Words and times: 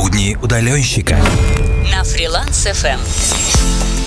Будни 0.00 0.36
удаленщика. 0.40 1.18
На 1.90 2.04
фриланс 2.04 2.68
FM. 2.68 3.00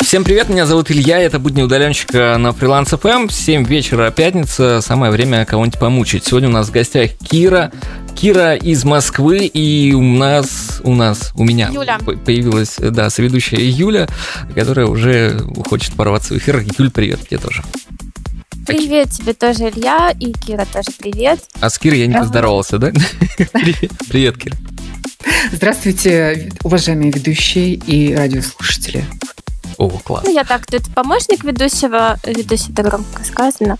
Всем 0.02 0.24
привет, 0.24 0.48
меня 0.48 0.66
зовут 0.66 0.90
Илья, 0.90 1.20
это 1.20 1.38
будни 1.38 1.62
удаленщика 1.62 2.38
на 2.40 2.54
фриланс 2.54 2.94
FM. 2.94 3.30
7 3.30 3.66
вечера, 3.66 4.10
пятница, 4.10 4.80
самое 4.80 5.12
время 5.12 5.44
кого-нибудь 5.46 5.78
помучить. 5.78 6.24
Сегодня 6.26 6.48
у 6.48 6.54
нас 6.54 6.70
в 6.70 6.72
гостях 6.72 7.12
Кира. 7.30 7.74
Кира 8.16 8.56
из 8.56 8.86
Москвы, 8.86 9.48
и 9.48 9.92
у 9.92 10.02
нас, 10.02 10.80
у 10.86 10.96
нас, 10.96 11.34
у 11.36 11.44
меня 11.44 11.70
Юля. 11.74 11.98
по- 12.00 12.14
появилась, 12.16 12.78
да, 12.80 13.10
соведущая 13.10 13.60
Юля, 13.60 14.08
которая 14.56 14.86
уже 14.86 15.42
хочет 15.68 15.92
порваться 15.96 16.36
в 16.36 16.38
эфир. 16.38 16.64
Юль, 16.80 16.90
привет 16.90 17.28
тебе 17.28 17.38
тоже. 17.38 17.64
Привет 18.66 19.12
тебе 19.12 19.34
тоже, 19.34 19.70
Илья, 19.70 20.16
и 20.18 20.32
Кира 20.32 20.66
тоже 20.72 20.92
привет. 20.98 21.42
А 21.60 21.70
с 21.70 21.78
Кирой 21.78 22.00
я 22.00 22.08
не 22.08 22.14
поздоровался, 22.14 22.78
да? 22.78 22.92
Привет, 23.52 23.92
привет, 24.08 24.38
Кира. 24.38 24.56
Здравствуйте, 25.52 26.52
уважаемые 26.64 27.12
ведущие 27.12 27.74
и 27.74 28.14
радиослушатели. 28.16 29.06
О, 29.78 29.90
класс. 29.90 30.24
Ну, 30.26 30.34
я 30.34 30.44
так, 30.44 30.66
тут 30.68 30.84
помощник 30.94 31.44
ведущего, 31.44 32.18
ведущий 32.26 32.72
это 32.72 32.84
громко 32.84 33.24
сказано, 33.24 33.78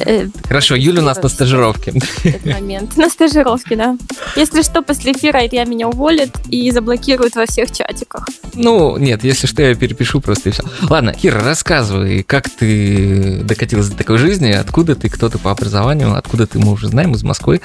э, 0.00 0.26
Хорошо, 0.48 0.74
Юля 0.74 1.02
у 1.02 1.04
нас 1.04 1.22
на 1.22 1.28
стажировке. 1.28 1.92
этот 2.24 2.44
момент. 2.46 2.96
На 2.96 3.08
стажировке, 3.08 3.76
да. 3.76 3.96
Если 4.34 4.62
что, 4.62 4.82
после 4.82 5.12
эфира 5.12 5.46
Илья 5.46 5.64
меня 5.64 5.88
уволит 5.88 6.30
и 6.48 6.70
заблокирует 6.72 7.36
во 7.36 7.46
всех 7.46 7.70
чатиках. 7.70 8.26
Ну, 8.54 8.96
нет, 8.96 9.22
если 9.22 9.46
что, 9.46 9.62
я 9.62 9.74
перепишу 9.74 10.20
просто 10.20 10.48
и 10.48 10.52
все. 10.52 10.64
Ладно, 10.82 11.12
Кира, 11.12 11.40
рассказывай, 11.44 12.24
как 12.24 12.48
ты 12.50 13.40
докатилась 13.44 13.88
до 13.88 13.96
такой 13.96 14.18
жизни, 14.18 14.50
откуда 14.50 14.96
ты, 14.96 15.08
кто 15.08 15.28
ты 15.28 15.38
по 15.38 15.52
образованию, 15.52 16.16
откуда 16.16 16.46
ты, 16.46 16.58
мы 16.58 16.72
уже 16.72 16.88
знаем, 16.88 17.12
из 17.12 17.22
Москвы, 17.22 17.60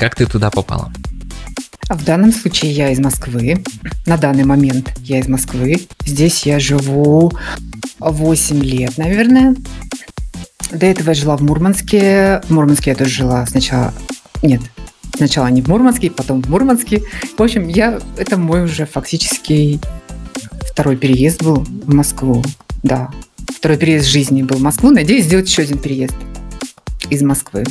как 0.00 0.14
ты 0.14 0.26
туда 0.26 0.50
попала? 0.50 0.90
А 1.88 1.94
В 1.94 2.04
данном 2.04 2.32
случае 2.32 2.72
я 2.72 2.90
из 2.90 2.98
Москвы. 2.98 3.62
На 4.06 4.16
данный 4.16 4.44
момент 4.44 4.92
я 5.00 5.18
из 5.18 5.28
Москвы. 5.28 5.86
Здесь 6.04 6.46
я 6.46 6.58
живу 6.58 7.32
8 7.98 8.62
лет, 8.62 8.98
наверное. 8.98 9.54
До 10.70 10.86
этого 10.86 11.10
я 11.10 11.14
жила 11.14 11.36
в 11.36 11.42
Мурманске. 11.42 12.40
В 12.44 12.50
Мурманске 12.50 12.90
я 12.90 12.96
тоже 12.96 13.10
жила 13.10 13.46
сначала... 13.46 13.92
Нет, 14.42 14.62
сначала 15.16 15.48
не 15.48 15.62
в 15.62 15.68
Мурманске, 15.68 16.10
потом 16.10 16.42
в 16.42 16.48
Мурманске. 16.48 17.02
В 17.36 17.42
общем, 17.42 17.68
я... 17.68 18.00
это 18.16 18.38
мой 18.38 18.64
уже 18.64 18.86
фактически 18.86 19.80
второй 20.72 20.96
переезд 20.96 21.42
был 21.42 21.56
в 21.56 21.94
Москву. 21.94 22.42
Да, 22.82 23.10
второй 23.54 23.76
переезд 23.76 24.06
жизни 24.06 24.42
был 24.42 24.56
в 24.56 24.62
Москву. 24.62 24.90
Надеюсь 24.90 25.24
сделать 25.24 25.48
еще 25.48 25.62
один 25.62 25.78
переезд 25.78 26.14
из 27.10 27.22
Москвы. 27.22 27.64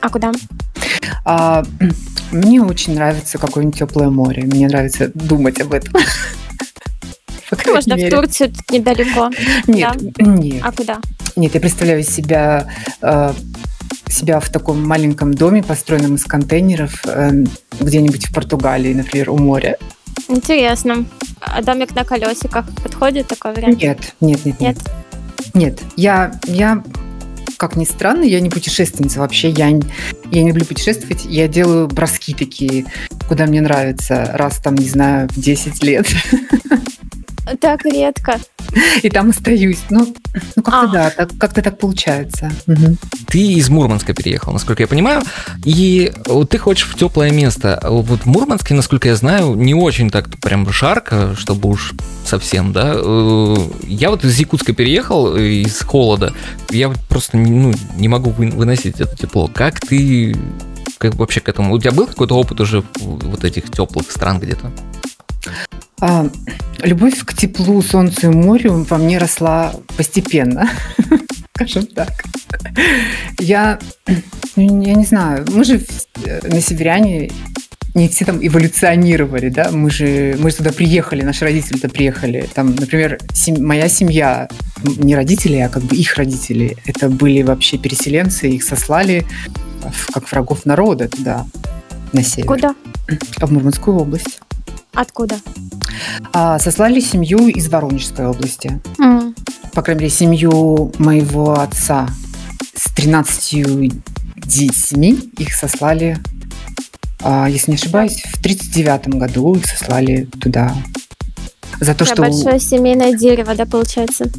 А 0.00 0.08
куда? 0.10 0.32
А, 1.26 1.64
мне 2.30 2.62
очень 2.62 2.94
нравится 2.94 3.36
какое-нибудь 3.38 3.78
теплое 3.78 4.08
море. 4.08 4.44
Мне 4.44 4.68
нравится 4.68 5.10
думать 5.12 5.60
об 5.60 5.74
этом. 5.74 5.92
Можно 7.66 7.94
в 7.94 7.98
мере. 7.98 8.10
Турцию, 8.10 8.52
тут 8.52 8.70
недалеко. 8.70 9.30
Нет, 9.66 10.18
нет, 10.18 10.62
А 10.64 10.72
куда? 10.72 10.98
нет. 11.36 11.54
Я 11.54 11.60
представляю 11.60 12.02
себя 12.02 12.66
э, 13.02 13.32
себя 14.08 14.40
в 14.40 14.48
таком 14.48 14.86
маленьком 14.86 15.34
доме, 15.34 15.62
построенном 15.62 16.14
из 16.14 16.24
контейнеров, 16.24 17.02
э, 17.04 17.44
где-нибудь 17.78 18.28
в 18.28 18.34
Португалии, 18.34 18.94
например, 18.94 19.30
у 19.30 19.36
моря. 19.38 19.76
Интересно. 20.28 21.04
А 21.40 21.62
домик 21.62 21.94
на 21.94 22.04
колесиках 22.04 22.66
подходит 22.82 23.28
такой 23.28 23.52
вариант? 23.52 23.80
Нет, 23.82 24.14
нет, 24.20 24.44
нет, 24.44 24.60
нет. 24.60 24.78
Нет, 25.54 25.80
я, 25.96 26.32
я, 26.46 26.82
как 27.56 27.76
ни 27.76 27.84
странно, 27.84 28.24
я 28.24 28.40
не 28.40 28.50
путешественница 28.50 29.20
вообще. 29.20 29.50
Я, 29.50 29.70
не- 29.70 29.82
я 30.30 30.42
не 30.42 30.48
люблю 30.48 30.64
путешествовать. 30.64 31.24
Я 31.26 31.48
делаю 31.48 31.88
броски 31.88 32.34
такие, 32.34 32.86
куда 33.28 33.46
мне 33.46 33.60
нравится, 33.60 34.30
раз 34.34 34.58
там, 34.58 34.74
не 34.76 34.88
знаю, 34.88 35.28
в 35.30 35.40
10 35.40 35.82
лет. 35.82 36.06
Так 37.60 37.84
редко. 37.84 38.38
И 39.02 39.08
там 39.10 39.30
остаюсь. 39.30 39.78
Ну, 39.90 40.14
ну 40.56 40.62
как-то 40.62 40.80
А. 40.82 40.86
да, 40.86 41.10
так, 41.10 41.30
как-то 41.38 41.62
так 41.62 41.78
получается. 41.78 42.50
Мгм. 42.66 42.98
Ты 43.26 43.38
из 43.54 43.68
Мурманска 43.68 44.14
переехал, 44.14 44.52
насколько 44.52 44.82
я 44.82 44.86
понимаю, 44.86 45.22
и 45.64 46.12
вот 46.26 46.50
ты 46.50 46.58
хочешь 46.58 46.86
в 46.88 46.96
теплое 46.96 47.30
место. 47.30 47.78
А 47.78 47.90
Вот 47.90 48.20
в 48.20 48.26
Мурманске, 48.26 48.74
насколько 48.74 49.08
я 49.08 49.16
знаю, 49.16 49.54
не 49.54 49.74
очень 49.74 50.10
так 50.10 50.28
прям 50.40 50.68
жарко, 50.70 51.34
чтобы 51.36 51.68
уж 51.70 51.92
совсем, 52.24 52.72
да. 52.72 52.92
Э, 52.96 53.56
Я 53.86 54.10
вот 54.10 54.24
из 54.24 54.38
Якутска 54.38 54.72
переехал, 54.72 55.36
э, 55.36 55.42
из 55.62 55.80
холода. 55.80 56.32
Я 56.70 56.90
просто 57.08 57.36
не- 57.36 57.50
ну, 57.50 57.74
не 57.96 58.08
могу 58.08 58.30
вы- 58.30 58.50
выносить 58.50 59.00
это 59.00 59.16
тепло. 59.16 59.48
Как 59.52 59.80
ты 59.80 60.36
как 60.98 61.14
вообще 61.16 61.40
к 61.40 61.48
этому? 61.48 61.74
У 61.74 61.78
тебя 61.78 61.92
был 61.92 62.06
какой-то 62.06 62.36
опыт 62.38 62.60
уже 62.60 62.82
вот 63.00 63.44
этих 63.44 63.70
теплых 63.70 64.10
стран 64.10 64.40
где-то? 64.40 64.72
А, 66.00 66.28
любовь 66.82 67.24
к 67.24 67.32
теплу, 67.34 67.80
солнцу 67.82 68.30
и 68.30 68.34
морю 68.34 68.86
во 68.88 68.98
мне 68.98 69.18
росла 69.18 69.72
постепенно, 69.96 70.68
скажем 71.54 71.86
так. 71.86 72.10
Я, 73.38 73.78
ну, 74.56 74.82
я 74.82 74.94
не 74.94 75.04
знаю, 75.06 75.46
мы 75.50 75.64
же 75.64 75.80
э, 76.24 76.40
на 76.48 76.60
северяне 76.60 77.30
не 77.94 78.08
все 78.08 78.26
там 78.26 78.46
эволюционировали, 78.46 79.48
да, 79.48 79.70
мы 79.70 79.90
же, 79.90 80.36
мы 80.38 80.50
же 80.50 80.56
туда 80.56 80.70
приехали, 80.70 81.22
наши 81.22 81.44
родители 81.46 81.78
туда 81.78 81.88
приехали. 81.88 82.46
Там, 82.52 82.74
например, 82.76 83.18
сем- 83.32 83.64
моя 83.64 83.88
семья, 83.88 84.48
не 84.98 85.16
родители, 85.16 85.56
а 85.56 85.70
как 85.70 85.82
бы 85.82 85.96
их 85.96 86.14
родители, 86.16 86.76
это 86.84 87.08
были 87.08 87.40
вообще 87.40 87.78
переселенцы, 87.78 88.50
их 88.50 88.64
сослали 88.64 89.26
в- 89.80 90.12
как 90.12 90.30
врагов 90.30 90.66
народа 90.66 91.08
туда, 91.08 91.46
на 92.12 92.22
север, 92.22 92.46
Куда? 92.48 92.74
в 93.40 93.50
Мурманскую 93.50 93.96
область. 93.96 94.40
Откуда? 94.96 95.38
А, 96.32 96.58
сослали 96.58 97.00
семью 97.00 97.48
из 97.48 97.68
Воронежской 97.68 98.26
области. 98.26 98.80
М. 98.98 99.34
По 99.74 99.82
крайней 99.82 100.04
мере, 100.04 100.14
семью 100.14 100.92
моего 100.98 101.60
отца 101.60 102.08
с 102.74 102.90
13 102.94 103.92
детьми 104.36 105.12
их 105.36 105.52
сослали, 105.52 106.18
а, 107.22 107.46
если 107.48 107.72
не 107.72 107.76
ошибаюсь, 107.76 108.22
в 108.24 108.42
39 108.42 109.08
году 109.18 109.54
их 109.54 109.66
сослали 109.66 110.28
туда. 110.40 110.74
За 111.78 111.94
то, 111.94 112.06
Такое 112.06 112.32
что... 112.32 112.44
большое 112.44 112.58
семейное 112.58 113.14
дерево, 113.14 113.54
да, 113.54 113.66
получается? 113.66 114.30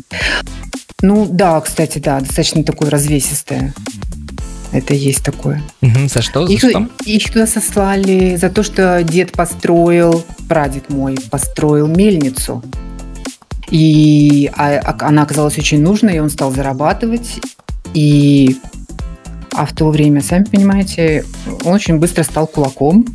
Ну 1.03 1.27
да, 1.29 1.61
кстати, 1.61 1.99
да, 1.99 2.19
достаточно 2.19 2.63
такое 2.63 2.89
развесистое. 2.89 3.75
Это 4.71 4.93
есть 4.93 5.23
такое. 5.23 5.61
За 6.07 6.21
что? 6.21 6.45
За 6.45 6.53
Их, 6.53 6.59
что? 6.59 6.89
их 7.05 7.31
туда 7.31 7.47
сослали 7.47 8.35
за 8.35 8.49
то, 8.49 8.63
что 8.63 9.03
дед 9.03 9.31
построил, 9.31 10.25
прадед 10.47 10.89
мой 10.89 11.17
построил 11.31 11.87
мельницу. 11.87 12.63
И 13.69 14.49
а- 14.55 14.79
а- 14.79 15.07
она 15.07 15.23
оказалась 15.23 15.57
очень 15.57 15.81
нужной, 15.81 16.15
и 16.15 16.19
он 16.19 16.29
стал 16.29 16.51
зарабатывать. 16.51 17.39
И 17.93 18.57
а 19.53 19.65
в 19.65 19.73
то 19.73 19.89
время, 19.89 20.21
сами 20.21 20.43
понимаете, 20.43 21.25
он 21.63 21.73
очень 21.73 21.97
быстро 21.97 22.23
стал 22.23 22.45
кулаком. 22.47 23.05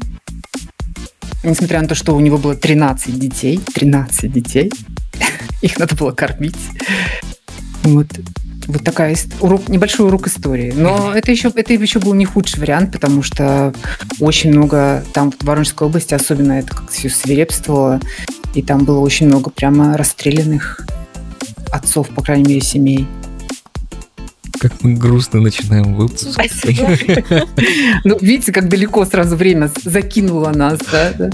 Несмотря 1.45 1.81
на 1.81 1.89
то, 1.89 1.95
что 1.95 2.15
у 2.17 2.21
него 2.21 2.39
было 2.39 2.55
13 2.55 3.19
детей. 3.19 3.61
13 3.75 4.33
детей. 4.33 4.73
Их 5.63 5.79
надо 5.79 5.95
было 5.95 6.11
кормить. 6.13 6.57
Вот. 7.85 8.09
Вот 8.67 8.85
такая 8.85 9.17
урок, 9.41 9.69
небольшой 9.69 10.07
урок 10.07 10.29
истории. 10.29 10.73
Но 10.75 11.13
это 11.15 11.31
еще, 11.31 11.53
это 11.55 11.73
еще 11.73 11.99
был 11.99 12.15
не 12.15 12.25
худший 12.25 12.61
вариант, 12.61 12.93
потому 12.93 13.23
что 13.23 13.75
очень 14.21 14.51
много, 14.51 15.05
там 15.13 15.33
в 15.33 15.45
Воронежской 15.45 15.87
области 15.87 16.15
особенно 16.15 16.53
это 16.53 16.69
как 16.69 16.91
все 16.91 17.09
свирепствовало, 17.09 18.01
и 18.55 18.63
там 18.63 18.85
было 18.85 19.01
очень 19.01 19.27
много 19.27 19.51
прямо 19.51 19.97
расстрелянных 19.97 20.87
отцов, 21.73 22.09
по 22.11 22.23
крайней 22.23 22.45
мере, 22.45 22.61
семей. 22.61 23.07
Как 24.63 24.81
мы 24.83 24.95
грустно 24.95 25.41
начинаем 25.41 25.97
выпуск. 25.97 26.29
Спасибо. 26.31 26.97
Ну, 28.05 28.17
видите, 28.21 28.53
как 28.53 28.69
далеко 28.69 29.05
сразу 29.05 29.35
время 29.35 29.73
закинуло 29.85 30.51
нас, 30.51 30.79
да? 30.93 31.13
да? 31.19 31.31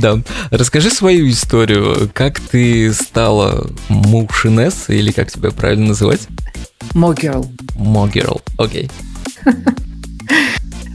Да. 0.00 0.18
Расскажи 0.50 0.88
свою 0.88 1.28
историю. 1.28 2.10
Как 2.14 2.40
ты 2.40 2.90
стала 2.94 3.70
Мушинес, 3.90 4.88
или 4.88 5.12
как 5.12 5.30
тебя 5.30 5.50
правильно 5.50 5.88
называть? 5.88 6.26
Могерл. 6.94 7.50
Могерл. 7.76 8.40
Окей. 8.56 8.90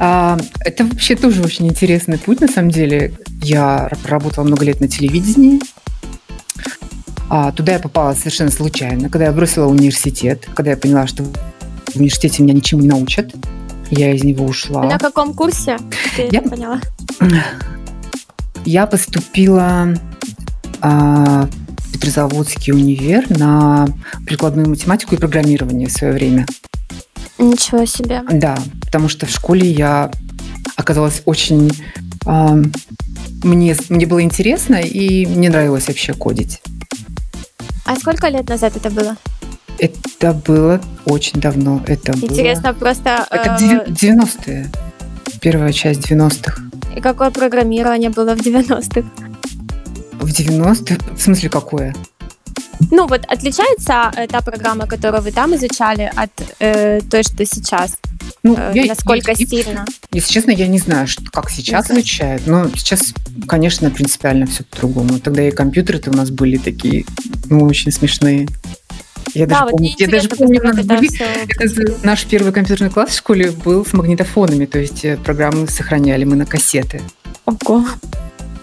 А, 0.01 0.39
это 0.61 0.85
вообще 0.85 1.17
тоже 1.17 1.41
очень 1.43 1.67
интересный 1.67 2.17
путь, 2.17 2.39
на 2.39 2.47
самом 2.47 2.71
деле. 2.71 3.11
Я 3.41 3.91
работала 4.05 4.45
много 4.45 4.63
лет 4.63 4.79
на 4.79 4.87
телевидении. 4.87 5.59
А, 7.29 7.51
туда 7.51 7.73
я 7.73 7.79
попала 7.79 8.13
совершенно 8.13 8.49
случайно, 8.49 9.09
когда 9.09 9.25
я 9.25 9.33
бросила 9.33 9.65
университет, 9.65 10.47
когда 10.55 10.71
я 10.71 10.77
поняла, 10.77 11.05
что 11.05 11.25
в 11.89 11.95
университете 11.97 12.43
меня 12.43 12.53
ничему 12.53 12.81
не 12.81 12.87
научат. 12.87 13.33
Я 13.89 14.13
из 14.13 14.23
него 14.23 14.45
ушла. 14.45 14.83
На 14.83 14.99
каком 14.99 15.33
курсе? 15.33 15.77
Ты 16.15 16.29
Я- 16.31 16.41
поняла? 16.41 16.79
Я 18.65 18.85
поступила 18.85 19.95
а, 20.81 21.47
в 21.77 21.91
Петрозаводский 21.93 22.73
универ 22.73 23.29
на 23.37 23.87
прикладную 24.25 24.69
математику 24.69 25.15
и 25.15 25.17
программирование 25.17 25.87
в 25.87 25.91
свое 25.91 26.13
время. 26.13 26.45
Ничего 27.37 27.85
себе. 27.85 28.21
Да, 28.31 28.57
потому 28.81 29.07
что 29.09 29.25
в 29.25 29.29
школе 29.29 29.69
я 29.71 30.11
оказалась 30.75 31.21
очень 31.25 31.71
ам, 32.25 32.71
мне, 33.43 33.75
мне 33.89 34.05
было 34.05 34.21
интересно, 34.21 34.75
и 34.75 35.25
мне 35.25 35.49
нравилось 35.49 35.87
вообще 35.87 36.13
кодить. 36.13 36.61
А 37.85 37.95
сколько 37.95 38.27
лет 38.27 38.47
назад 38.49 38.75
это 38.75 38.89
было? 38.89 39.15
Это 39.79 40.33
было 40.33 40.81
очень 41.05 41.39
давно. 41.39 41.81
Это 41.87 42.11
Интересно, 42.11 42.73
было... 42.73 42.79
просто... 42.79 43.25
Это 43.31 43.57
э... 43.61 43.89
90-е. 43.89 44.69
Первая 45.41 45.71
часть 45.71 46.11
90-х. 46.11 46.61
И 46.95 47.01
какое 47.01 47.31
программирование 47.31 48.09
было 48.09 48.35
в 48.35 48.39
90-х? 48.39 49.07
В 50.19 50.27
90-х? 50.27 51.15
В 51.15 51.21
смысле, 51.21 51.49
какое? 51.49 51.95
Ну 52.91 53.07
вот 53.07 53.25
отличается 53.27 54.11
э, 54.15 54.27
та 54.27 54.41
программа, 54.41 54.87
которую 54.87 55.21
вы 55.21 55.31
там 55.31 55.55
изучали, 55.55 56.11
от 56.15 56.31
э, 56.59 57.01
той, 57.09 57.23
что 57.23 57.45
сейчас? 57.45 57.97
Ну, 58.43 58.55
э, 58.57 58.71
я, 58.73 58.85
насколько 58.85 59.31
я, 59.31 59.35
сильно? 59.35 59.85
Если 60.11 60.31
честно, 60.31 60.51
я 60.51 60.67
не 60.67 60.79
знаю, 60.79 61.07
что, 61.07 61.23
как 61.31 61.49
сейчас 61.49 61.89
okay. 61.89 61.93
изучают, 61.93 62.47
но 62.47 62.69
сейчас, 62.69 63.13
конечно, 63.47 63.91
принципиально 63.91 64.45
все 64.45 64.63
по-другому. 64.63 65.19
Тогда 65.19 65.47
и 65.47 65.51
компьютеры-то 65.51 66.09
у 66.09 66.13
нас 66.13 66.31
были 66.31 66.57
такие, 66.57 67.05
ну, 67.49 67.65
очень 67.65 67.91
смешные. 67.91 68.47
Я 69.33 69.45
да, 69.45 69.59
даже 69.59 69.63
вот 69.63 69.71
помню, 69.71 69.93
я 69.97 70.07
даже 70.07 70.29
помню, 70.29 70.59
у 70.59 70.83
были, 70.83 71.07
все... 71.07 71.25
это, 71.47 72.05
наш 72.05 72.25
первый 72.25 72.51
компьютерный 72.51 72.91
класс 72.91 73.09
в 73.11 73.17
школе 73.17 73.51
был 73.51 73.85
с 73.85 73.93
магнитофонами, 73.93 74.65
то 74.65 74.79
есть 74.79 75.05
э, 75.05 75.17
программы 75.17 75.67
сохраняли 75.67 76.23
мы 76.23 76.35
на 76.35 76.45
кассеты. 76.45 77.01
Ого. 77.45 77.85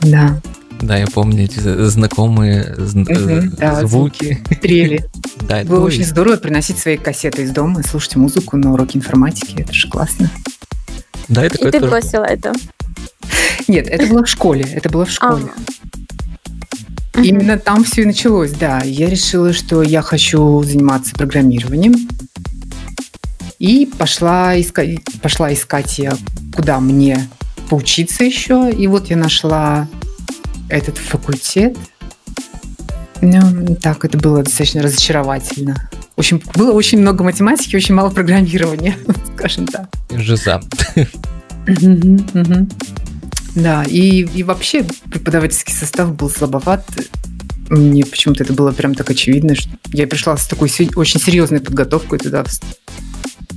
Да. 0.00 0.40
Да, 0.80 0.98
я 0.98 1.06
помню 1.06 1.44
эти 1.44 1.58
знакомые 1.88 2.74
угу, 2.74 3.56
да, 3.56 3.86
звуки. 3.86 4.38
Трели. 4.60 5.04
Да, 5.48 5.62
Было 5.62 5.84
очень 5.84 6.04
здорово 6.04 6.38
приносить 6.38 6.78
свои 6.78 6.96
кассеты 6.96 7.42
из 7.42 7.50
дома 7.52 7.80
и 7.80 7.84
слушать 7.84 8.16
музыку 8.16 8.56
на 8.56 8.72
уроке 8.72 8.98
информатики. 8.98 9.60
Это 9.60 9.72
же 9.72 9.88
классно. 9.88 10.28
Да, 11.28 11.44
это 11.44 11.68
И 11.68 11.70
ты 11.70 11.78
бросила 11.78 12.24
это? 12.24 12.52
Нет, 13.68 13.86
это 13.86 14.06
было 14.06 14.24
в 14.24 14.28
школе. 14.28 14.64
Это 14.64 14.88
было 14.88 15.04
в 15.04 15.10
школе. 15.10 15.44
А. 15.44 15.85
Именно 17.22 17.58
там 17.58 17.84
все 17.84 18.02
и 18.02 18.06
началось, 18.06 18.52
да. 18.52 18.82
Я 18.84 19.08
решила, 19.08 19.52
что 19.52 19.82
я 19.82 20.02
хочу 20.02 20.62
заниматься 20.62 21.14
программированием. 21.14 22.08
И 23.58 23.90
пошла 23.98 24.60
искать, 24.60 25.00
пошла 25.22 25.52
искать 25.52 25.98
я, 25.98 26.16
куда 26.54 26.78
мне 26.78 27.26
поучиться 27.70 28.24
еще. 28.24 28.70
И 28.70 28.86
вот 28.86 29.08
я 29.08 29.16
нашла 29.16 29.88
этот 30.68 30.98
факультет. 30.98 31.76
Ну, 33.22 33.76
так, 33.76 34.04
это 34.04 34.18
было 34.18 34.42
достаточно 34.42 34.82
разочаровательно. 34.82 35.88
Очень, 36.16 36.42
было 36.54 36.72
очень 36.72 37.00
много 37.00 37.24
математики, 37.24 37.76
очень 37.76 37.94
мало 37.94 38.10
программирования, 38.10 38.96
скажем 39.36 39.66
так. 39.66 39.88
Жиза. 40.10 40.60
Да, 43.56 43.84
и, 43.84 44.20
и 44.34 44.42
вообще 44.42 44.84
преподавательский 45.10 45.74
состав 45.74 46.14
был 46.14 46.28
слабоват. 46.28 46.84
Мне 47.70 48.04
почему-то 48.04 48.44
это 48.44 48.52
было 48.52 48.70
прям 48.70 48.94
так 48.94 49.10
очевидно, 49.10 49.54
что 49.56 49.70
я 49.92 50.06
пришла 50.06 50.36
с 50.36 50.46
такой 50.46 50.70
очень 50.94 51.18
серьезной 51.18 51.60
подготовкой 51.60 52.18
туда. 52.18 52.44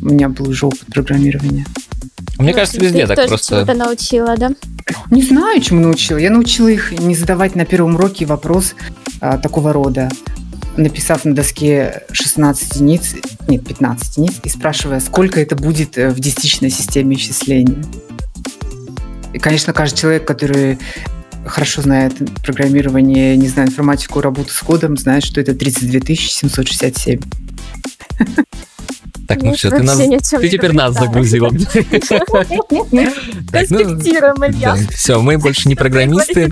У 0.01 0.05
меня 0.05 0.29
был 0.29 0.47
уже 0.47 0.65
опыт 0.65 0.85
программирования. 0.87 1.65
Мне 2.37 2.51
ну, 2.51 2.55
кажется, 2.55 2.79
везде 2.79 3.05
так 3.05 3.27
просто. 3.27 3.65
Ты 3.65 3.73
научила, 3.73 4.37
да? 4.37 4.51
Не 5.11 5.21
знаю, 5.21 5.61
чему 5.61 5.81
научила. 5.81 6.17
Я 6.17 6.29
научила 6.29 6.69
их 6.69 6.97
не 6.97 7.13
задавать 7.13 7.55
на 7.55 7.65
первом 7.65 7.95
уроке 7.95 8.25
вопрос 8.25 8.75
а, 9.19 9.37
такого 9.37 9.73
рода, 9.73 10.09
написав 10.77 11.25
на 11.25 11.35
доске 11.35 12.03
16 12.13 12.75
единиц, 12.75 13.15
нет, 13.49 13.67
15 13.67 14.17
единиц, 14.17 14.39
и 14.45 14.49
спрашивая, 14.49 15.01
сколько 15.01 15.41
это 15.41 15.57
будет 15.57 15.97
э, 15.97 16.09
в 16.09 16.21
десятичной 16.21 16.69
системе 16.69 17.17
исчисления. 17.17 17.83
И, 19.33 19.39
конечно, 19.39 19.73
каждый 19.73 19.97
человек, 19.97 20.25
который 20.25 20.77
хорошо 21.45 21.81
знает 21.81 22.13
программирование, 22.43 23.37
не 23.37 23.47
знаю, 23.47 23.69
информатику, 23.69 24.21
работу 24.21 24.51
с 24.51 24.59
кодом, 24.59 24.97
знает, 24.97 25.23
что 25.23 25.39
это 25.41 25.53
32 25.53 26.15
767. 26.15 27.19
Так, 29.29 29.43
ну 29.43 29.53
все, 29.53 29.69
ты, 29.69 29.83
нас, 29.83 29.97
ты 29.97 30.49
теперь 30.49 30.73
нас 30.73 30.95
загрузила. 30.95 31.49
Конспектируем, 33.51 34.43
Илья. 34.43 34.75
Все, 34.89 35.21
мы 35.21 35.37
больше 35.37 35.69
не 35.69 35.75
программисты. 35.75 36.49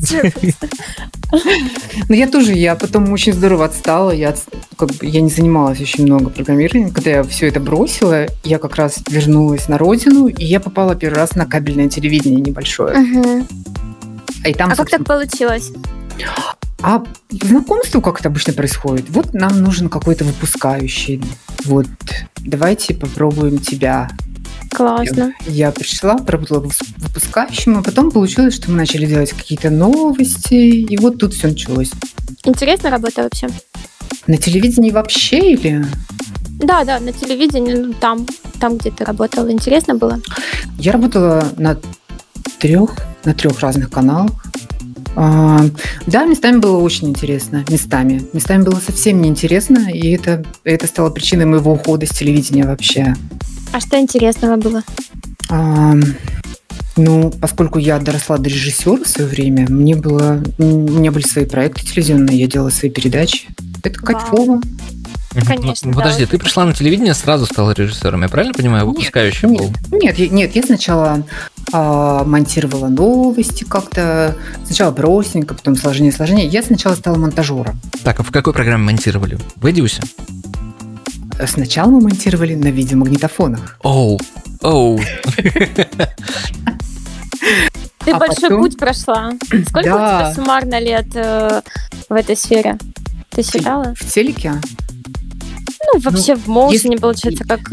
Ну, 2.07 2.13
я 2.13 2.27
тоже, 2.27 2.53
я 2.53 2.75
потом 2.75 3.12
очень 3.12 3.33
здорово 3.33 3.65
отстала, 3.65 4.12
я, 4.12 4.35
как 4.77 4.89
бы, 4.89 5.07
я 5.07 5.21
не 5.21 5.29
занималась 5.29 5.81
очень 5.81 6.06
много 6.06 6.29
программированием. 6.29 6.91
Когда 6.91 7.09
я 7.09 7.24
все 7.24 7.47
это 7.47 7.59
бросила, 7.59 8.27
я 8.44 8.59
как 8.59 8.75
раз 8.75 9.00
вернулась 9.09 9.68
на 9.68 9.80
родину, 9.80 10.27
и 10.27 10.45
я 10.45 10.59
попала 10.59 10.95
первый 10.95 11.15
раз 11.15 11.35
на 11.35 11.47
кабельное 11.47 11.89
телевидение 11.89 12.41
небольшое. 12.41 12.95
Угу. 13.00 13.47
А, 14.44 14.50
и 14.50 14.53
там, 14.53 14.71
а 14.71 14.75
как 14.75 14.91
так 14.91 15.03
получилось? 15.03 15.71
А 16.81 17.03
знакомство 17.29 18.01
как 18.01 18.19
это 18.19 18.29
обычно 18.29 18.53
происходит? 18.53 19.09
Вот 19.09 19.33
нам 19.33 19.62
нужен 19.62 19.89
какой-то 19.89 20.25
выпускающий. 20.25 21.24
Вот, 21.65 21.88
давайте 22.39 22.94
попробуем 22.94 23.57
тебя. 23.57 24.09
Классно. 24.71 25.33
Я, 25.45 25.68
я 25.68 25.71
пришла, 25.71 26.18
поработала 26.18 26.59
выпускающим, 26.97 27.77
а 27.77 27.83
потом 27.83 28.12
получилось, 28.12 28.56
что 28.56 28.69
мы 28.69 28.77
начали 28.77 29.06
делать 29.06 29.31
какие-то 29.31 29.69
новости, 29.69 30.53
и 30.53 30.97
вот 30.97 31.18
тут 31.18 31.33
все 31.33 31.47
началось. 31.47 31.91
Интересная 32.44 32.91
работа 32.91 33.23
вообще? 33.23 33.50
На 34.27 34.38
телевидении 34.38 34.91
вообще 34.91 35.53
или? 35.53 35.85
Да, 36.59 36.83
да, 36.83 37.00
на 37.00 37.12
телевидении, 37.12 37.73
ну, 37.73 37.94
там, 37.94 38.25
там, 38.59 38.77
где 38.77 38.91
ты 38.91 39.03
работала. 39.06 39.51
Интересно 39.51 39.95
было? 39.95 40.19
Я 40.77 40.91
работала 40.91 41.47
на 41.57 41.77
трех, 42.59 42.95
на 43.25 43.33
трех 43.33 43.59
разных 43.59 43.89
каналах. 43.89 44.45
А, 45.19 45.62
да, 46.06 46.25
местами 46.25 46.60
было 46.60 46.78
очень 46.78 47.10
интересно. 47.10 47.66
Местами. 47.69 48.24
Местами 48.34 48.62
было 48.62 48.80
совсем 48.80 49.19
неинтересно, 49.19 49.90
и 49.92 50.12
это, 50.12 50.46
это 50.64 50.86
стало 50.86 51.10
причиной 51.10 51.46
моего 51.46 51.74
ухода 51.74 52.06
с 52.06 52.10
телевидения 52.10 52.66
вообще. 52.66 53.16
А 53.74 53.80
что 53.80 54.00
интересного 54.00 54.58
было? 54.58 54.84
А, 55.50 55.96
ну, 56.98 57.31
поскольку 57.42 57.80
я 57.80 57.98
доросла 57.98 58.38
до 58.38 58.48
режиссера 58.48 59.04
в 59.04 59.08
свое 59.08 59.28
время, 59.28 59.66
мне 59.68 59.96
было, 59.96 60.44
у 60.60 60.64
меня 60.64 61.12
были 61.12 61.25
свои 61.25 61.46
проекты 61.46 61.81
телевизионные, 61.81 62.40
я 62.40 62.46
делала 62.46 62.69
свои 62.69 62.92
передачи. 62.92 63.48
Это 63.84 64.00
кайфово. 64.00 64.62
Конечно. 65.48 65.90
Ну, 65.90 65.98
подожди, 65.98 66.25
да. 66.25 66.31
ты 66.31 66.38
пришла 66.38 66.66
на 66.66 66.74
телевидение, 66.74 67.16
сразу 67.16 67.48
стала 67.48 67.72
режиссером, 67.72 68.22
я 68.22 68.30
правильно 68.30 68.54
понимаю? 68.54 68.86
Выпускающим 68.86 69.52
нет, 69.52 69.62
был? 69.62 70.00
Нет, 70.00 70.19
нет, 70.19 70.31
нет, 70.31 70.56
я 70.56 70.62
сначала 70.62 71.24
а, 71.74 72.24
монтировала 72.24 72.88
новости 72.88 73.64
как-то. 73.64 74.36
Сначала 74.66 74.92
простенько, 74.92 75.54
потом 75.54 75.75
сложнее, 75.75 76.12
сложнее. 76.12 76.48
Я 76.48 76.64
сначала 76.64 76.95
стала 76.95 77.18
монтажером. 77.18 77.80
Так, 78.04 78.19
а 78.19 78.24
в 78.24 78.31
какой 78.31 78.54
программе 78.54 78.86
монтировали? 78.86 79.38
В 79.57 79.69
Эдиусе? 79.69 80.02
Сначала 81.45 81.90
мы 81.92 82.02
монтировали 82.02 82.56
на 82.56 82.68
видеомагнитофонах. 82.68 83.78
Оу, 83.83 84.19
оу. 84.62 85.00
Ты 88.07 88.12
а 88.12 88.19
большой 88.19 88.50
потом... 88.50 88.62
путь 88.62 88.78
прошла. 88.78 89.33
Сколько 89.68 89.90
да. 89.90 89.95
у 89.95 90.19
тебя 90.19 90.33
суммарно 90.33 90.80
лет 90.80 91.07
э, 91.14 91.62
в 92.07 92.14
этой 92.14 92.38
сфере? 92.38 92.78
Ты 93.30 93.44
считала? 93.44 93.94
В 93.95 94.12
телеке? 94.12 94.54
Ну, 95.94 96.00
вообще 96.00 96.36
ну, 96.36 96.42
в 96.42 96.47
моушене, 96.47 96.94
если... 96.94 97.02
получается, 97.02 97.44
как... 97.44 97.69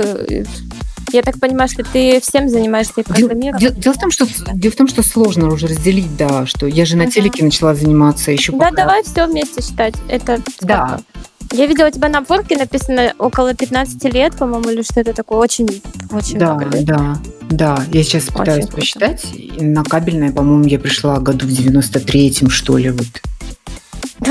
Я 1.15 1.23
так 1.23 1.39
понимаю, 1.39 1.69
что 1.69 1.85
ты 1.85 2.21
всем 2.21 2.49
занимаешься 2.49 2.95
и 2.97 3.05
программированием. 3.05 3.57
Дело, 3.57 3.73
дело, 3.73 3.95
в 3.95 3.99
том, 3.99 4.11
что, 4.11 4.27
дело 4.53 4.73
в 4.73 4.77
том, 4.77 4.89
что 4.89 5.05
сложно 5.05 5.49
уже 5.49 5.69
разделить, 5.69 6.17
да, 6.17 6.45
что 6.45 6.67
я 6.67 6.85
же 6.85 6.97
на 6.97 7.09
телеке 7.09 7.45
начала 7.45 7.73
заниматься 7.77 8.33
еще 8.33 8.51
Да, 8.51 8.71
пока... 8.71 8.77
давай 8.77 9.05
все 9.05 9.29
вместе 9.29 9.63
считать. 9.63 9.95
Это 10.09 10.43
Да. 10.61 10.99
Я 11.53 11.67
видела 11.67 11.87
у 11.87 11.91
тебя 11.93 12.09
на 12.09 12.19
обворке 12.19 12.57
написано 12.57 13.13
около 13.17 13.55
15 13.55 14.13
лет, 14.13 14.35
по-моему, 14.35 14.71
или 14.71 14.83
что-то 14.83 15.13
такое. 15.13 15.39
Очень, 15.39 15.81
очень 16.11 16.37
да, 16.37 16.55
много 16.55 16.77
лет. 16.77 16.85
Да, 16.85 17.19
да. 17.49 17.85
Я 17.93 18.03
сейчас 18.03 18.25
очень 18.25 18.37
пытаюсь 18.37 18.65
круто. 18.65 18.81
посчитать. 18.81 19.25
На 19.61 19.85
кабельное, 19.85 20.33
по-моему, 20.33 20.65
я 20.65 20.81
пришла 20.81 21.21
году 21.21 21.47
в 21.47 21.51
93-м, 21.51 22.51
что 22.51 22.77
ли, 22.77 22.91
вот. 22.91 23.07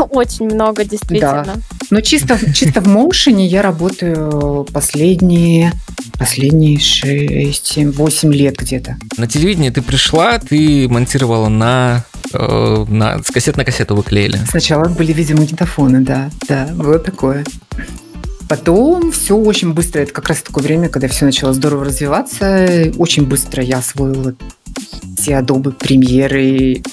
Очень 0.10 0.48
много, 0.48 0.84
действительно. 0.84 1.46
Да. 1.46 1.56
Но 1.92 2.02
чисто, 2.02 2.38
чисто 2.54 2.82
в 2.82 2.88
моушене 2.88 3.46
я 3.48 3.62
работаю 3.62 4.66
последние, 4.74 5.72
последние 6.18 6.78
6-8 6.78 8.32
лет 8.32 8.58
где-то. 8.58 8.98
На 9.18 9.28
телевидении 9.28 9.70
ты 9.70 9.82
пришла, 9.82 10.40
ты 10.40 10.88
монтировала 10.90 11.50
на, 11.50 12.06
э, 12.34 12.86
на 12.88 13.22
с 13.24 13.32
кассет 13.32 13.58
на 13.58 13.66
кассету 13.66 13.96
выклеили. 13.96 14.40
Сначала 14.50 14.88
были 14.88 15.14
видеомагнитофоны, 15.14 16.02
да, 16.02 16.30
да, 16.48 16.68
было 16.74 17.00
такое. 17.00 17.44
Потом 18.48 19.12
все 19.12 19.36
очень 19.36 19.74
быстро, 19.74 20.02
это 20.02 20.14
как 20.14 20.30
раз 20.30 20.42
такое 20.42 20.64
время, 20.64 20.90
когда 20.90 21.08
все 21.08 21.26
начало 21.26 21.54
здорово 21.54 21.86
развиваться. 21.86 22.92
Очень 22.98 23.26
быстро 23.26 23.64
я 23.64 23.78
освоила 23.80 24.36
все 25.18 25.40
Adobe 25.40 25.72
премьеры, 25.72 26.84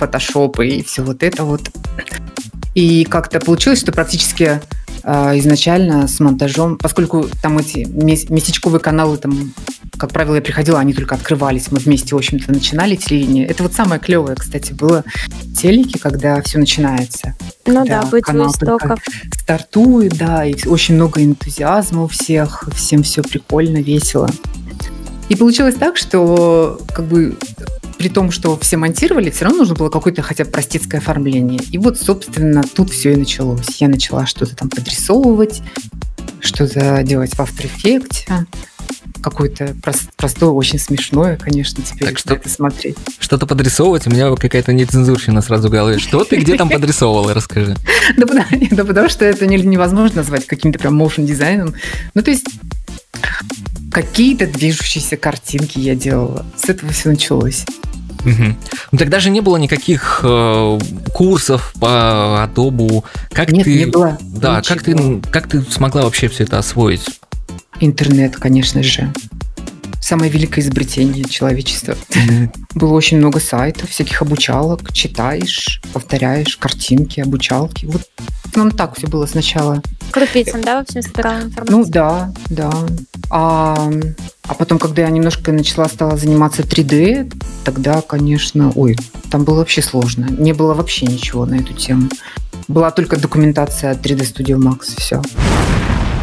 Photoshop 0.00 0.64
и 0.64 0.82
все 0.82 1.02
вот 1.02 1.22
это 1.22 1.44
вот. 1.44 1.70
И 2.74 3.04
как-то 3.04 3.38
получилось, 3.40 3.80
что 3.80 3.92
практически 3.92 4.60
изначально 5.04 6.06
с 6.08 6.20
монтажом, 6.20 6.76
поскольку 6.78 7.26
там 7.42 7.58
эти 7.58 7.86
местечковые 7.88 8.80
каналы 8.80 9.16
там 9.16 9.52
как 10.02 10.10
правило, 10.10 10.36
я 10.36 10.40
приходила, 10.40 10.80
они 10.80 10.94
только 10.94 11.14
открывались. 11.14 11.70
Мы 11.70 11.78
вместе, 11.78 12.14
в 12.14 12.18
общем-то, 12.18 12.50
начинали 12.50 12.96
телевидение. 12.96 13.46
Это 13.46 13.62
вот 13.62 13.72
самое 13.72 14.00
клевое, 14.00 14.34
кстати, 14.34 14.72
было 14.72 15.04
в 15.28 15.54
телеке, 15.54 15.98
когда 15.98 16.40
все 16.42 16.58
начинается. 16.58 17.36
Ну 17.66 17.84
да, 17.86 18.02
быть 18.02 18.28
у 18.28 18.48
истоков. 18.48 18.98
Стартует, 19.32 20.16
да, 20.16 20.44
и 20.44 20.54
очень 20.66 20.96
много 20.96 21.22
энтузиазма 21.22 22.02
у 22.02 22.08
всех, 22.08 22.68
всем 22.74 23.02
все 23.02 23.22
прикольно, 23.22 23.78
весело. 23.78 24.28
И 25.28 25.36
получилось 25.36 25.76
так, 25.76 25.96
что 25.96 26.80
как 26.92 27.04
бы 27.06 27.36
при 28.02 28.08
том, 28.08 28.32
что 28.32 28.58
все 28.58 28.76
монтировали, 28.78 29.30
все 29.30 29.44
равно 29.44 29.60
нужно 29.60 29.76
было 29.76 29.88
какое-то 29.88 30.22
хотя 30.22 30.44
бы 30.44 30.50
простецкое 30.50 31.00
оформление. 31.00 31.60
И 31.70 31.78
вот, 31.78 32.00
собственно, 32.00 32.64
тут 32.64 32.90
все 32.90 33.12
и 33.12 33.16
началось. 33.16 33.64
Я 33.78 33.86
начала 33.86 34.26
что-то 34.26 34.56
там 34.56 34.68
подрисовывать, 34.68 35.62
что-то 36.40 37.04
делать 37.04 37.32
в 37.32 37.38
After 37.38 37.70
Effects, 37.70 38.44
какое-то 39.22 39.76
простое, 40.16 40.50
очень 40.50 40.80
смешное, 40.80 41.36
конечно, 41.36 41.84
теперь 41.84 42.08
так 42.08 42.18
что, 42.18 42.34
это 42.34 42.48
смотреть. 42.48 42.96
Что-то 43.20 43.46
подрисовывать, 43.46 44.08
у 44.08 44.10
меня 44.10 44.34
какая-то 44.34 44.72
нецензурщина 44.72 45.40
сразу 45.40 45.68
в 45.68 45.70
голове. 45.70 46.00
Что 46.00 46.24
ты 46.24 46.38
где 46.38 46.56
там 46.56 46.68
подрисовывала, 46.70 47.34
расскажи. 47.34 47.76
Да 48.16 48.26
потому, 48.26 48.46
да 48.72 48.84
потому 48.84 49.08
что 49.10 49.24
это 49.24 49.46
невозможно 49.46 50.16
назвать 50.16 50.48
каким-то 50.48 50.80
прям 50.80 50.96
моушен 50.96 51.24
дизайном. 51.24 51.76
Ну, 52.14 52.22
то 52.22 52.32
есть 52.32 52.48
какие-то 53.92 54.48
движущиеся 54.48 55.16
картинки 55.16 55.78
я 55.78 55.94
делала. 55.94 56.44
С 56.56 56.68
этого 56.68 56.90
все 56.90 57.10
началось. 57.10 57.64
Угу. 58.24 58.98
Тогда 58.98 59.20
же 59.20 59.30
не 59.30 59.40
было 59.40 59.56
никаких 59.56 60.20
э, 60.22 60.78
курсов 61.12 61.74
по 61.80 62.46
Adobe. 62.46 63.04
Как 63.32 63.50
Нет, 63.50 63.64
ты, 63.64 63.78
не 63.78 63.86
было. 63.86 64.18
Да, 64.20 64.62
как 64.62 64.82
ты, 64.82 65.20
как 65.30 65.48
ты 65.48 65.62
смогла 65.62 66.02
вообще 66.02 66.28
все 66.28 66.44
это 66.44 66.58
освоить? 66.58 67.04
Интернет, 67.80 68.36
конечно 68.36 68.82
же. 68.82 69.12
Самое 70.02 70.32
великое 70.32 70.62
изобретение 70.62 71.24
человечества. 71.24 71.96
Mm-hmm. 72.10 72.56
Было 72.74 72.92
очень 72.92 73.18
много 73.18 73.38
сайтов, 73.38 73.88
всяких 73.90 74.20
обучалок. 74.20 74.92
Читаешь, 74.92 75.80
повторяешь 75.92 76.56
картинки, 76.56 77.20
обучалки. 77.20 77.86
Вот 77.86 78.02
нам 78.56 78.72
так 78.72 78.96
все 78.96 79.06
было 79.06 79.26
сначала. 79.26 79.80
Крупицам, 80.10 80.62
да, 80.62 80.78
в 80.78 80.82
общем, 80.82 81.02
собирала 81.02 81.42
информацию? 81.42 81.78
Ну 81.78 81.84
да, 81.86 82.32
да. 82.50 82.70
А, 83.30 83.90
а 84.46 84.54
потом, 84.54 84.78
когда 84.78 85.02
я 85.02 85.08
немножко 85.08 85.52
начала, 85.52 85.88
стала 85.88 86.16
заниматься 86.16 86.62
3D, 86.62 87.32
тогда, 87.64 88.02
конечно, 88.02 88.72
ой, 88.74 88.98
там 89.30 89.44
было 89.44 89.58
вообще 89.58 89.82
сложно. 89.82 90.26
Не 90.26 90.52
было 90.52 90.74
вообще 90.74 91.06
ничего 91.06 91.46
на 91.46 91.54
эту 91.54 91.72
тему. 91.74 92.10
Была 92.68 92.90
только 92.90 93.16
документация 93.16 93.92
от 93.92 94.04
3D 94.04 94.20
Studio 94.20 94.58
Max, 94.58 94.98
все. 94.98 95.22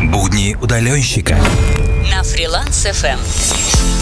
Будни 0.01 0.55
удаленщика. 0.61 1.37
На 2.09 2.23
фриланс 2.23 2.85
FM. 2.85 3.19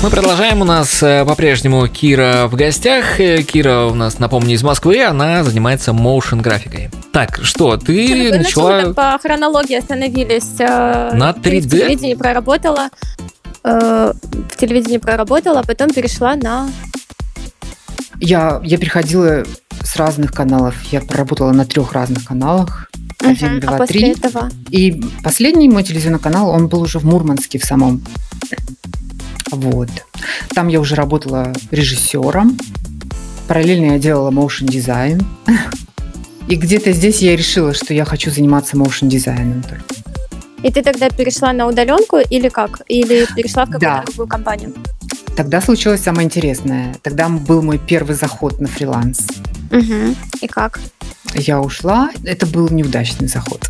Мы 0.04 0.12
продолжаем. 0.12 0.62
У 0.62 0.64
нас 0.64 1.02
э, 1.02 1.26
по-прежнему 1.26 1.88
Кира 1.88 2.48
в 2.48 2.56
гостях. 2.56 3.20
Э, 3.20 3.42
Кира 3.42 3.86
у 3.86 3.96
нас, 3.96 4.20
напомню, 4.20 4.54
из 4.54 4.62
Москвы. 4.62 5.04
Она 5.04 5.44
занимается 5.44 5.94
моушен 5.94 6.40
графикой. 6.42 6.92
Так, 7.12 7.40
что, 7.42 7.78
ты 7.78 8.28
что, 8.28 8.38
начала... 8.38 8.82
Мы 8.82 8.94
по 8.94 9.18
хронологии 9.20 9.76
остановились. 9.76 10.60
Э, 10.60 11.14
на 11.14 11.32
3D? 11.32 11.62
В 11.62 11.70
телевидении 11.72 12.14
проработала. 12.14 12.90
В 13.64 14.16
телевидении 14.56 14.98
проработала, 14.98 15.62
а 15.62 15.64
потом 15.64 15.90
перешла 15.90 16.36
на... 16.36 16.70
Я, 18.20 18.62
я 18.64 18.78
переходила 18.78 19.44
с 19.82 19.96
разных 19.96 20.32
каналов. 20.32 20.76
Я 20.92 21.02
проработала 21.02 21.52
на 21.54 21.66
трех 21.66 21.94
разных 21.94 22.26
каналах. 22.26 22.88
Один, 23.20 23.60
два, 23.60 23.78
а 23.78 23.88
три. 23.88 24.12
Этого? 24.12 24.50
И 24.70 25.02
последний 25.24 25.70
мой 25.70 25.84
телевизионный 25.84 26.20
канал, 26.20 26.50
он 26.50 26.68
был 26.68 26.82
уже 26.82 27.00
в 27.00 27.06
Мурманске 27.06 27.60
в 27.60 27.66
самом. 27.66 28.04
Вот. 29.52 29.90
Там 30.54 30.68
я 30.68 30.80
уже 30.80 30.96
работала 30.96 31.54
режиссером. 31.72 32.58
Параллельно 33.48 33.94
я 33.94 34.00
делала 34.00 34.30
моушен 34.30 34.68
дизайн. 34.68 35.26
И 36.48 36.56
где-то 36.56 36.92
здесь 36.94 37.22
я 37.22 37.36
решила, 37.36 37.74
что 37.74 37.94
я 37.94 38.06
хочу 38.06 38.32
заниматься 38.32 38.78
моушен 38.78 39.10
дизайном 39.10 39.64
И 40.64 40.72
ты 40.72 40.82
тогда 40.82 41.10
перешла 41.10 41.52
на 41.54 41.68
удаленку 41.68 42.18
или 42.18 42.50
как? 42.50 42.82
Или 42.88 43.26
перешла 43.36 43.66
в 43.66 43.72
какую-то 43.72 43.98
да. 43.98 44.04
другую 44.06 44.28
компанию? 44.28 44.74
Тогда 45.36 45.62
случилось 45.62 46.02
самое 46.02 46.26
интересное. 46.26 46.96
Тогда 47.04 47.30
был 47.30 47.62
мой 47.62 47.78
первый 47.78 48.16
заход 48.16 48.60
на 48.60 48.68
фриланс. 48.68 49.28
Угу. 49.72 50.16
И 50.42 50.48
как? 50.48 50.80
Я 51.34 51.62
ушла. 51.62 52.12
Это 52.24 52.46
был 52.46 52.70
неудачный 52.70 53.28
заход. 53.28 53.70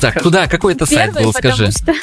Так, 0.00 0.22
куда? 0.22 0.46
Какой-то 0.46 0.86
сайт 0.86 1.14
был, 1.14 1.32
скажи. 1.32 1.70
Что... 1.70 1.94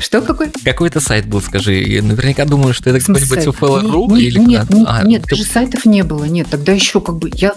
что 0.00 0.22
какой? 0.22 0.50
Какой-то 0.64 1.00
сайт 1.00 1.26
был, 1.26 1.40
скажи. 1.40 1.74
Я 1.74 2.02
наверняка 2.02 2.44
думаю, 2.44 2.74
что 2.74 2.90
это 2.90 3.00
какой-нибудь 3.00 3.38
UFL.ru 3.38 4.18
или 4.18 4.38
Нет, 4.38 4.70
нет, 4.70 4.86
а, 4.88 5.02
нет, 5.04 5.22
даже 5.22 5.44
сайтов 5.44 5.84
не 5.84 6.02
было. 6.02 6.24
Нет, 6.24 6.48
тогда 6.50 6.72
еще 6.72 7.00
как 7.00 7.18
бы... 7.18 7.30
Я 7.34 7.54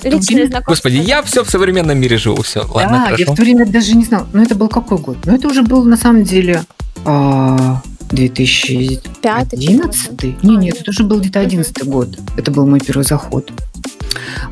Господи, 0.65 0.97
я 0.97 1.21
все 1.23 1.43
в 1.43 1.49
современном 1.49 1.99
мире 1.99 2.17
живу. 2.17 2.41
Все, 2.41 2.65
ладно, 2.67 3.07
Да, 3.09 3.15
я 3.17 3.25
в 3.25 3.35
то 3.35 3.41
время 3.41 3.65
даже 3.65 3.95
не 3.95 4.05
знал. 4.05 4.27
Но 4.33 4.43
это 4.43 4.55
был 4.55 4.67
какой 4.67 4.97
год? 4.97 5.17
Ну, 5.25 5.35
это 5.35 5.47
уже 5.47 5.63
был 5.63 5.83
на 5.83 5.97
самом 5.97 6.23
деле... 6.23 6.63
2011? 8.11 10.43
Не, 10.43 10.57
нет, 10.57 10.81
это 10.81 10.91
уже 10.91 11.03
был 11.03 11.19
где-то 11.19 11.39
11 11.39 11.83
год. 11.85 12.19
Это 12.37 12.51
был 12.51 12.67
мой 12.67 12.79
первый 12.79 13.03
заход. 13.03 13.51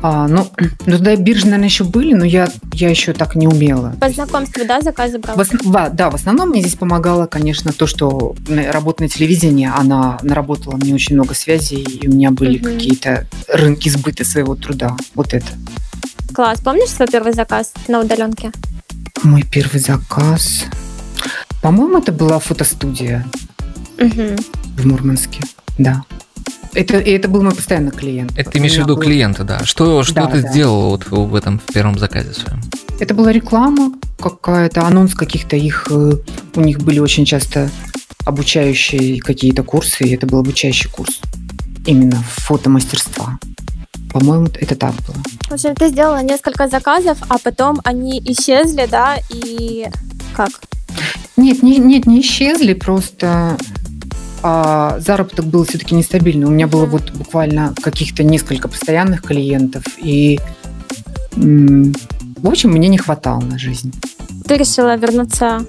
А, 0.02 0.28
ну, 0.28 0.48
ну, 0.86 0.98
да, 0.98 1.16
биржи, 1.16 1.44
наверное, 1.44 1.68
еще 1.68 1.84
были, 1.84 2.14
но 2.14 2.24
я, 2.24 2.48
я 2.72 2.90
еще 2.90 3.12
так 3.12 3.34
не 3.34 3.46
умела. 3.46 3.94
По 4.00 4.08
знакомству, 4.10 4.64
да, 4.66 4.80
заказы 4.80 5.18
брала? 5.18 5.42
В, 5.42 5.90
да, 5.90 6.10
в 6.10 6.14
основном 6.14 6.50
мне 6.50 6.60
здесь 6.60 6.76
помогало, 6.76 7.26
конечно, 7.26 7.72
то, 7.72 7.86
что 7.86 8.34
работа 8.48 9.02
на 9.02 9.08
телевидении, 9.08 9.70
она 9.72 10.18
наработала 10.22 10.76
мне 10.76 10.94
очень 10.94 11.16
много 11.16 11.34
связей, 11.34 11.82
и 11.82 12.08
у 12.08 12.12
меня 12.12 12.30
были 12.30 12.58
угу. 12.58 12.64
какие-то 12.64 13.26
рынки 13.48 13.88
сбыта 13.88 14.24
своего 14.24 14.54
труда. 14.54 14.96
Вот 15.14 15.34
это. 15.34 15.48
Класс. 16.32 16.60
Помнишь 16.60 16.90
свой 16.90 17.08
первый 17.08 17.32
заказ 17.32 17.72
на 17.88 18.00
удаленке? 18.00 18.52
Мой 19.22 19.42
первый 19.42 19.80
заказ... 19.80 20.64
По-моему, 21.60 21.98
это 21.98 22.10
была 22.10 22.38
фотостудия 22.38 23.26
угу. 23.98 24.36
в 24.78 24.86
Мурманске, 24.86 25.42
да. 25.76 26.04
Это, 26.72 26.98
это 26.98 27.28
был 27.28 27.42
мой 27.42 27.54
постоянный 27.54 27.90
клиент. 27.90 28.32
Это 28.36 28.50
ты 28.50 28.58
имеешь 28.58 28.74
в 28.74 28.78
виду 28.78 28.94
был... 28.94 29.02
клиента, 29.02 29.44
да. 29.44 29.64
Что, 29.64 30.04
что 30.04 30.14
да, 30.14 30.26
ты 30.26 30.42
да. 30.42 30.48
сделал 30.48 30.90
вот 30.90 31.08
в 31.10 31.34
этом 31.34 31.58
в 31.58 31.72
первом 31.72 31.98
заказе 31.98 32.32
своем? 32.32 32.60
Это 33.00 33.14
была 33.14 33.32
реклама 33.32 33.92
какая-то, 34.20 34.86
анонс 34.86 35.14
каких-то 35.14 35.56
их. 35.56 35.88
Э, 35.90 36.12
у 36.54 36.60
них 36.60 36.78
были 36.80 37.00
очень 37.00 37.24
часто 37.24 37.70
обучающие 38.24 39.20
какие-то 39.20 39.62
курсы, 39.62 40.04
и 40.04 40.14
это 40.14 40.26
был 40.26 40.38
обучающий 40.40 40.90
курс 40.90 41.20
именно 41.86 42.22
фотомастерства. 42.22 43.38
По-моему, 44.12 44.48
это 44.60 44.76
так 44.76 44.94
было. 45.06 45.16
В 45.48 45.52
общем, 45.52 45.74
ты 45.74 45.88
сделала 45.88 46.22
несколько 46.22 46.68
заказов, 46.68 47.18
а 47.28 47.38
потом 47.38 47.80
они 47.84 48.20
исчезли, 48.20 48.86
да, 48.90 49.16
и 49.30 49.86
как? 50.34 50.50
Нет, 51.36 51.62
не, 51.62 51.78
нет, 51.78 52.06
не 52.06 52.20
исчезли, 52.20 52.74
просто 52.74 53.56
а 54.42 54.98
заработок 55.00 55.46
был 55.46 55.64
все-таки 55.64 55.94
нестабильный. 55.94 56.46
У 56.46 56.50
меня 56.50 56.66
было 56.66 56.86
вот 56.86 57.10
буквально 57.12 57.74
каких-то 57.82 58.22
несколько 58.22 58.68
постоянных 58.68 59.22
клиентов, 59.22 59.84
и, 59.98 60.40
в 61.36 62.48
общем, 62.48 62.70
мне 62.70 62.88
не 62.88 62.98
хватало 62.98 63.40
на 63.40 63.58
жизнь. 63.58 63.92
Ты 64.46 64.56
решила 64.56 64.96
вернуться 64.96 65.64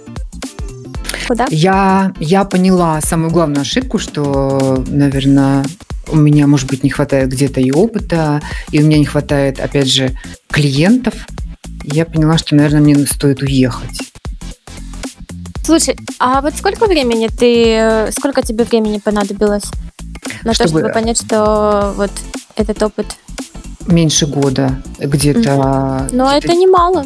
куда? 1.32 1.48
Я, 1.50 2.14
я 2.20 2.44
поняла 2.44 3.00
самую 3.02 3.32
главную 3.32 3.62
ошибку, 3.62 4.00
что, 4.00 4.84
наверное, 4.88 5.64
у 6.10 6.18
меня, 6.18 6.46
может 6.48 6.68
быть, 6.68 6.84
не 6.84 6.90
хватает 6.90 7.30
где-то 7.30 7.62
и 7.62 7.72
опыта, 7.72 8.42
и 8.72 8.82
у 8.82 8.86
меня 8.86 8.98
не 8.98 9.06
хватает, 9.06 9.60
опять 9.60 9.88
же, 9.88 10.12
клиентов. 10.50 11.14
Я 11.84 12.06
поняла, 12.06 12.38
что, 12.38 12.56
наверное, 12.56 12.82
мне 12.82 12.96
стоит 13.06 13.42
уехать. 13.42 14.02
Слушай, 15.72 15.96
а 16.20 16.42
вот 16.42 16.54
сколько 16.58 16.86
времени 16.86 17.30
ты, 17.30 18.12
сколько 18.12 18.42
тебе 18.42 18.66
времени 18.66 18.98
понадобилось 18.98 19.64
на 20.44 20.54
чтобы... 20.54 20.70
то, 20.70 20.80
чтобы 20.80 20.90
понять, 20.92 21.18
что 21.18 21.94
вот 21.96 22.12
этот 22.58 22.84
опыт? 22.84 23.06
Меньше 23.88 24.28
года, 24.28 24.82
где-то. 25.00 25.54
Угу. 26.10 26.14
Но 26.18 26.28
где 26.28 26.40
это 26.40 26.56
немало. 26.56 27.06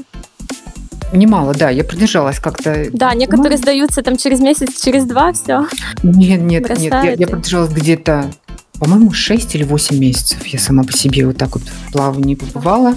Немало, 1.13 1.53
да, 1.53 1.69
я 1.69 1.83
продержалась 1.83 2.39
как-то. 2.39 2.87
Да, 2.91 3.13
некоторые 3.13 3.57
ну, 3.57 3.57
сдаются 3.57 4.01
там 4.01 4.17
через 4.17 4.39
месяц, 4.39 4.81
через 4.81 5.05
два, 5.05 5.31
все. 5.33 5.67
Нет, 6.01 6.41
нет, 6.41 6.67
нет, 6.67 6.91
я, 6.91 7.11
я 7.11 7.27
продержалась 7.27 7.71
где-то, 7.71 8.31
по-моему, 8.79 9.13
6 9.13 9.53
или 9.53 9.63
8 9.63 9.95
месяцев. 9.95 10.43
Я 10.47 10.57
сама 10.57 10.83
по 10.83 10.91
себе 10.91 11.27
вот 11.27 11.37
так 11.37 11.53
вот 11.53 11.61
в 11.61 11.91
плавании 11.91 12.33
побывала. 12.33 12.95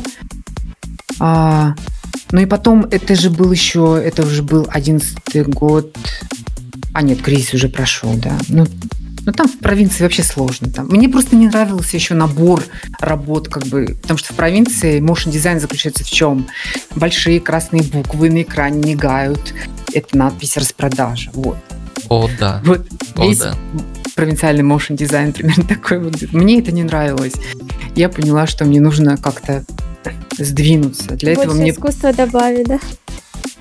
А, 1.20 1.75
ну 2.32 2.40
и 2.40 2.47
потом, 2.47 2.87
это 2.90 3.14
же 3.14 3.30
был 3.30 3.50
еще, 3.52 4.00
это 4.02 4.23
уже 4.23 4.42
был 4.42 4.66
одиннадцатый 4.70 5.44
год. 5.44 5.97
А 6.92 7.02
нет, 7.02 7.23
кризис 7.23 7.54
уже 7.54 7.68
прошел, 7.68 8.14
да. 8.14 8.38
Ну, 8.49 8.66
ну, 9.28 9.32
там 9.32 9.47
в 9.47 9.58
провинции 9.58 10.04
вообще 10.04 10.23
сложно. 10.23 10.70
Там. 10.70 10.87
Мне 10.88 11.06
просто 11.06 11.37
не 11.37 11.49
нравился 11.49 11.97
еще 11.97 12.14
набор 12.14 12.64
работ, 12.99 13.49
как 13.49 13.66
бы, 13.66 13.97
потому 14.00 14.16
что 14.16 14.32
в 14.32 14.37
провинции 14.37 15.00
motion 15.00 15.30
дизайн 15.30 15.61
заключается 15.61 16.02
в 16.02 16.11
чем? 16.11 16.47
Большие 16.94 17.38
красные 17.38 17.82
буквы 17.82 18.30
на 18.30 18.40
экране 18.40 18.92
мигают. 18.92 19.52
Это 19.92 20.16
надпись 20.16 20.56
распродажа. 20.56 21.30
Вот. 21.35 21.58
О, 22.08 22.28
да. 22.40 22.62
Вот 22.64 22.87
О, 23.16 23.26
весь, 23.26 23.38
да. 23.40 23.54
провинциальный 24.14 24.64
motion 24.64 24.97
дизайн, 24.97 25.35
примерно 25.35 25.64
такой 25.68 25.99
выглядит. 25.99 26.32
Мне 26.32 26.61
это 26.61 26.73
не 26.73 26.85
нравилось. 26.85 27.35
Я 27.94 28.08
поняла, 28.08 28.47
что 28.47 28.64
мне 28.64 28.80
нужно 28.80 29.18
как-то 29.18 29.62
сдвинуться. 30.38 31.14
Для 31.16 31.34
Больше 31.34 31.50
этого 31.50 31.60
мне... 31.60 31.70
искусства 31.70 32.12
добавить, 32.12 32.66
да? 32.66 32.78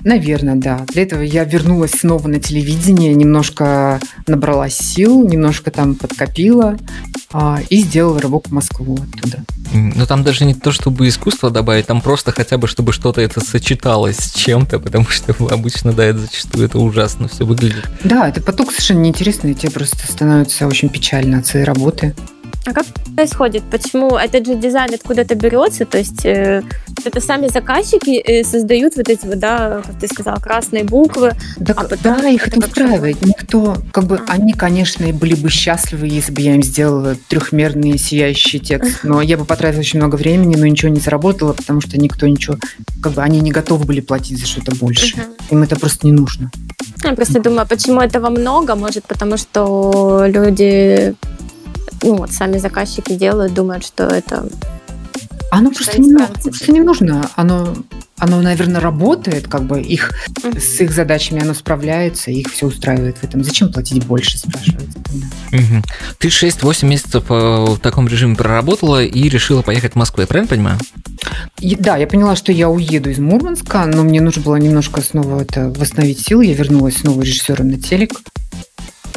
Наверное, 0.04 0.54
да. 0.54 0.84
Для 0.88 1.02
этого 1.02 1.22
я 1.22 1.44
вернулась 1.44 1.92
снова 1.92 2.28
на 2.28 2.38
телевидение, 2.38 3.14
немножко 3.14 4.00
набрала 4.26 4.68
сил, 4.68 5.26
немножко 5.26 5.70
там 5.70 5.94
подкопила 5.94 6.76
а, 7.32 7.58
и 7.68 7.78
сделала 7.78 8.20
рывок 8.20 8.48
в 8.48 8.52
Москву 8.52 8.94
оттуда. 8.94 9.44
Но 9.72 10.06
там 10.06 10.22
даже 10.22 10.44
не 10.44 10.54
то, 10.54 10.72
чтобы 10.72 11.08
искусство 11.08 11.50
добавить, 11.50 11.86
там 11.86 12.00
просто 12.00 12.32
хотя 12.32 12.58
бы, 12.58 12.68
чтобы 12.68 12.92
что-то 12.92 13.20
это 13.20 13.40
сочеталось 13.40 14.16
с 14.16 14.32
чем-то, 14.32 14.78
потому 14.78 15.06
что 15.06 15.34
обычно, 15.50 15.92
да, 15.92 16.04
это 16.04 16.20
зачастую 16.20 16.66
это 16.66 16.78
ужасно 16.78 17.28
все 17.28 17.44
выглядит. 17.44 17.88
Да, 18.04 18.28
это 18.28 18.40
поток 18.40 18.70
совершенно 18.70 19.00
неинтересный, 19.00 19.52
и 19.52 19.54
тебе 19.54 19.72
просто 19.72 20.10
становится 20.10 20.66
очень 20.66 20.88
печально 20.88 21.38
от 21.38 21.46
своей 21.46 21.64
работы. 21.64 22.14
А 22.68 22.72
как 22.74 22.84
происходит? 23.16 23.62
Почему 23.70 24.18
этот 24.18 24.46
же 24.46 24.54
дизайн 24.54 24.92
откуда-то 24.92 25.34
берется? 25.34 25.86
То 25.86 25.96
есть 25.96 26.26
э, 26.26 26.62
это 27.02 27.18
сами 27.18 27.48
заказчики 27.48 28.20
э, 28.20 28.44
создают 28.44 28.94
вот 28.96 29.08
эти 29.08 29.24
вот, 29.24 29.38
да, 29.38 29.80
как 29.86 29.98
ты 29.98 30.06
сказал, 30.06 30.36
красные 30.36 30.84
буквы. 30.84 31.32
Так, 31.64 31.80
а 31.80 31.96
да, 32.02 32.28
их 32.28 32.46
это 32.46 32.58
устраивает. 32.58 33.22
Никто, 33.22 33.78
как 33.90 34.04
бы, 34.04 34.16
а. 34.16 34.32
они, 34.32 34.52
конечно, 34.52 35.10
были 35.14 35.34
бы 35.34 35.48
счастливы, 35.48 36.08
если 36.08 36.30
бы 36.30 36.42
я 36.42 36.56
им 36.56 36.62
сделала 36.62 37.16
трехмерный 37.28 37.96
сияющий 37.96 38.60
текст. 38.60 38.98
Но 39.02 39.22
я 39.22 39.38
бы 39.38 39.46
потратила 39.46 39.80
очень 39.80 39.98
много 39.98 40.16
времени, 40.16 40.54
но 40.54 40.66
ничего 40.66 40.90
не 40.90 41.00
заработала, 41.00 41.54
потому 41.54 41.80
что 41.80 41.98
никто 41.98 42.26
ничего, 42.26 42.58
как 43.02 43.12
бы, 43.14 43.22
они 43.22 43.40
не 43.40 43.50
готовы 43.50 43.86
были 43.86 44.02
платить 44.02 44.38
за 44.38 44.46
что-то 44.46 44.74
больше. 44.74 45.16
Угу. 45.16 45.22
Им 45.52 45.62
это 45.62 45.76
просто 45.76 46.06
не 46.06 46.12
нужно. 46.12 46.50
Я 47.02 47.14
просто 47.14 47.40
думаю, 47.40 47.66
почему 47.66 48.02
этого 48.02 48.28
много? 48.28 48.74
Может, 48.74 49.04
потому 49.04 49.38
что 49.38 50.24
люди 50.26 51.14
ну, 52.02 52.16
вот 52.16 52.32
сами 52.32 52.58
заказчики 52.58 53.14
делают, 53.14 53.54
думают, 53.54 53.84
что 53.84 54.04
это 54.04 54.48
оно 55.50 55.70
просто 55.70 56.00
не, 56.00 56.14
просто 56.14 56.72
не 56.72 56.80
нужно. 56.80 57.30
Оно, 57.34 57.74
оно, 58.18 58.42
наверное, 58.42 58.80
работает, 58.80 59.48
как 59.48 59.64
бы 59.64 59.80
их 59.80 60.12
mm-hmm. 60.28 60.60
с 60.60 60.80
их 60.80 60.92
задачами 60.92 61.40
оно 61.40 61.54
справляется, 61.54 62.30
их 62.30 62.48
все 62.50 62.66
устраивает 62.66 63.16
в 63.18 63.24
этом. 63.24 63.42
Зачем 63.42 63.72
платить 63.72 64.04
больше, 64.04 64.38
спрашивается. 64.38 64.98
Mm-hmm. 65.52 65.84
Ты 66.18 66.28
6-8 66.28 66.86
месяцев 66.86 67.24
э, 67.30 67.32
в 67.34 67.78
таком 67.78 68.08
режиме 68.08 68.36
проработала 68.36 69.02
и 69.02 69.28
решила 69.28 69.62
поехать 69.62 69.94
в 69.94 69.96
Москву, 69.96 70.20
я 70.20 70.26
правильно 70.26 70.48
понимаю? 70.48 70.78
И, 71.60 71.74
да, 71.76 71.96
я 71.96 72.06
поняла, 72.06 72.36
что 72.36 72.52
я 72.52 72.68
уеду 72.68 73.10
из 73.10 73.18
Мурманска, 73.18 73.86
но 73.86 74.02
мне 74.02 74.20
нужно 74.20 74.42
было 74.42 74.56
немножко 74.56 75.00
снова 75.00 75.40
это 75.40 75.70
восстановить 75.70 76.20
силы. 76.20 76.44
Я 76.44 76.54
вернулась 76.54 76.98
снова 76.98 77.22
режиссером 77.22 77.68
на 77.68 77.80
телек. 77.80 78.12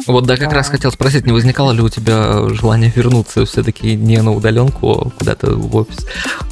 Вот 0.06 0.26
да, 0.26 0.36
как 0.36 0.52
раз 0.52 0.68
хотел 0.68 0.90
спросить, 0.92 1.26
не 1.26 1.32
возникало 1.32 1.72
ли 1.72 1.80
у 1.80 1.88
тебя 1.88 2.48
желание 2.50 2.92
вернуться 2.94 3.44
все-таки 3.44 3.94
не 3.94 4.20
на 4.22 4.32
удаленку, 4.32 4.90
а 4.92 5.10
куда-то 5.10 5.54
в 5.54 5.76
офис? 5.76 5.98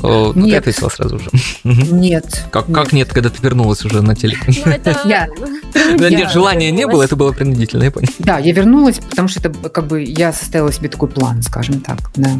Нет. 0.02 0.36
Ну, 0.36 0.48
ты 0.48 0.56
ответила 0.56 0.88
сразу 0.88 1.18
же. 1.18 1.30
Нет. 1.64 2.44
Как, 2.50 2.68
нет. 2.68 2.76
как 2.76 2.92
нет, 2.92 3.08
когда 3.12 3.28
ты 3.30 3.42
вернулась 3.42 3.84
уже 3.84 4.02
на 4.02 4.14
телек? 4.14 4.40
Ну, 4.46 6.08
нет, 6.08 6.30
желания 6.30 6.70
не 6.70 6.86
было, 6.86 7.02
это 7.02 7.16
было 7.16 7.32
принудительно, 7.32 7.84
я 7.84 7.90
понял. 7.90 8.08
Да, 8.18 8.38
я 8.38 8.52
вернулась, 8.52 8.98
потому 8.98 9.28
что 9.28 9.40
это 9.40 9.68
как 9.68 9.86
бы 9.86 10.02
я 10.02 10.32
составила 10.32 10.72
себе 10.72 10.88
такой 10.88 11.08
план, 11.08 11.42
скажем 11.42 11.80
так, 11.80 11.98
да. 12.16 12.30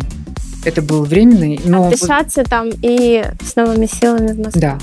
Это 0.65 0.83
был 0.83 1.05
временный, 1.05 1.61
но... 1.65 1.87
Отдышаться 1.87 2.45
там 2.45 2.69
и 2.83 3.25
с 3.43 3.57
новыми 3.57 3.87
силами 3.87 4.33
в 4.33 4.39
Москве. 4.39 4.61
Да, 4.61 4.79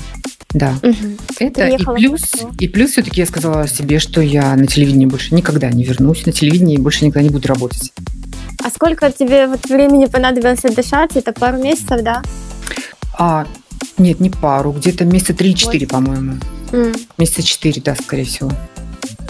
да. 0.54 0.74
Угу. 0.82 0.94
Это 1.40 1.68
и 1.68 1.76
плюс, 1.76 2.22
и 2.58 2.68
плюс 2.68 2.90
все-таки 2.92 3.20
я 3.20 3.26
сказала 3.26 3.68
себе, 3.68 3.98
что 3.98 4.20
я 4.20 4.54
на 4.56 4.66
телевидении 4.66 5.06
больше 5.06 5.34
никогда 5.34 5.70
не 5.70 5.84
вернусь, 5.84 6.24
на 6.24 6.32
телевидении 6.32 6.78
больше 6.78 7.04
никогда 7.04 7.22
не 7.22 7.30
буду 7.30 7.48
работать. 7.48 7.92
А 8.64 8.70
сколько 8.70 9.12
тебе 9.12 9.46
вот 9.46 9.66
времени 9.66 10.06
понадобилось 10.06 10.64
отдышать? 10.64 11.16
Это 11.16 11.32
пару 11.32 11.58
месяцев, 11.58 12.02
да? 12.02 12.22
А, 13.18 13.46
нет, 13.98 14.20
не 14.20 14.30
пару, 14.30 14.72
где-то 14.72 15.04
месяца 15.04 15.32
3-4, 15.32 15.86
по-моему. 15.86 16.34
Mm. 16.70 16.98
Месяца 17.18 17.42
4, 17.42 17.82
да, 17.82 17.94
скорее 17.94 18.24
всего. 18.24 18.50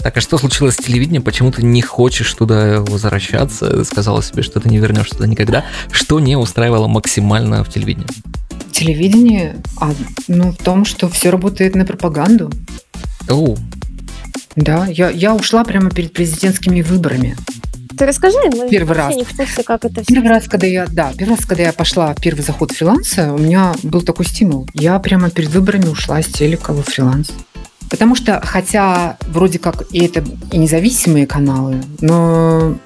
Так, 0.01 0.15
а 0.15 0.21
что 0.21 0.37
случилось 0.37 0.75
с 0.75 0.77
телевидением? 0.77 1.23
Почему 1.23 1.51
ты 1.51 1.63
не 1.63 1.81
хочешь 1.81 2.33
туда 2.33 2.79
возвращаться? 2.79 3.83
Сказала 3.83 4.23
себе, 4.23 4.43
что 4.43 4.61
ты 4.61 4.69
не 4.69 4.77
вернешься 4.77 5.15
туда 5.15 5.27
никогда. 5.27 5.65
Что 5.91 6.19
не 6.21 6.37
устраивало 6.37 6.87
максимально 6.87 7.63
в 7.63 7.69
телевидении? 7.69 8.07
Телевидении, 8.79 9.53
а, 9.79 9.91
ну, 10.27 10.51
в 10.51 10.57
том, 10.57 10.85
что 10.85 11.09
все 11.09 11.29
работает 11.29 11.75
на 11.75 11.85
пропаганду. 11.85 12.51
Оу. 13.29 13.57
Да, 14.55 14.87
я, 14.87 15.09
я 15.09 15.35
ушла 15.35 15.63
прямо 15.63 15.89
перед 15.89 16.13
президентскими 16.13 16.81
выборами. 16.81 17.35
Ты 17.97 18.05
расскажи, 18.05 18.37
мы 18.55 18.69
первый 18.69 18.95
раз. 18.95 19.15
не 19.15 19.25
в 19.25 19.35
курсе, 19.35 19.63
как 19.63 19.83
это 19.83 20.01
все. 20.01 20.13
Первый 20.13 20.29
раз, 20.29 20.47
когда 20.47 20.67
я, 20.67 20.87
да, 20.87 21.11
первый 21.17 21.35
раз, 21.35 21.45
когда 21.45 21.63
я 21.63 21.73
пошла 21.73 22.13
в 22.13 22.21
первый 22.21 22.41
заход 22.41 22.71
фриланса, 22.71 23.33
у 23.33 23.37
меня 23.37 23.73
был 23.83 24.01
такой 24.01 24.25
стимул. 24.25 24.67
Я 24.73 24.97
прямо 24.99 25.29
перед 25.29 25.49
выборами 25.49 25.87
ушла 25.87 26.21
с 26.21 26.27
телека 26.27 26.71
во 26.71 26.81
фриланс. 26.81 27.31
Потому 27.89 28.15
что, 28.15 28.39
хотя 28.43 29.17
вроде 29.27 29.59
как 29.59 29.83
и 29.91 30.05
это 30.05 30.23
и 30.51 30.57
независимые 30.57 31.27
каналы, 31.27 31.83
но 31.99 32.77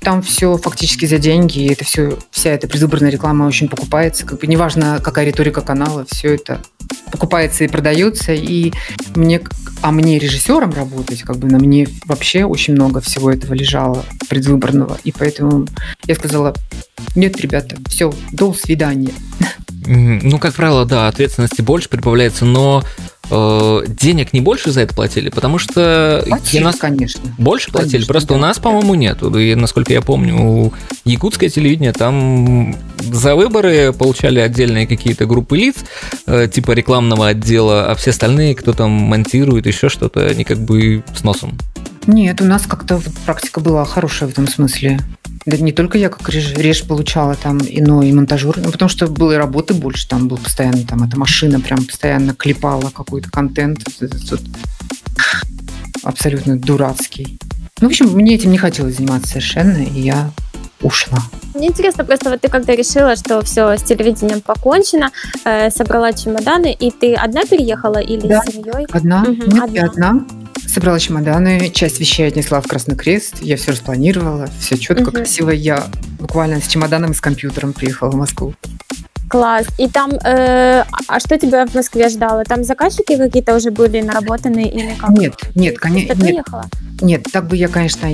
там 0.00 0.22
все 0.22 0.56
фактически 0.56 1.06
за 1.06 1.18
деньги, 1.18 1.60
и 1.60 1.72
это 1.72 1.84
все, 1.84 2.18
вся 2.30 2.50
эта 2.50 2.68
предвыборная 2.68 3.10
реклама 3.10 3.44
очень 3.44 3.68
покупается. 3.68 4.24
Как 4.24 4.40
бы 4.40 4.46
неважно, 4.46 5.00
какая 5.02 5.26
риторика 5.26 5.60
канала, 5.60 6.06
все 6.10 6.34
это 6.34 6.60
покупается 7.10 7.64
и 7.64 7.68
продается. 7.68 8.32
И 8.32 8.72
мне, 9.14 9.40
а 9.82 9.90
мне 9.90 10.18
режиссером 10.18 10.72
работать, 10.72 11.22
как 11.22 11.38
бы 11.38 11.48
на 11.48 11.58
мне 11.58 11.88
вообще 12.04 12.44
очень 12.44 12.74
много 12.74 13.00
всего 13.00 13.30
этого 13.30 13.54
лежало 13.54 14.04
предвыборного. 14.28 14.98
И 15.04 15.12
поэтому 15.12 15.66
я 16.06 16.14
сказала, 16.14 16.54
нет, 17.14 17.40
ребята, 17.40 17.76
все, 17.88 18.12
до 18.32 18.54
свидания. 18.54 19.12
Ну, 19.88 20.38
как 20.38 20.54
правило, 20.54 20.84
да, 20.84 21.06
ответственности 21.06 21.62
больше 21.62 21.88
прибавляется, 21.88 22.44
но 22.44 22.82
денег 23.30 24.32
не 24.32 24.40
больше 24.40 24.70
за 24.70 24.82
это 24.82 24.94
платили, 24.94 25.30
потому 25.30 25.58
что... 25.58 26.22
Платили, 26.26 26.62
нас... 26.62 26.76
конечно. 26.76 27.22
Больше 27.38 27.70
платили, 27.70 27.92
конечно, 27.92 28.12
просто 28.12 28.28
да. 28.30 28.34
у 28.34 28.38
нас, 28.38 28.58
по-моему, 28.58 28.94
нет. 28.94 29.22
И, 29.22 29.54
насколько 29.54 29.92
я 29.92 30.02
помню, 30.02 30.36
у 30.40 30.72
якутское 31.04 31.48
телевидение 31.48 31.92
там 31.92 32.76
за 32.98 33.34
выборы 33.34 33.92
получали 33.92 34.40
отдельные 34.40 34.86
какие-то 34.86 35.26
группы 35.26 35.56
лиц, 35.56 35.76
э, 36.26 36.48
типа 36.52 36.72
рекламного 36.72 37.28
отдела, 37.28 37.90
а 37.90 37.94
все 37.94 38.10
остальные, 38.10 38.54
кто 38.54 38.72
там 38.72 38.90
монтирует, 38.90 39.66
еще 39.66 39.88
что-то, 39.88 40.26
они 40.26 40.44
как 40.44 40.58
бы 40.58 41.02
с 41.14 41.24
носом. 41.24 41.58
Нет, 42.06 42.40
у 42.40 42.44
нас 42.44 42.66
как-то 42.66 43.00
практика 43.24 43.60
была 43.60 43.84
хорошая 43.84 44.28
в 44.28 44.32
этом 44.32 44.46
смысле. 44.46 45.00
Да 45.46 45.56
не 45.56 45.70
только 45.70 45.96
я 45.96 46.08
как 46.08 46.28
реж, 46.28 46.54
реж 46.54 46.82
получала 46.82 47.36
там, 47.36 47.58
и, 47.58 47.80
но 47.80 48.02
и 48.02 48.12
монтажер, 48.12 48.58
ну, 48.58 48.72
потому 48.72 48.88
что 48.88 49.06
было 49.06 49.32
и 49.32 49.36
работы 49.36 49.74
больше, 49.74 50.08
там 50.08 50.26
был 50.26 50.38
постоянно, 50.38 50.84
там 50.84 51.04
эта 51.04 51.16
машина 51.16 51.60
прям 51.60 51.84
постоянно 51.84 52.34
клепала 52.34 52.90
какой-то 52.90 53.30
контент 53.30 53.84
абсолютно 56.02 56.58
дурацкий. 56.58 57.38
Ну, 57.80 57.88
в 57.88 57.90
общем, 57.90 58.08
мне 58.10 58.34
этим 58.34 58.50
не 58.50 58.58
хотелось 58.58 58.96
заниматься 58.96 59.28
совершенно, 59.28 59.78
и 59.78 60.00
я 60.00 60.32
ушла. 60.86 61.18
Мне 61.54 61.68
интересно 61.68 62.04
просто, 62.04 62.30
вот 62.30 62.40
ты 62.40 62.48
когда 62.48 62.74
решила, 62.74 63.16
что 63.16 63.42
все, 63.42 63.76
с 63.76 63.82
телевидением 63.82 64.40
покончено, 64.40 65.10
э, 65.44 65.70
собрала 65.70 66.12
чемоданы, 66.12 66.72
и 66.72 66.90
ты 66.90 67.14
одна 67.14 67.42
переехала 67.42 67.98
или 67.98 68.26
да, 68.26 68.42
с 68.42 68.52
семьей? 68.52 68.86
одна. 68.90 69.22
Угу, 69.22 69.30
Нет, 69.30 69.64
одна. 69.64 69.66
я 69.66 69.84
одна. 69.86 70.26
Собрала 70.66 70.98
чемоданы, 70.98 71.70
часть 71.70 72.00
вещей 72.00 72.28
отнесла 72.28 72.60
в 72.60 72.66
Красный 72.66 72.96
Крест, 72.96 73.36
я 73.40 73.56
все 73.56 73.72
распланировала, 73.72 74.48
все 74.60 74.76
четко, 74.76 75.08
угу. 75.08 75.12
красиво. 75.12 75.50
Я 75.50 75.84
буквально 76.20 76.60
с 76.60 76.68
чемоданом 76.68 77.12
и 77.12 77.14
с 77.14 77.20
компьютером 77.20 77.72
приехала 77.72 78.10
в 78.10 78.16
Москву. 78.16 78.54
Класс. 79.28 79.66
И 79.78 79.88
там, 79.88 80.10
э, 80.12 80.84
а 81.08 81.20
что 81.20 81.38
тебя 81.38 81.66
в 81.66 81.74
Москве 81.74 82.08
ждало? 82.08 82.44
Там 82.44 82.64
заказчики 82.64 83.16
какие-то 83.16 83.56
уже 83.56 83.70
были 83.70 84.00
наработаны 84.00 84.68
или 84.68 84.94
как? 84.94 85.10
Нет, 85.10 85.34
нет, 85.54 85.78
конечно, 85.78 86.22
нет. 86.22 86.46
Нет, 87.02 87.26
так 87.32 87.48
бы 87.48 87.56
я, 87.56 87.68
конечно, 87.68 88.08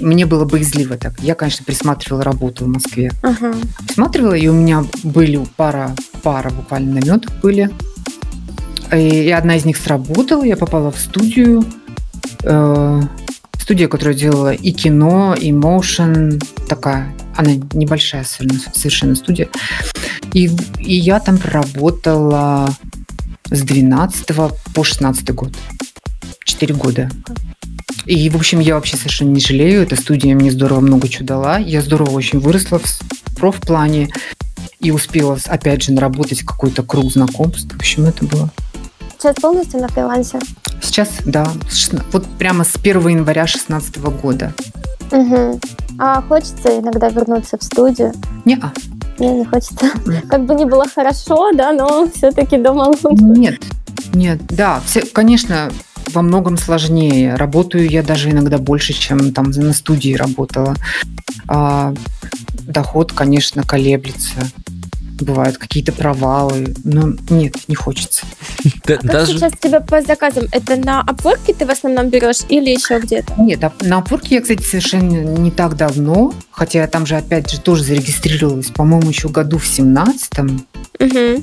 мне 0.00 0.26
было 0.26 0.44
бы 0.44 0.60
изливо 0.60 0.96
так. 0.96 1.18
Я, 1.20 1.34
конечно, 1.34 1.64
присматривала 1.64 2.22
работу 2.22 2.66
в 2.66 2.68
Москве. 2.68 3.10
Ага. 3.22 3.54
Присматривала, 3.86 4.34
и 4.34 4.46
у 4.46 4.52
меня 4.52 4.84
были 5.02 5.44
пара, 5.56 5.94
пара 6.22 6.50
буквально 6.50 7.00
наметок 7.00 7.32
были. 7.42 7.70
И 8.92 9.30
одна 9.30 9.56
из 9.56 9.64
них 9.64 9.76
сработала, 9.76 10.44
я 10.44 10.56
попала 10.56 10.90
в 10.90 10.98
студию. 10.98 11.64
Э, 12.44 13.02
студия, 13.58 13.88
которая 13.88 14.14
делала 14.14 14.52
и 14.52 14.70
кино, 14.70 15.34
и 15.34 15.52
моушен, 15.52 16.40
такая, 16.68 17.12
она 17.38 17.52
небольшая 17.72 18.24
совершенно, 18.24 19.14
студия. 19.14 19.48
И, 20.34 20.50
и 20.80 20.94
я 20.96 21.20
там 21.20 21.38
проработала 21.38 22.68
с 23.44 23.62
12 23.62 24.26
по 24.74 24.84
16 24.84 25.30
год. 25.34 25.54
Четыре 26.44 26.74
года. 26.74 27.08
И, 28.06 28.28
в 28.28 28.34
общем, 28.34 28.58
я 28.58 28.74
вообще 28.74 28.96
совершенно 28.96 29.30
не 29.30 29.40
жалею. 29.40 29.82
Эта 29.82 29.94
студия 29.94 30.34
мне 30.34 30.50
здорово 30.50 30.80
много 30.80 31.08
чего 31.08 31.26
дала. 31.26 31.58
Я 31.58 31.80
здорово 31.80 32.10
очень 32.10 32.40
выросла 32.40 32.80
в 32.80 33.36
профплане 33.36 34.08
и 34.80 34.90
успела, 34.90 35.38
опять 35.46 35.84
же, 35.84 35.92
наработать 35.92 36.42
какой-то 36.42 36.82
круг 36.82 37.12
знакомств. 37.12 37.72
В 37.72 37.76
общем, 37.76 38.06
это 38.06 38.24
было 38.24 38.50
Сейчас 39.16 39.36
полностью 39.36 39.80
на 39.80 39.88
фрилансе? 39.88 40.40
Сейчас, 40.82 41.08
да. 41.24 41.52
Вот 42.12 42.26
прямо 42.38 42.64
с 42.64 42.74
1 42.74 43.08
января 43.08 43.44
2016 43.44 43.98
года. 43.98 44.52
Угу. 45.12 45.60
А 45.98 46.22
хочется 46.22 46.78
иногда 46.78 47.08
вернуться 47.08 47.58
в 47.58 47.62
студию? 47.62 48.12
Не-а. 48.44 48.72
Не, 49.18 49.40
не 49.40 49.44
хочется. 49.44 49.90
Как 50.28 50.44
бы 50.44 50.54
не 50.54 50.64
было 50.64 50.86
хорошо, 50.88 51.50
да, 51.52 51.72
но 51.72 52.08
все-таки 52.14 52.56
дома 52.56 52.84
лучше. 52.84 53.08
Нет, 53.10 53.60
нет, 54.14 54.40
да, 54.48 54.80
все, 54.86 55.02
конечно, 55.02 55.70
во 56.12 56.22
многом 56.22 56.56
сложнее. 56.56 57.34
Работаю 57.34 57.88
я 57.88 58.02
даже 58.02 58.30
иногда 58.30 58.58
больше, 58.58 58.92
чем 58.92 59.32
там 59.32 59.50
на 59.50 59.72
студии 59.72 60.14
работала. 60.14 60.76
А, 61.48 61.92
доход, 62.52 63.12
конечно, 63.12 63.62
колеблется. 63.64 64.36
Бывают 65.20 65.58
какие-то 65.58 65.92
провалы, 65.92 66.74
но 66.84 67.12
нет, 67.28 67.56
не 67.68 67.74
хочется. 67.74 68.24
А 68.86 68.96
как 68.96 69.26
сейчас 69.26 69.52
тебя 69.60 69.80
по 69.80 70.00
заказам? 70.02 70.46
Это 70.52 70.76
на 70.76 71.00
опорке 71.00 71.54
ты 71.54 71.66
в 71.66 71.70
основном 71.70 72.08
берешь 72.08 72.42
или 72.48 72.70
еще 72.70 73.00
где-то? 73.00 73.34
Нет, 73.38 73.60
на 73.80 73.98
опорке 73.98 74.36
я, 74.36 74.40
кстати, 74.40 74.62
совершенно 74.62 75.24
не 75.38 75.50
так 75.50 75.76
давно, 75.76 76.32
хотя 76.50 76.80
я 76.80 76.86
там 76.86 77.06
же 77.06 77.16
опять 77.16 77.50
же 77.50 77.60
тоже 77.60 77.84
зарегистрировалась, 77.84 78.68
по-моему, 78.68 79.08
еще 79.08 79.28
году 79.28 79.58
в 79.58 79.66
семнадцатом. 79.66 80.66
Угу. 81.00 81.42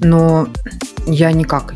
Но 0.00 0.48
я 1.06 1.32
никак 1.32 1.74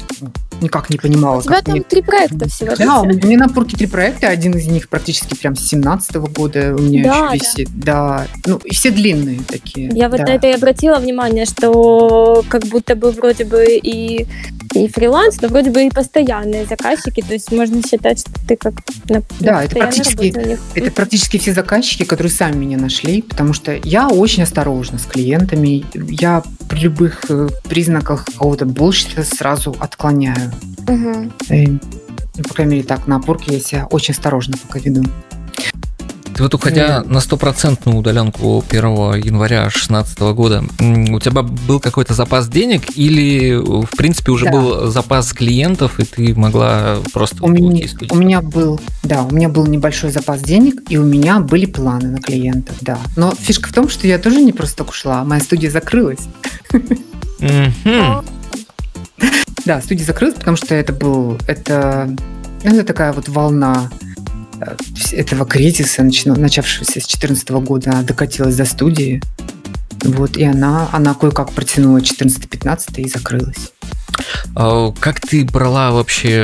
никак 0.61 0.91
не 0.91 0.97
понимала. 0.97 1.39
У 1.39 1.43
тебя 1.43 1.63
там 1.63 1.75
мне... 1.75 1.83
три 1.83 2.03
проекта 2.03 2.49
всего. 2.49 2.75
Да, 2.77 3.01
у 3.01 3.07
меня 3.07 3.39
на 3.39 3.49
Пурке 3.49 3.77
три 3.77 3.87
проекта, 3.87 4.29
один 4.29 4.53
из 4.57 4.67
них 4.67 4.89
практически 4.89 5.35
прям 5.35 5.57
с 5.57 5.67
17 5.69 6.17
года 6.17 6.75
у 6.77 6.83
меня 6.83 7.05
да, 7.05 7.33
еще 7.33 7.45
висит. 7.45 7.69
Да. 7.75 8.27
да, 8.45 8.51
ну 8.51 8.57
и 8.59 8.75
все 8.75 8.91
длинные 8.91 9.41
такие. 9.47 9.91
Я 9.93 10.09
вот 10.09 10.19
да. 10.19 10.27
на 10.27 10.31
это 10.31 10.47
и 10.49 10.53
обратила 10.53 10.97
внимание, 10.97 11.47
что 11.47 12.45
как 12.49 12.65
будто 12.67 12.95
бы 12.95 13.11
вроде 13.11 13.45
бы 13.45 13.65
и 13.69 14.27
и 14.75 14.89
фриланс, 14.89 15.41
но 15.41 15.49
вроде 15.49 15.71
бы 15.71 15.87
и 15.87 15.91
постоянные 15.91 16.67
заказчики, 16.67 17.23
то 17.23 17.33
есть 17.33 17.51
можно 17.53 17.83
считать, 17.83 18.21
что 18.21 18.33
ты 18.47 18.57
как 18.57 18.75
на, 19.09 19.23
Да, 19.41 19.65
это 19.65 19.77
практически, 19.77 20.35
это 20.75 20.91
практически 20.91 21.39
все 21.39 21.53
заказчики, 21.53 22.05
которые 22.05 22.33
сами 22.33 22.57
меня 22.57 22.79
нашли, 22.79 23.23
потому 23.23 23.53
что 23.53 23.79
я 23.85 24.09
очень 24.09 24.43
осторожна 24.43 24.99
с 24.99 25.05
клиентами, 25.05 25.85
я 25.95 26.43
при 26.69 26.81
любых 26.81 27.25
э, 27.29 27.49
признаках 27.69 28.25
какого-то 28.25 28.65
bullshit 28.65 29.23
сразу 29.25 29.77
отклоняю. 29.79 30.53
Угу. 30.89 31.55
И, 31.55 31.79
по 32.43 32.55
крайней 32.55 32.77
мере, 32.77 32.87
так, 32.87 33.07
на 33.07 33.17
опорке 33.17 33.55
я 33.55 33.61
себя 33.61 33.87
очень 33.91 34.13
осторожно 34.13 34.57
пока 34.57 34.81
веду. 34.81 35.05
Ты 36.35 36.43
вот 36.43 36.53
уходя 36.53 36.99
mm. 36.99 37.13
на 37.13 37.21
стопроцентную 37.21 37.97
удаленку 37.97 38.65
1 38.69 38.83
января 39.23 39.63
2016 39.63 40.19
года, 40.35 40.65
у 40.81 41.21
тебя 41.21 41.43
был 41.43 41.79
какой-то 41.79 42.13
запас 42.13 42.49
денег 42.49 42.97
или, 42.97 43.55
в 43.55 43.97
принципе, 43.97 44.33
уже 44.33 44.47
да. 44.47 44.51
был 44.51 44.87
запас 44.91 45.33
клиентов, 45.33 46.01
и 46.01 46.05
ты 46.05 46.35
могла 46.35 46.99
просто 47.13 47.45
у 47.45 47.49
меня, 47.49 47.87
У 48.11 48.17
меня 48.17 48.43
был, 48.43 48.81
да, 49.05 49.23
у 49.23 49.31
меня 49.31 49.49
был 49.49 49.67
небольшой 49.67 50.11
запас 50.11 50.41
денег, 50.41 50.83
и 50.89 50.97
у 50.97 51.05
меня 51.05 51.39
были 51.39 51.67
планы 51.67 52.09
на 52.09 52.19
клиентов, 52.19 52.77
да. 52.81 52.99
Но 53.17 53.33
фишка 53.39 53.69
в 53.69 53.73
том, 53.73 53.89
что 53.89 54.09
я 54.09 54.19
тоже 54.19 54.41
не 54.41 54.53
просто 54.53 54.79
так 54.79 54.91
ушла, 54.91 55.25
моя 55.25 55.41
студия 55.41 55.71
закрылась. 55.71 56.21
Да, 59.65 59.81
студия 59.81 60.05
закрылась, 60.05 60.35
потому 60.35 60.57
что 60.59 60.75
это 60.75 60.93
был, 60.93 61.39
это, 61.47 62.15
это 62.63 62.85
такая 62.85 63.15
вот 63.15 63.29
волна 63.29 63.91
этого 65.13 65.47
кризиса, 65.47 66.03
начавшегося 66.03 67.01
с 67.01 67.07
2014 67.07 67.51
года, 67.51 68.03
докатилась 68.03 68.57
до 68.57 68.65
студии. 68.65 69.23
Вот, 70.03 70.37
и 70.37 70.45
она, 70.45 70.89
она 70.93 71.15
кое-как 71.15 71.53
протянула 71.53 71.99
14-15 71.99 73.01
и 73.01 73.09
закрылась. 73.09 73.73
А 74.55 74.93
как 74.93 75.21
ты 75.21 75.45
брала 75.45 75.91
вообще... 75.91 76.43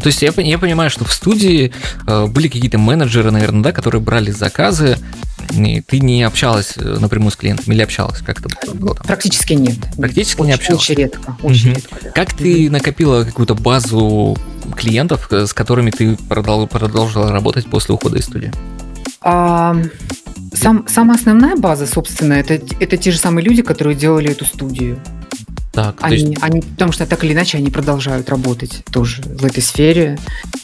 То 0.00 0.06
есть 0.06 0.22
я, 0.22 0.32
я 0.36 0.58
понимаю, 0.58 0.90
что 0.90 1.04
в 1.04 1.12
студии 1.12 1.72
э, 2.06 2.26
были 2.26 2.48
какие-то 2.48 2.78
менеджеры, 2.78 3.30
наверное, 3.30 3.62
да, 3.62 3.72
которые 3.72 4.00
брали 4.00 4.30
заказы, 4.30 4.98
и 5.52 5.80
ты 5.80 6.00
не 6.00 6.22
общалась 6.22 6.74
э, 6.76 6.98
напрямую 7.00 7.30
с 7.32 7.36
клиентом 7.36 7.72
или 7.72 7.82
общалась? 7.82 8.18
Как 8.18 8.40
это 8.40 8.48
было? 8.74 8.94
Там? 8.94 9.06
Практически 9.06 9.54
нет. 9.54 9.78
Практически 9.96 10.40
очень, 10.40 10.46
не 10.46 10.52
общалась? 10.52 10.82
Очень 10.82 10.94
редко. 10.94 11.36
Очень 11.42 11.70
угу. 11.70 11.76
редко 11.76 11.96
да. 12.02 12.10
Как 12.10 12.34
ты 12.34 12.70
накопила 12.70 13.24
какую-то 13.24 13.54
базу 13.54 14.36
клиентов, 14.76 15.28
э, 15.32 15.46
с 15.46 15.52
которыми 15.52 15.90
ты 15.90 16.16
продолжила 16.16 17.32
работать 17.32 17.66
после 17.66 17.94
ухода 17.94 18.18
из 18.18 18.24
студии? 18.24 18.52
А, 19.22 19.76
сам, 20.54 20.86
самая 20.88 21.18
основная 21.18 21.56
база, 21.56 21.86
собственно, 21.86 22.34
это, 22.34 22.54
это 22.54 22.96
те 22.96 23.10
же 23.10 23.18
самые 23.18 23.44
люди, 23.44 23.62
которые 23.62 23.96
делали 23.96 24.30
эту 24.30 24.44
студию. 24.44 24.98
Так, 25.72 25.98
они, 26.00 26.16
есть... 26.16 26.42
они, 26.42 26.62
потому 26.62 26.90
что 26.92 27.06
так 27.06 27.22
или 27.22 27.32
иначе 27.32 27.58
они 27.58 27.70
продолжают 27.70 28.28
работать 28.28 28.82
тоже 28.90 29.22
в 29.22 29.44
этой 29.44 29.62
сфере 29.62 30.18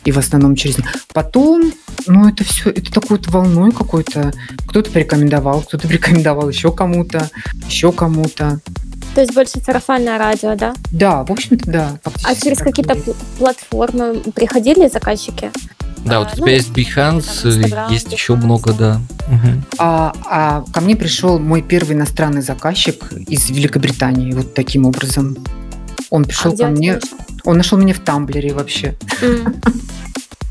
и 0.05 0.11
в 0.11 0.19
основном 0.19 0.57
через 0.57 0.77
Потом, 1.13 1.73
ну 2.07 2.29
это 2.29 2.45
все, 2.45 2.71
это 2.71 2.93
такой 2.93 3.19
вот 3.19 3.29
волной 3.29 3.73
какой-то. 3.73 4.33
Кто-то 4.67 4.91
порекомендовал, 4.91 5.63
кто-то 5.63 5.87
порекомендовал 5.89 6.49
еще 6.49 6.73
кому-то, 6.73 7.31
еще 7.69 7.93
кому-то. 7.93 8.61
То 9.15 9.21
есть 9.23 9.33
больше 9.33 9.61
сарафанное 9.65 10.19
радио, 10.19 10.57
да? 10.57 10.75
Да, 10.91 11.25
в 11.25 11.31
общем-то, 11.31 11.71
да. 11.71 11.99
А 12.25 12.35
через 12.35 12.59
какие-то 12.59 12.97
платформы 13.39 14.21
приходили 14.35 14.89
заказчики? 14.89 15.51
Да, 16.07 16.21
вот 16.21 16.33
у 16.33 16.37
тебя 16.37 16.47
ну, 16.47 16.53
есть 16.53 16.71
Behance, 16.71 17.69
там, 17.69 17.93
есть 17.93 18.13
еще 18.13 18.37
много, 18.37 18.73
да. 18.73 19.01
Угу. 19.29 19.63
А, 19.79 20.13
а 20.25 20.65
ко 20.73 20.81
мне 20.81 20.97
пришел 20.97 21.39
мой 21.39 21.63
первый 21.63 21.95
иностранный 21.95 22.43
заказчик 22.43 23.13
из 23.29 23.51
Великобритании, 23.51 24.33
вот 24.33 24.55
таким 24.55 24.87
образом. 24.87 25.37
Он 26.11 26.25
пришел 26.25 26.53
а 26.53 26.57
ко 26.57 26.67
мне. 26.69 26.99
Он 27.45 27.57
нашел 27.57 27.79
меня 27.79 27.95
в 27.95 28.01
Тамблере 28.01 28.53
вообще. 28.53 28.97
Mm. 29.21 29.83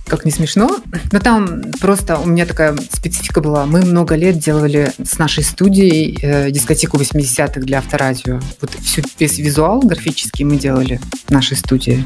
как 0.05 0.23
не 0.23 0.31
смешно, 0.31 0.77
но 1.11 1.19
там 1.19 1.71
просто 1.81 2.17
у 2.19 2.27
меня 2.27 2.45
такая 2.45 2.75
специфика 2.91 3.41
была. 3.41 3.65
Мы 3.65 3.81
много 3.81 4.15
лет 4.15 4.37
делали 4.37 4.91
с 5.03 5.17
нашей 5.17 5.43
студией 5.43 6.17
э, 6.21 6.51
дискотеку 6.51 6.97
80-х 6.97 7.59
для 7.61 7.79
авторадио. 7.79 8.39
Вот 8.61 8.71
всю, 8.81 9.01
весь 9.19 9.39
визуал 9.39 9.79
графический 9.79 10.45
мы 10.45 10.57
делали 10.57 10.99
в 11.27 11.31
нашей 11.31 11.57
студии 11.57 12.05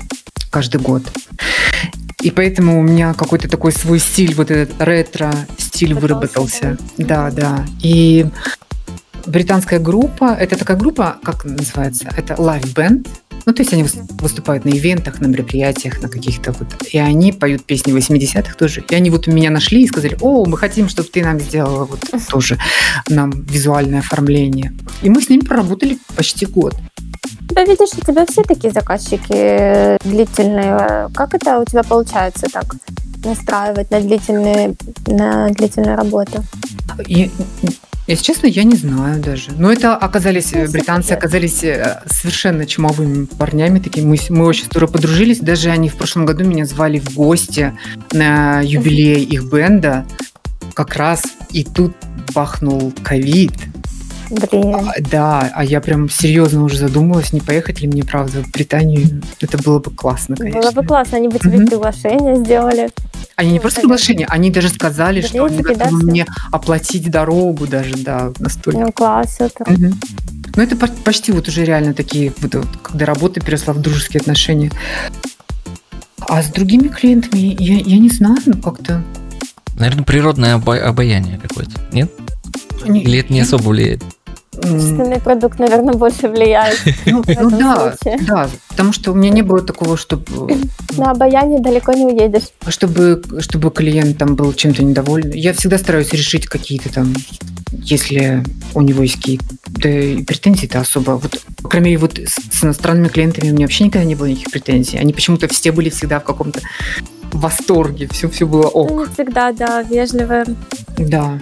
каждый 0.49 0.79
год. 0.79 1.03
И 2.21 2.31
поэтому 2.31 2.79
у 2.79 2.83
меня 2.83 3.13
какой-то 3.13 3.47
такой 3.47 3.71
свой 3.71 3.99
стиль, 3.99 4.35
вот 4.35 4.51
этот 4.51 4.81
ретро-стиль 4.81 5.93
выработался. 5.93 6.77
Да, 6.97 7.31
да. 7.31 7.65
И 7.81 8.25
британская 9.25 9.79
группа, 9.79 10.33
это 10.33 10.57
такая 10.57 10.77
группа, 10.77 11.17
как 11.23 11.45
называется? 11.45 12.09
Это 12.15 12.33
Live 12.33 12.73
Band. 12.73 13.07
Ну, 13.45 13.53
то 13.53 13.61
есть 13.61 13.73
они 13.73 13.85
выступают 14.19 14.65
на 14.65 14.69
ивентах, 14.69 15.21
на 15.21 15.27
мероприятиях, 15.27 16.01
на 16.01 16.09
каких-то 16.09 16.51
вот... 16.51 16.67
И 16.91 16.97
они 16.97 17.31
поют 17.31 17.63
песни 17.63 17.93
80-х 17.95 18.55
тоже. 18.55 18.83
И 18.89 18.95
они 18.95 19.09
вот 19.09 19.27
меня 19.27 19.49
нашли 19.49 19.83
и 19.83 19.87
сказали, 19.87 20.17
о, 20.21 20.45
мы 20.45 20.57
хотим, 20.57 20.89
чтобы 20.89 21.09
ты 21.09 21.23
нам 21.23 21.39
сделала 21.39 21.85
вот 21.85 21.99
тоже 22.29 22.57
нам 23.07 23.31
визуальное 23.31 23.99
оформление. 23.99 24.73
И 25.01 25.09
мы 25.09 25.21
с 25.21 25.29
ними 25.29 25.41
проработали 25.41 25.97
почти 26.15 26.45
год. 26.45 26.75
Да, 27.51 27.63
видишь, 27.63 27.89
у 27.97 28.05
тебя 28.05 28.25
все 28.25 28.43
такие 28.43 28.71
заказчики 28.71 29.97
длительные. 30.07 31.09
Как 31.13 31.33
это 31.33 31.59
у 31.59 31.65
тебя 31.65 31.83
получается 31.83 32.47
так 32.51 32.75
настраивать 33.23 33.91
на 33.91 34.01
длительные, 34.01 34.75
на 35.07 35.49
длительную 35.49 35.97
работу? 35.97 36.43
Я, 37.07 37.29
если 38.09 38.23
честно, 38.23 38.47
я 38.47 38.63
не 38.63 38.75
знаю 38.75 39.21
даже. 39.21 39.51
Но 39.51 39.71
это 39.71 39.95
оказались, 39.95 40.51
ну, 40.53 40.67
британцы 40.67 41.11
оказались 41.11 41.63
э, 41.63 42.01
совершенно 42.07 42.65
чумовыми 42.65 43.25
парнями 43.25 43.79
такими. 43.79 44.05
Мы, 44.05 44.17
мы 44.29 44.45
очень 44.45 44.65
здорово 44.65 44.91
подружились. 44.91 45.39
Даже 45.39 45.69
они 45.69 45.89
в 45.89 45.95
прошлом 45.95 46.25
году 46.25 46.43
меня 46.43 46.65
звали 46.65 46.97
в 46.97 47.13
гости 47.13 47.77
на 48.11 48.61
юбилей 48.61 49.23
их 49.23 49.43
бенда. 49.45 50.05
Как 50.73 50.95
раз 50.95 51.21
и 51.51 51.63
тут 51.63 51.93
бахнул 52.33 52.93
ковид. 53.03 53.53
Блин. 54.29 54.75
А, 54.75 54.93
да, 54.99 55.51
а 55.53 55.63
я 55.63 55.81
прям 55.81 56.09
серьезно 56.09 56.63
уже 56.63 56.77
задумалась, 56.77 57.33
не 57.33 57.41
поехать 57.41 57.81
ли 57.81 57.87
мне, 57.87 58.03
правда, 58.03 58.43
в 58.43 58.51
Британию. 58.51 59.21
Это 59.41 59.57
было 59.57 59.79
бы 59.79 59.91
классно, 59.91 60.35
конечно. 60.35 60.61
Было 60.61 60.71
бы 60.71 60.85
классно, 60.85 61.17
они 61.17 61.27
бы 61.27 61.39
тебе 61.39 61.57
mm 61.57 61.69
приглашение 61.69 62.35
сделали. 62.37 62.89
Они 63.35 63.51
не 63.53 63.59
просто 63.59 63.81
приглашение, 63.81 64.27
они 64.29 64.51
даже 64.51 64.69
сказали, 64.69 65.21
что 65.21 65.45
они 65.45 65.61
готовы 65.61 66.03
мне 66.03 66.25
оплатить 66.51 67.09
дорогу 67.09 67.67
даже, 67.67 67.95
да, 67.97 68.31
настолько. 68.39 68.79
Ну, 68.79 68.91
класс, 68.91 69.37
это. 69.39 69.63
Угу. 69.63 69.93
Ну, 70.55 70.63
это 70.63 70.75
почти 70.75 71.31
вот 71.31 71.47
уже 71.47 71.63
реально 71.65 71.93
такие, 71.93 72.33
вот, 72.41 72.53
вот, 72.53 72.67
когда 72.83 73.05
работа 73.05 73.39
перешла 73.39 73.73
в 73.73 73.81
дружеские 73.81 74.19
отношения. 74.21 74.71
А 76.19 76.43
с 76.43 76.47
другими 76.47 76.89
клиентами 76.89 77.55
я, 77.59 77.77
я 77.77 77.97
не 77.97 78.09
знаю, 78.09 78.37
ну 78.45 78.61
как-то. 78.61 79.03
Наверное, 79.75 80.03
природное 80.03 80.55
обаяние 80.55 81.39
какое-то, 81.39 81.71
нет? 81.91 82.11
Не, 82.85 83.03
Или 83.03 83.19
это 83.19 83.31
не 83.33 83.41
особо 83.41 83.69
влияет? 83.69 84.03
Качественный 84.61 85.19
продукт, 85.19 85.59
наверное, 85.59 85.93
больше 85.93 86.27
влияет. 86.27 86.79
Ну, 87.05 87.23
ну 87.27 87.49
да, 87.49 87.95
да, 88.27 88.49
потому 88.69 88.93
что 88.93 89.11
у 89.11 89.15
меня 89.15 89.31
не 89.31 89.41
было 89.41 89.61
такого, 89.61 89.97
чтобы... 89.97 90.57
На 90.97 91.11
обаяние 91.11 91.59
далеко 91.59 91.93
не 91.93 92.05
уедешь. 92.05 92.49
Чтобы, 92.67 93.21
чтобы 93.39 93.71
клиент 93.71 94.17
там 94.17 94.35
был 94.35 94.53
чем-то 94.53 94.83
недоволен. 94.83 95.31
Я 95.31 95.53
всегда 95.53 95.77
стараюсь 95.77 96.11
решить 96.13 96.45
какие-то 96.45 96.93
там, 96.93 97.13
если 97.71 98.43
у 98.73 98.81
него 98.81 99.03
есть 99.03 99.15
какие-то 99.15 99.45
да, 99.67 99.89
претензии-то 100.25 100.81
особо. 100.81 101.11
Вот, 101.11 101.41
мере, 101.73 101.97
вот 101.97 102.19
с, 102.19 102.63
иностранными 102.63 103.07
клиентами 103.07 103.49
у 103.49 103.53
меня 103.53 103.65
вообще 103.65 103.85
никогда 103.85 104.05
не 104.05 104.15
было 104.15 104.27
никаких 104.27 104.51
претензий. 104.51 104.97
Они 104.97 105.13
почему-то 105.13 105.47
все 105.47 105.71
были 105.71 105.89
всегда 105.89 106.19
в 106.19 106.23
каком-то 106.23 106.59
восторге, 107.31 108.07
все, 108.11 108.29
все 108.29 108.45
было 108.45 108.67
ок. 108.67 109.07
Не 109.07 109.13
всегда, 109.13 109.51
да, 109.51 109.81
вежливая. 109.83 110.45
Да. 110.97 111.39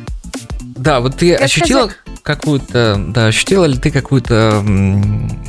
Да, 0.61 0.99
вот 0.99 1.15
ты 1.15 1.33
ощутила 1.33 1.89
какую-то, 2.27 3.01
да, 3.07 3.27
ощутила 3.27 3.63
ли 3.63 3.77
ты 3.77 3.89
какую-то 3.89 4.61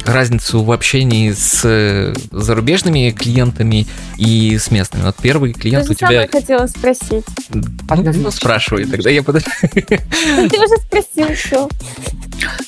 разницу 0.06 0.62
в 0.62 0.70
общении 0.70 1.32
с 1.32 1.62
э, 1.64 2.14
зарубежными 2.30 3.10
клиентами 3.10 3.84
и 4.16 4.56
с 4.56 4.70
местными? 4.70 5.02
Вот 5.02 5.16
первый 5.20 5.54
клиент 5.54 5.86
Ты 5.86 5.92
у 5.92 5.94
тебя... 5.94 6.22
Я 6.22 6.28
хотела 6.28 6.68
спросить. 6.68 7.24
Ну, 7.50 8.12
ну, 8.14 8.30
спрашивай 8.30 8.84
тогда, 8.84 9.10
я 9.10 9.24
подожду. 9.24 9.50
Ты 9.60 9.80
уже 9.90 10.76
спросил, 10.86 11.34
все. 11.34 11.68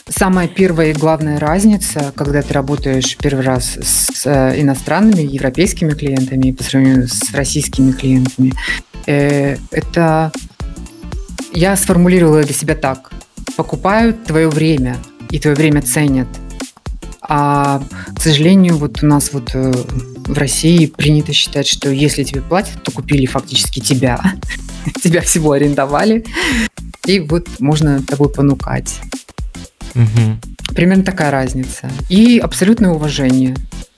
Самая 0.09 0.49
первая 0.49 0.91
и 0.91 0.93
главная 0.93 1.39
разница, 1.39 2.13
когда 2.17 2.43
ты 2.43 2.53
работаешь 2.53 3.17
первый 3.17 3.45
раз 3.45 3.79
с 3.81 4.27
э, 4.27 4.61
иностранными, 4.61 5.23
европейскими 5.23 5.93
клиентами 5.93 6.51
по 6.51 6.65
сравнению 6.65 7.07
с 7.07 7.33
российскими 7.33 7.93
клиентами, 7.93 8.53
э, 9.07 9.57
это 9.71 10.33
я 11.53 11.77
сформулировала 11.77 12.43
для 12.43 12.55
себя 12.55 12.75
так. 12.75 13.13
Покупают 13.57 14.25
твое 14.25 14.49
время, 14.49 14.97
и 15.31 15.39
твое 15.39 15.57
время 15.57 15.83
ценят. 15.83 16.29
А, 17.23 17.83
к 18.15 18.21
сожалению, 18.21 18.77
вот 18.77 19.03
у 19.03 19.07
нас 19.07 19.33
вот 19.33 19.51
э, 19.55 19.73
в 19.73 20.37
России 20.37 20.87
принято 20.87 21.33
считать, 21.33 21.67
что 21.67 21.91
если 21.91 22.25
тебе 22.25 22.41
платят, 22.41 22.83
то 22.83 22.91
купили 22.91 23.27
фактически 23.27 23.81
тебя. 23.81 24.21
тебя 25.03 25.21
всего 25.21 25.53
арендовали. 25.53 26.25
И 27.07 27.21
вот 27.21 27.49
можно 27.61 28.03
тобой 28.03 28.31
понукать. 28.31 29.01
Угу. 29.95 30.75
Примерно 30.75 31.05
такая 31.05 31.31
разница. 31.31 31.91
И 32.09 32.39
абсолютное 32.39 32.91
уважение. 32.91 33.57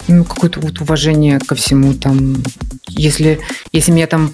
Ну, 0.09 0.25
какое-то 0.25 0.61
вот 0.61 0.81
уважение 0.81 1.39
ко 1.39 1.55
всему 1.55 1.95
там. 1.95 2.43
Если, 2.89 3.41
если 3.73 3.93
меня 3.93 4.07
там 4.07 4.33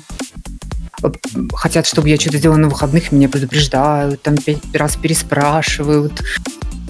хотят, 1.54 1.86
чтобы 1.86 2.08
я 2.08 2.18
что-то 2.18 2.38
делала 2.38 2.58
на 2.58 2.68
выходных, 2.68 3.12
меня 3.12 3.28
предупреждают, 3.28 4.22
там 4.22 4.36
пять 4.36 4.58
раз 4.72 4.96
переспрашивают. 4.96 6.22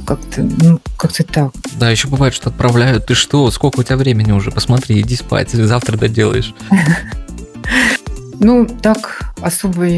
Как-то, 0.07 0.43
ну, 0.43 0.81
как-то 0.97 1.23
так. 1.23 1.53
Да, 1.79 1.91
еще 1.91 2.09
бывает, 2.09 2.33
что 2.33 2.49
отправляют. 2.49 3.07
Ты 3.07 3.15
что, 3.15 3.51
сколько 3.51 3.81
у 3.81 3.83
тебя 3.83 3.99
времени 3.99 4.33
уже? 4.33 4.51
Посмотри, 4.51 5.01
иди 5.01 5.17
спать, 5.17 5.51
завтра 5.51 5.97
доделаешь. 5.97 6.55
Ну, 8.41 8.69
так 8.69 9.33
особо 9.41 9.89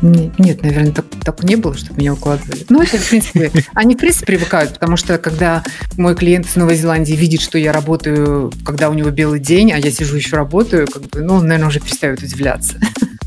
нет, 0.00 0.62
наверное, 0.62 0.92
так, 0.92 1.06
так 1.24 1.42
не 1.42 1.56
было, 1.56 1.76
чтобы 1.76 2.00
меня 2.00 2.12
укладывали. 2.12 2.64
Ну, 2.68 2.82
это, 2.82 2.98
в 2.98 3.08
принципе, 3.08 3.50
они, 3.74 3.96
в 3.96 3.98
принципе, 3.98 4.26
привыкают, 4.26 4.74
потому 4.74 4.96
что, 4.96 5.18
когда 5.18 5.64
мой 5.96 6.14
клиент 6.14 6.46
из 6.46 6.56
Новой 6.56 6.76
Зеландии 6.76 7.14
видит, 7.14 7.40
что 7.40 7.58
я 7.58 7.72
работаю, 7.72 8.52
когда 8.64 8.90
у 8.90 8.94
него 8.94 9.10
белый 9.10 9.40
день, 9.40 9.72
а 9.72 9.78
я 9.78 9.90
сижу 9.90 10.16
еще 10.16 10.36
работаю, 10.36 10.86
как 10.86 11.02
бы, 11.02 11.22
ну, 11.22 11.34
он, 11.34 11.48
наверное, 11.48 11.68
уже 11.68 11.80
перестает 11.80 12.22
удивляться. 12.22 12.74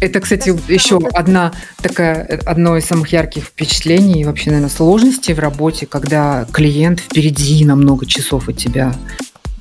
Это, 0.00 0.20
кстати, 0.20 0.54
еще 0.70 0.98
одна 1.12 1.52
такая, 1.82 2.24
одно 2.46 2.76
из 2.76 2.84
самых 2.84 3.12
ярких 3.12 3.44
впечатлений, 3.44 4.24
вообще, 4.24 4.50
наверное, 4.50 4.70
сложности 4.70 5.32
в 5.32 5.38
работе, 5.38 5.86
когда 5.86 6.46
клиент 6.52 7.00
впереди 7.00 7.64
на 7.64 7.74
много 7.74 8.06
часов 8.06 8.48
от 8.48 8.56
тебя. 8.56 8.94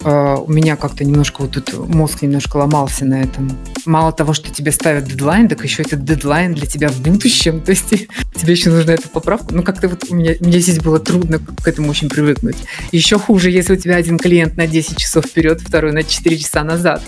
А, 0.03 0.35
у 0.37 0.51
меня 0.51 0.75
как-то 0.75 1.03
немножко 1.03 1.41
вот 1.41 1.51
тут 1.51 1.73
мозг 1.87 2.21
немножко 2.21 2.57
ломался 2.57 3.05
на 3.05 3.21
этом. 3.21 3.57
Мало 3.85 4.11
того, 4.11 4.33
что 4.33 4.53
тебе 4.53 4.71
ставят 4.71 5.05
дедлайн, 5.05 5.47
так 5.47 5.63
еще 5.63 5.81
этот 5.81 6.03
дедлайн 6.03 6.53
для 6.53 6.67
тебя 6.67 6.89
в 6.89 7.01
будущем. 7.01 7.61
То 7.65 7.71
есть 7.71 7.89
тебе 7.89 8.53
еще 8.53 8.69
нужна 8.69 8.93
эта 8.93 9.09
поправка. 9.09 9.53
Ну, 9.53 9.63
как-то 9.63 9.87
вот 9.89 10.05
у 10.09 10.15
меня, 10.15 10.33
мне 10.39 10.59
здесь 10.59 10.79
было 10.79 10.99
трудно 10.99 11.39
к 11.39 11.67
этому 11.67 11.89
очень 11.89 12.09
привыкнуть. 12.09 12.57
Еще 12.91 13.17
хуже, 13.17 13.49
если 13.49 13.73
у 13.73 13.77
тебя 13.77 13.95
один 13.95 14.19
клиент 14.19 14.55
на 14.55 14.67
10 14.67 14.97
часов 14.97 15.25
вперед, 15.25 15.61
второй 15.61 15.93
на 15.93 16.03
4 16.03 16.37
часа 16.37 16.63
назад. 16.63 17.01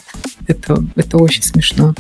Это, 0.49 0.83
это 0.95 1.19
очень 1.19 1.43
смешно. 1.43 1.93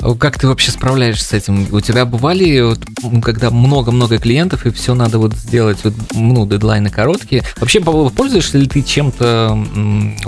А 0.00 0.14
как 0.14 0.38
ты 0.38 0.48
вообще 0.48 0.70
справляешься 0.70 1.22
с 1.22 1.32
этим? 1.34 1.68
У 1.70 1.82
тебя 1.82 2.06
бывали, 2.06 2.62
вот, 2.62 2.80
когда 3.22 3.50
много-много 3.50 4.18
клиентов, 4.18 4.64
и 4.64 4.70
все 4.70 4.94
надо 4.94 5.18
вот 5.18 5.34
сделать, 5.34 5.84
вот, 5.84 5.92
ну, 6.14 6.46
дедлайны 6.46 6.88
короткие. 6.88 7.44
Вообще, 7.58 7.80
пользуешься 7.80 8.56
ли 8.56 8.66
ты 8.66 8.82
чем-то 8.82 9.66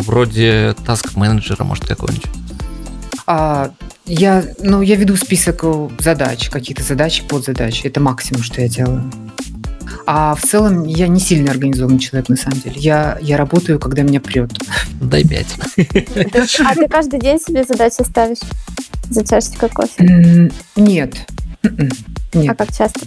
вроде 0.00 0.76
таск-менеджера, 0.84 1.64
может, 1.64 1.86
какой-нибудь? 1.86 2.26
А, 3.26 3.70
я, 4.04 4.44
ну, 4.60 4.82
я 4.82 4.96
веду 4.96 5.16
список 5.16 5.64
задач, 5.98 6.50
какие-то 6.50 6.82
задачи, 6.82 7.22
подзадачи. 7.26 7.86
Это 7.86 8.00
максимум, 8.00 8.42
что 8.42 8.60
я 8.60 8.68
делаю. 8.68 9.10
А 10.06 10.34
в 10.34 10.42
целом 10.42 10.84
я 10.84 11.08
не 11.08 11.20
сильно 11.20 11.50
организованный 11.50 11.98
человек, 11.98 12.28
на 12.28 12.36
самом 12.36 12.60
деле. 12.60 12.76
Я, 12.76 13.18
я 13.20 13.36
работаю, 13.36 13.78
когда 13.78 14.02
меня 14.02 14.20
прет. 14.20 14.50
Дай 15.00 15.24
пять. 15.24 15.54
А 16.64 16.74
ты 16.74 16.88
каждый 16.88 17.20
день 17.20 17.38
себе 17.38 17.64
задачи 17.64 18.02
ставишь 18.02 18.38
за 19.10 19.26
чашечкой 19.26 19.68
кофе? 19.68 20.50
Нет. 20.76 21.14
Нет. 22.34 22.50
А 22.50 22.54
как 22.54 22.74
часто? 22.74 23.00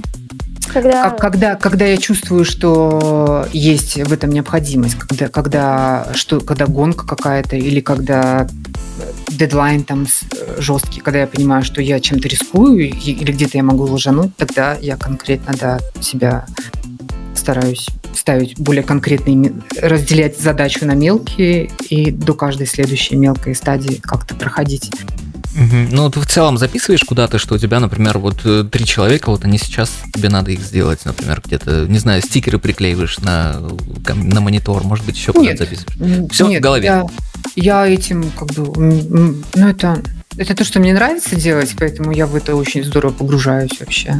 Когда... 0.71 1.09
когда, 1.11 1.55
когда 1.55 1.85
я 1.85 1.97
чувствую, 1.97 2.45
что 2.45 3.47
есть 3.53 3.95
в 3.95 4.11
этом 4.11 4.29
необходимость, 4.31 4.95
когда, 4.95 5.27
когда, 5.29 6.07
что, 6.13 6.41
когда 6.41 6.67
гонка 6.67 7.05
какая-то 7.05 7.55
или 7.55 7.79
когда 7.79 8.47
дедлайн 9.29 9.83
там 9.83 10.07
жесткий, 10.57 11.01
когда 11.01 11.21
я 11.21 11.27
понимаю, 11.27 11.63
что 11.63 11.81
я 11.81 11.99
чем-то 11.99 12.27
рискую 12.27 12.89
или 12.89 13.31
где-то 13.31 13.57
я 13.57 13.63
могу 13.63 13.83
ложануть, 13.83 14.35
тогда 14.35 14.75
я 14.79 14.97
конкретно 14.97 15.53
да, 15.59 15.79
себя 16.01 16.45
стараюсь 17.35 17.87
ставить 18.15 18.57
более 18.57 18.83
конкретные, 18.83 19.53
разделять 19.79 20.39
задачу 20.39 20.85
на 20.85 20.93
мелкие 20.93 21.69
и 21.89 22.11
до 22.11 22.33
каждой 22.33 22.65
следующей 22.65 23.15
мелкой 23.17 23.55
стадии 23.55 23.99
как-то 24.01 24.35
проходить. 24.35 24.89
Угу. 25.55 25.87
Ну, 25.91 26.09
ты 26.09 26.19
в 26.19 26.27
целом 26.27 26.57
записываешь 26.57 27.03
куда-то, 27.03 27.39
что 27.39 27.55
у 27.55 27.57
тебя, 27.57 27.79
например, 27.79 28.17
вот 28.17 28.41
э, 28.43 28.65
три 28.69 28.85
человека, 28.85 29.29
вот 29.29 29.45
они 29.45 29.57
сейчас, 29.57 29.91
тебе 30.13 30.29
надо 30.29 30.51
их 30.51 30.59
сделать, 30.59 31.05
например, 31.05 31.41
где-то, 31.43 31.85
не 31.87 31.97
знаю, 31.97 32.21
стикеры 32.21 32.59
приклеиваешь 32.59 33.19
на, 33.19 33.61
на 34.13 34.41
монитор, 34.41 34.83
может 34.83 35.05
быть, 35.05 35.15
еще 35.15 35.31
куда-то 35.31 35.65
записываешь. 35.65 36.29
Все 36.31 36.47
нет, 36.47 36.59
в 36.59 36.63
голове. 36.63 36.85
Я, 36.85 37.05
я 37.55 37.87
этим 37.87 38.31
как 38.31 38.49
бы, 38.53 39.43
ну, 39.55 39.67
это, 39.67 40.01
это 40.37 40.55
то, 40.55 40.65
что 40.65 40.79
мне 40.79 40.93
нравится 40.93 41.35
делать, 41.35 41.73
поэтому 41.77 42.11
я 42.11 42.27
в 42.27 42.35
это 42.35 42.55
очень 42.55 42.83
здорово 42.83 43.13
погружаюсь 43.13 43.79
вообще. 43.79 44.19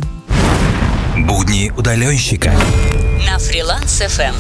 Будни 1.17 1.71
удаленщика 1.76 2.54
на 3.25 3.39
фриланс 3.39 4.01
FM. 4.01 4.33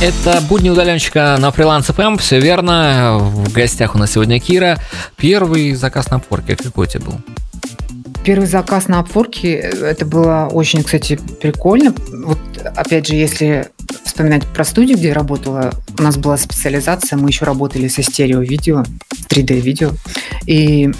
Это 0.00 0.40
будни 0.42 0.70
удаленщика 0.70 1.36
на 1.38 1.50
фриланс 1.50 1.88
FM, 1.88 2.18
все 2.18 2.40
верно. 2.40 3.18
В 3.20 3.52
гостях 3.52 3.94
у 3.94 3.98
нас 3.98 4.12
сегодня 4.12 4.40
Кира. 4.40 4.78
Первый 5.16 5.74
заказ 5.74 6.10
на 6.10 6.16
Upwork 6.16 6.56
какой 6.56 6.86
у 6.86 6.90
тебя 6.90 7.04
был? 7.04 7.20
Первый 8.24 8.46
заказ 8.46 8.88
на 8.88 9.00
Upwork, 9.00 9.46
это 9.46 10.04
было 10.04 10.48
очень, 10.50 10.82
кстати, 10.82 11.18
прикольно. 11.40 11.94
Вот, 12.24 12.38
опять 12.74 13.06
же, 13.06 13.14
если 13.14 13.68
вспоминать 14.04 14.44
про 14.46 14.64
студию, 14.64 14.96
где 14.96 15.08
я 15.08 15.14
работала, 15.14 15.72
у 15.98 16.02
нас 16.02 16.16
была 16.16 16.36
специализация, 16.36 17.16
мы 17.16 17.28
еще 17.28 17.44
работали 17.44 17.88
со 17.88 18.02
стерео-видео, 18.02 18.84
3D-видео. 19.28 19.92
И 20.46 20.92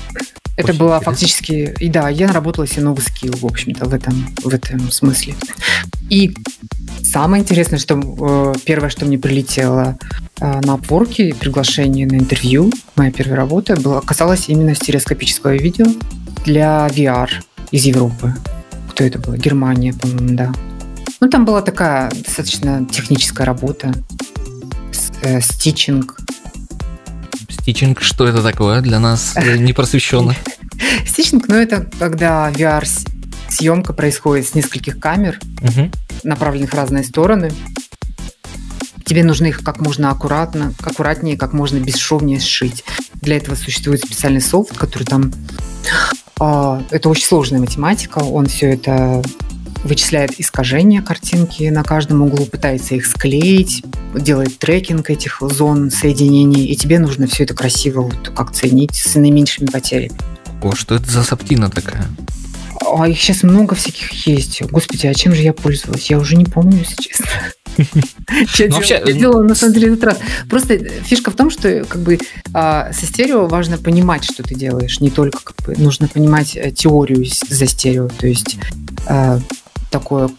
это 0.56 0.68
Очень 0.68 0.78
было 0.78 0.96
интересно. 0.96 1.12
фактически... 1.12 1.74
И 1.80 1.88
да, 1.88 2.08
я 2.08 2.28
наработала 2.28 2.66
себе 2.66 2.82
новый 2.82 3.02
скилл, 3.02 3.34
в 3.36 3.44
общем-то, 3.44 3.84
в 3.84 3.92
этом, 3.92 4.26
в 4.42 4.48
этом 4.48 4.90
смысле. 4.90 5.34
И 6.08 6.34
самое 7.02 7.42
интересное, 7.42 7.78
что 7.78 8.00
э, 8.00 8.58
первое, 8.64 8.88
что 8.88 9.04
мне 9.04 9.18
прилетело 9.18 9.98
э, 10.40 10.60
на 10.62 10.74
опорке, 10.74 11.34
приглашение 11.34 12.06
на 12.06 12.14
интервью, 12.16 12.72
моя 12.96 13.12
первая 13.12 13.36
работа, 13.36 13.76
была, 13.76 14.00
касалась 14.00 14.48
именно 14.48 14.74
стереоскопического 14.74 15.54
видео 15.54 15.86
для 16.46 16.86
VR 16.88 17.28
из 17.70 17.84
Европы. 17.84 18.34
Кто 18.90 19.04
это 19.04 19.18
было? 19.18 19.36
Германия, 19.36 19.92
по-моему, 19.92 20.36
да. 20.36 20.54
Ну, 21.20 21.28
там 21.28 21.44
была 21.44 21.60
такая 21.60 22.10
достаточно 22.10 22.86
техническая 22.90 23.46
работа, 23.46 23.92
э, 25.20 25.42
стичинг, 25.42 26.18
Стичинг, 27.66 28.00
что 28.00 28.28
это 28.28 28.44
такое 28.44 28.80
для 28.80 29.00
нас 29.00 29.32
э, 29.34 29.56
непросвещенных? 29.56 30.36
Стичинг, 31.04 31.48
ну 31.48 31.56
это 31.56 31.90
когда 31.98 32.48
VR-съемка 32.52 33.92
происходит 33.92 34.46
с 34.46 34.54
нескольких 34.54 35.00
камер, 35.00 35.40
угу. 35.60 35.90
направленных 36.22 36.70
в 36.70 36.74
разные 36.76 37.02
стороны. 37.02 37.50
Тебе 39.04 39.24
нужно 39.24 39.46
их 39.46 39.64
как 39.64 39.80
можно 39.80 40.12
аккуратно, 40.12 40.74
аккуратнее, 40.78 41.36
как 41.36 41.52
можно 41.54 41.78
бесшовнее 41.78 42.38
сшить. 42.38 42.84
Для 43.14 43.36
этого 43.36 43.56
существует 43.56 43.98
специальный 43.98 44.40
софт, 44.40 44.76
который 44.76 45.02
там... 45.02 45.32
А, 46.38 46.80
это 46.90 47.08
очень 47.08 47.24
сложная 47.24 47.58
математика, 47.58 48.20
он 48.20 48.46
все 48.46 48.74
это 48.74 49.24
вычисляет 49.86 50.38
искажения 50.38 51.02
картинки 51.02 51.64
на 51.64 51.82
каждом 51.82 52.22
углу, 52.22 52.46
пытается 52.46 52.94
их 52.94 53.06
склеить, 53.06 53.84
делает 54.14 54.58
трекинг 54.58 55.10
этих 55.10 55.38
зон 55.40 55.90
соединений, 55.90 56.66
и 56.66 56.76
тебе 56.76 56.98
нужно 56.98 57.26
все 57.26 57.44
это 57.44 57.54
красиво 57.54 58.02
вот 58.02 58.30
как 58.34 58.52
ценить 58.52 58.94
с 58.94 59.14
наименьшими 59.14 59.66
потерями. 59.66 60.16
О, 60.62 60.74
что 60.74 60.96
это 60.96 61.10
за 61.10 61.22
саптина 61.22 61.70
такая? 61.70 62.06
А 62.84 63.08
их 63.08 63.18
сейчас 63.20 63.42
много 63.42 63.74
всяких 63.74 64.26
есть. 64.26 64.62
Господи, 64.62 65.06
а 65.06 65.14
чем 65.14 65.34
же 65.34 65.42
я 65.42 65.52
пользовалась? 65.52 66.10
Я 66.10 66.18
уже 66.18 66.36
не 66.36 66.44
помню, 66.44 66.78
если 66.78 67.02
честно. 67.02 67.26
Я 68.56 69.02
ну, 69.04 69.12
делала 69.12 69.42
на 69.42 69.54
самом 69.54 69.74
деле 69.74 69.88
этот 69.88 70.04
раз. 70.04 70.18
Просто 70.48 70.78
фишка 70.78 71.30
в 71.30 71.36
том, 71.36 71.50
что 71.50 71.84
как 71.84 72.00
бы 72.00 72.18
а, 72.54 72.90
со 72.92 73.04
стерео 73.04 73.46
важно 73.46 73.76
понимать, 73.76 74.24
что 74.24 74.42
ты 74.42 74.54
делаешь. 74.54 75.00
Не 75.00 75.10
только 75.10 75.40
как 75.42 75.66
бы 75.66 75.74
нужно 75.76 76.08
понимать 76.08 76.56
э, 76.56 76.70
теорию 76.70 77.24
за 77.48 77.66
стерео. 77.66 78.08
То 78.08 78.26
есть 78.26 78.56
а, 79.06 79.40
такое, 79.90 80.30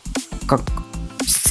как 0.47 0.61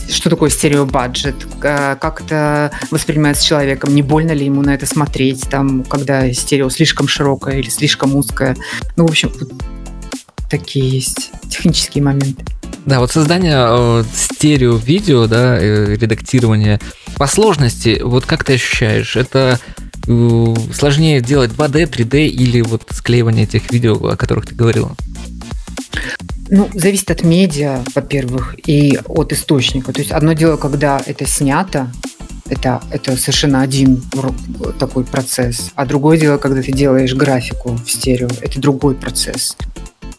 что 0.09 0.31
такое 0.31 0.51
стереобаджет, 0.51 1.47
как 1.61 2.23
это 2.23 2.71
воспринимается 2.91 3.45
человеком, 3.45 3.95
не 3.95 4.03
больно 4.03 4.33
ли 4.33 4.47
ему 4.47 4.63
на 4.63 4.75
это 4.75 4.87
смотреть, 4.87 5.43
там, 5.51 5.85
когда 5.85 6.33
стерео 6.33 6.71
слишком 6.71 7.09
широкое 7.09 7.59
или 7.59 7.69
слишком 7.69 8.15
узкое. 8.15 8.57
Ну, 8.97 9.07
в 9.07 9.11
общем, 9.11 9.33
вот 9.39 9.53
такие 10.49 10.89
есть 10.89 11.31
технические 11.49 12.05
моменты. 12.05 12.45
Да, 12.85 13.01
вот 13.01 13.11
создание 13.11 13.67
э, 13.69 14.05
стерео-видео, 14.15 15.27
да, 15.27 15.59
э, 15.59 15.97
редактирование 15.97 16.81
по 17.17 17.27
сложности, 17.27 18.01
вот 18.03 18.27
как 18.27 18.45
ты 18.45 18.55
ощущаешь, 18.55 19.17
это 19.17 19.59
э, 20.07 20.55
сложнее 20.73 21.21
делать 21.21 21.51
2D, 21.51 21.91
3D 21.91 22.27
или 22.29 22.61
вот 22.61 22.85
склеивание 22.91 23.47
тех 23.47 23.73
видео, 23.73 23.95
о 23.95 24.17
которых 24.17 24.47
ты 24.47 24.55
говорила? 24.55 24.95
Ну, 26.49 26.69
зависит 26.75 27.11
от 27.11 27.25
медиа, 27.25 27.83
во-первых, 27.95 28.55
и 28.67 28.99
от 29.07 29.33
источника. 29.33 29.93
То 29.93 30.01
есть 30.01 30.13
одно 30.13 30.33
дело, 30.33 30.57
когда 30.57 31.03
это 31.05 31.27
снято, 31.27 31.91
это, 32.49 32.83
это 32.91 33.17
совершенно 33.17 33.63
один 33.63 34.03
такой 34.79 35.05
процесс. 35.05 35.73
А 35.75 35.85
другое 35.87 36.19
дело, 36.19 36.39
когда 36.39 36.63
ты 36.63 36.73
делаешь 36.73 37.15
графику 37.15 37.79
в 37.85 37.91
стерео, 37.91 38.29
это 38.41 38.61
другой 38.61 38.95
процесс. 38.95 39.57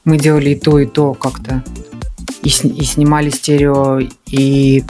Мы 0.04 0.18
делали 0.18 0.52
и 0.52 0.56
то, 0.56 0.80
и 0.80 0.86
то 0.86 1.14
как-то. 1.14 1.64
И, 2.44 2.50
и 2.50 2.84
снимали 2.84 3.30
стерео, 3.30 4.02
и 4.30 4.84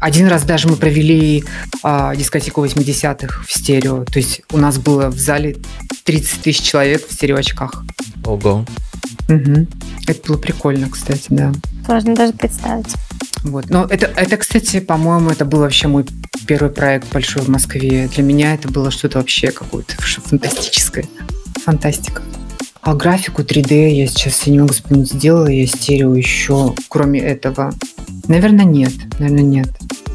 один 0.00 0.28
раз 0.28 0.44
даже 0.44 0.68
мы 0.68 0.76
провели 0.76 1.44
а, 1.82 2.16
дискотеку 2.16 2.64
80-х 2.64 3.44
в 3.46 3.52
стерео. 3.52 4.04
То 4.04 4.18
есть 4.18 4.42
у 4.50 4.56
нас 4.56 4.78
было 4.78 5.08
в 5.08 5.18
зале 5.18 5.56
30 6.04 6.42
тысяч 6.42 6.62
человек 6.62 7.06
в 7.06 7.12
стереоочках. 7.12 7.84
Ого. 8.24 8.64
Угу. 9.30 9.66
Это 10.08 10.26
было 10.26 10.36
прикольно, 10.36 10.90
кстати, 10.90 11.26
да. 11.30 11.52
Сложно 11.86 12.14
даже 12.14 12.32
представить. 12.32 12.94
Вот. 13.44 13.70
Но 13.70 13.84
это, 13.84 14.06
это, 14.06 14.36
кстати, 14.36 14.80
по-моему, 14.80 15.30
это 15.30 15.44
был 15.44 15.60
вообще 15.60 15.88
мой 15.88 16.04
первый 16.46 16.70
проект 16.70 17.12
большой 17.12 17.42
в 17.42 17.48
Москве. 17.48 18.08
Для 18.14 18.22
меня 18.22 18.54
это 18.54 18.68
было 18.68 18.90
что-то 18.90 19.18
вообще 19.18 19.50
какое-то 19.50 19.94
фантастическое. 19.98 21.06
Фантастика. 21.64 22.22
А 22.82 22.94
графику 22.94 23.42
3D 23.42 23.90
я 23.90 24.06
сейчас 24.06 24.42
я 24.44 24.52
не 24.52 24.58
могу 24.58 24.72
вспомнить, 24.72 25.12
сделала 25.12 25.48
я 25.48 25.66
стерео 25.66 26.14
еще, 26.14 26.74
кроме 26.88 27.20
этого. 27.20 27.72
Наверное, 28.26 28.64
нет. 28.64 28.92
Наверное, 29.18 29.42
нет. 29.44 29.68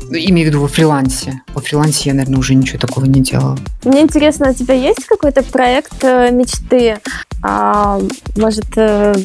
Ну, 0.09 0.17
имею 0.17 0.47
в 0.47 0.49
виду 0.49 0.61
во 0.61 0.67
фрилансе. 0.67 1.41
Во 1.53 1.61
фрилансе 1.61 2.09
я, 2.09 2.15
наверное, 2.15 2.39
уже 2.39 2.55
ничего 2.55 2.79
такого 2.79 3.05
не 3.05 3.21
делала. 3.21 3.57
Мне 3.83 4.01
интересно, 4.01 4.51
у 4.51 4.53
тебя 4.53 4.73
есть 4.73 5.05
какой-то 5.05 5.43
проект 5.43 6.03
э, 6.03 6.31
мечты? 6.31 6.97
А, 7.41 7.99
может, 8.35 8.65
э, 8.77 9.15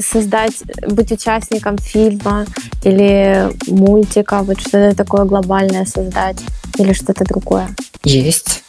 создать, 0.00 0.62
быть 0.88 1.12
участником 1.12 1.78
фильма 1.78 2.46
или 2.82 3.48
мультика, 3.68 4.42
вот 4.42 4.60
что-то 4.60 4.94
такое 4.96 5.24
глобальное 5.24 5.84
создать 5.84 6.38
или 6.78 6.92
что-то 6.92 7.24
другое? 7.24 7.68
Есть. 8.02 8.62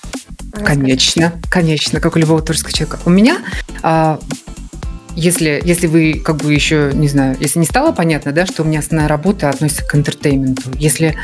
Конечно, 0.63 1.33
конечно, 1.49 1.99
как 1.99 2.15
у 2.15 2.19
любого 2.19 2.41
творческого 2.41 2.71
человека. 2.71 2.99
У 3.05 3.09
меня 3.09 3.39
а, 3.83 4.19
если, 5.15 5.61
если 5.63 5.87
вы 5.87 6.21
как 6.23 6.37
бы 6.37 6.53
еще, 6.53 6.91
не 6.93 7.07
знаю, 7.07 7.37
если 7.39 7.59
не 7.59 7.65
стало 7.65 7.91
понятно, 7.91 8.31
да, 8.31 8.45
что 8.45 8.63
у 8.63 8.65
меня 8.65 8.79
основная 8.79 9.07
работа 9.07 9.49
относится 9.49 9.83
к 9.83 9.95
интертейменту, 9.95 10.71
если 10.77 11.15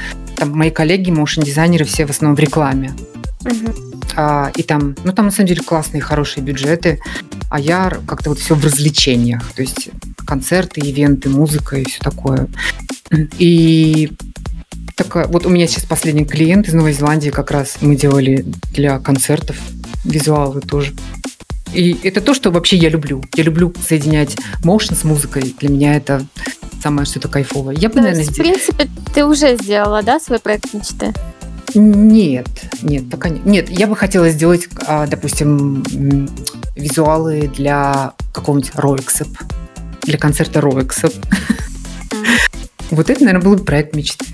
там 0.41 0.57
мои 0.57 0.71
коллеги, 0.71 1.11
моушен-дизайнеры 1.11 1.85
все 1.85 2.07
в 2.07 2.09
основном 2.09 2.35
в 2.35 2.39
рекламе, 2.39 2.93
uh-huh. 3.43 4.03
а, 4.15 4.51
и 4.55 4.63
там, 4.63 4.95
ну 5.03 5.13
там 5.13 5.25
на 5.25 5.31
самом 5.31 5.49
деле 5.49 5.61
классные, 5.61 6.01
хорошие 6.01 6.43
бюджеты, 6.43 6.99
а 7.51 7.59
я 7.59 7.95
как-то 8.07 8.31
вот 8.31 8.39
все 8.39 8.55
в 8.55 8.65
развлечениях, 8.65 9.51
то 9.51 9.61
есть 9.61 9.91
концерты, 10.25 10.81
ивенты, 10.81 11.29
музыка 11.29 11.77
и 11.77 11.87
все 11.87 11.99
такое. 11.99 12.47
И 13.37 14.13
такая, 14.95 15.27
вот 15.27 15.45
у 15.45 15.49
меня 15.49 15.67
сейчас 15.67 15.85
последний 15.85 16.25
клиент 16.25 16.67
из 16.67 16.73
Новой 16.73 16.93
Зеландии, 16.93 17.29
как 17.29 17.51
раз 17.51 17.77
мы 17.81 17.95
делали 17.95 18.43
для 18.73 18.97
концертов 18.97 19.57
визуалы 20.03 20.61
тоже. 20.61 20.95
И 21.71 21.99
это 22.01 22.19
то, 22.19 22.33
что 22.33 22.49
вообще 22.49 22.77
я 22.77 22.89
люблю. 22.89 23.23
Я 23.35 23.43
люблю 23.43 23.71
соединять 23.87 24.37
моушен 24.63 24.95
с 24.95 25.03
музыкой. 25.03 25.53
Для 25.59 25.69
меня 25.69 25.95
это 25.95 26.25
самое 26.81 27.05
что-то 27.05 27.27
кайфовое. 27.27 27.75
Я 27.75 27.89
бы, 27.89 27.95
то 27.95 28.01
наверное, 28.01 28.23
есть, 28.23 28.33
в 28.33 28.41
принципе, 28.41 28.89
ты 29.13 29.25
уже 29.25 29.57
сделала, 29.57 30.01
да, 30.01 30.19
свой 30.19 30.39
проект 30.39 30.73
мечты? 30.73 31.13
Нет, 31.73 32.47
нет, 32.81 33.09
пока 33.09 33.29
нет. 33.29 33.45
Нет, 33.45 33.69
я 33.69 33.87
бы 33.87 33.95
хотела 33.95 34.29
сделать, 34.29 34.67
а, 34.87 35.07
допустим, 35.07 35.83
визуалы 36.75 37.49
для 37.55 38.13
какого-нибудь 38.33 38.71
Роексеп, 38.75 39.29
для 40.03 40.17
концерта 40.17 40.59
Роексеп. 40.61 41.13
Вот 42.89 43.09
это, 43.09 43.23
наверное, 43.23 43.43
был 43.43 43.55
бы 43.55 43.63
проект 43.63 43.95
мечты. 43.95 44.25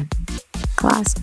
Класс. 0.75 1.15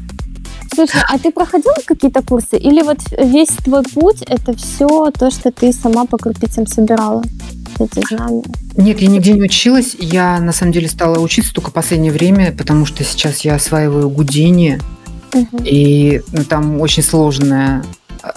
Слушай, 0.73 1.03
а 1.09 1.19
ты 1.19 1.31
проходила 1.31 1.77
какие-то 1.85 2.23
курсы? 2.23 2.57
Или 2.57 2.83
вот 2.83 2.99
весь 3.19 3.49
твой 3.65 3.83
путь– 3.83 4.23
это 4.27 4.57
все 4.57 5.11
то, 5.11 5.31
что 5.31 5.53
ты 5.53 5.73
сама 5.73 6.05
по 6.05 6.19
крупицам 6.19 6.67
собирала? 6.67 7.23
Эти 7.79 8.07
знания? 8.07 8.45
Нет, 8.77 9.01
я 9.01 9.09
нигде 9.09 9.33
не 9.33 9.43
училась. 9.43 9.97
Я, 9.99 10.41
на 10.41 10.53
самом 10.53 10.73
деле, 10.73 10.89
стала 10.89 11.19
учиться 11.19 11.53
только 11.53 11.71
в 11.71 11.75
последнее 11.75 12.13
время, 12.13 12.53
потому 12.53 12.87
что 12.87 13.05
сейчас 13.05 13.41
я 13.43 13.55
осваиваю 13.55 14.09
Гудини. 14.09 14.81
Угу. 15.33 15.63
И 15.65 16.23
ну, 16.33 16.45
там 16.45 16.81
очень 16.81 17.03
сложная 17.03 17.83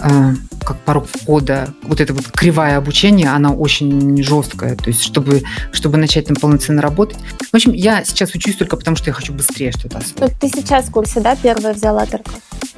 Э, 0.00 0.34
как 0.64 0.78
порог 0.80 1.06
входа, 1.06 1.70
вот 1.82 2.00
эта 2.00 2.12
вот 2.12 2.26
кривая 2.30 2.76
обучения, 2.76 3.30
она 3.30 3.52
очень 3.52 4.22
жесткая. 4.22 4.76
То 4.76 4.88
есть, 4.88 5.02
чтобы, 5.02 5.42
чтобы 5.72 5.96
начать 5.96 6.26
там 6.26 6.36
полноценно 6.36 6.82
работать. 6.82 7.16
В 7.50 7.54
общем, 7.54 7.72
я 7.72 8.04
сейчас 8.04 8.34
учусь 8.34 8.56
только 8.56 8.76
потому, 8.76 8.96
что 8.96 9.08
я 9.08 9.14
хочу 9.14 9.32
быстрее 9.32 9.72
что-то 9.72 9.98
освоить. 9.98 10.38
Ты 10.38 10.48
сейчас 10.48 10.86
в 10.86 10.90
курсе, 10.90 11.20
да, 11.20 11.36
первая 11.36 11.72
взяла 11.72 12.04
только? 12.04 12.30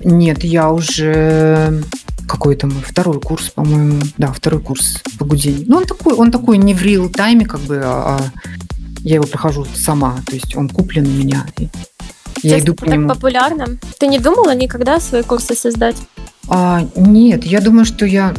Нет, 0.04 0.44
я 0.44 0.70
уже 0.70 1.82
какой 2.30 2.54
то 2.54 2.68
второй 2.68 3.20
курс, 3.20 3.50
по-моему. 3.50 4.00
Да, 4.16 4.32
второй 4.32 4.62
курс 4.62 5.02
по 5.18 5.24
Гудини. 5.24 5.64
Ну, 5.66 5.78
он 5.78 5.84
такой, 5.84 6.14
он 6.14 6.30
такой 6.30 6.58
не 6.58 6.74
в 6.74 6.82
реал 6.82 7.08
тайме, 7.08 7.44
как 7.44 7.60
бы, 7.60 7.80
а, 7.82 8.18
а 8.18 8.20
я 9.00 9.16
его 9.16 9.26
прохожу 9.26 9.66
сама. 9.74 10.20
То 10.26 10.36
есть 10.36 10.54
он 10.54 10.68
куплен 10.68 11.06
у 11.06 11.10
меня. 11.10 11.44
Я 11.58 11.68
Сейчас 12.42 12.62
иду 12.62 12.74
по 12.74 12.86
так 12.86 12.94
нему. 12.94 13.08
популярно. 13.08 13.66
Ты 13.98 14.06
не 14.06 14.20
думала 14.20 14.54
никогда 14.54 15.00
свои 15.00 15.22
курсы 15.22 15.56
создать? 15.56 15.96
А, 16.48 16.86
нет, 16.94 17.44
я 17.44 17.60
думаю, 17.60 17.84
что 17.84 18.06
я... 18.06 18.32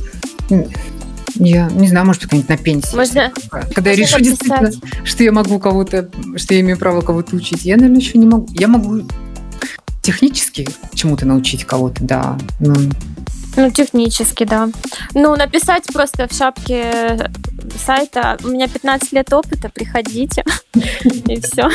Я 1.35 1.69
не 1.69 1.87
знаю, 1.87 2.05
может, 2.05 2.23
как-нибудь 2.23 2.49
на 2.49 2.57
пенсии. 2.57 2.95
Можно, 2.95 3.31
Когда 3.73 3.89
я 3.91 3.95
решу 3.97 4.19
действительно, 4.19 4.71
что 5.03 5.23
я 5.23 5.33
могу 5.33 5.59
кого-то, 5.59 6.09
что 6.37 6.53
я 6.53 6.61
имею 6.61 6.77
право 6.77 7.01
кого-то 7.01 7.35
учить. 7.35 7.65
Я, 7.65 7.75
наверное, 7.75 7.99
еще 7.99 8.17
не 8.17 8.25
могу. 8.25 8.47
Я 8.53 8.69
могу 8.69 9.01
технически 10.01 10.67
чему-то 10.93 11.25
научить 11.25 11.65
кого-то, 11.65 12.03
да. 12.03 12.37
Но... 12.59 12.75
Ну, 13.55 13.69
технически, 13.69 14.45
да. 14.45 14.69
Ну, 15.13 15.35
написать 15.35 15.83
просто 15.93 16.27
в 16.27 16.33
шапке 16.33 17.29
сайта 17.85 18.37
«У 18.43 18.47
меня 18.47 18.67
15 18.67 19.11
лет 19.11 19.31
опыта, 19.33 19.69
приходите». 19.69 20.43
И 21.27 21.39
все. 21.41 21.69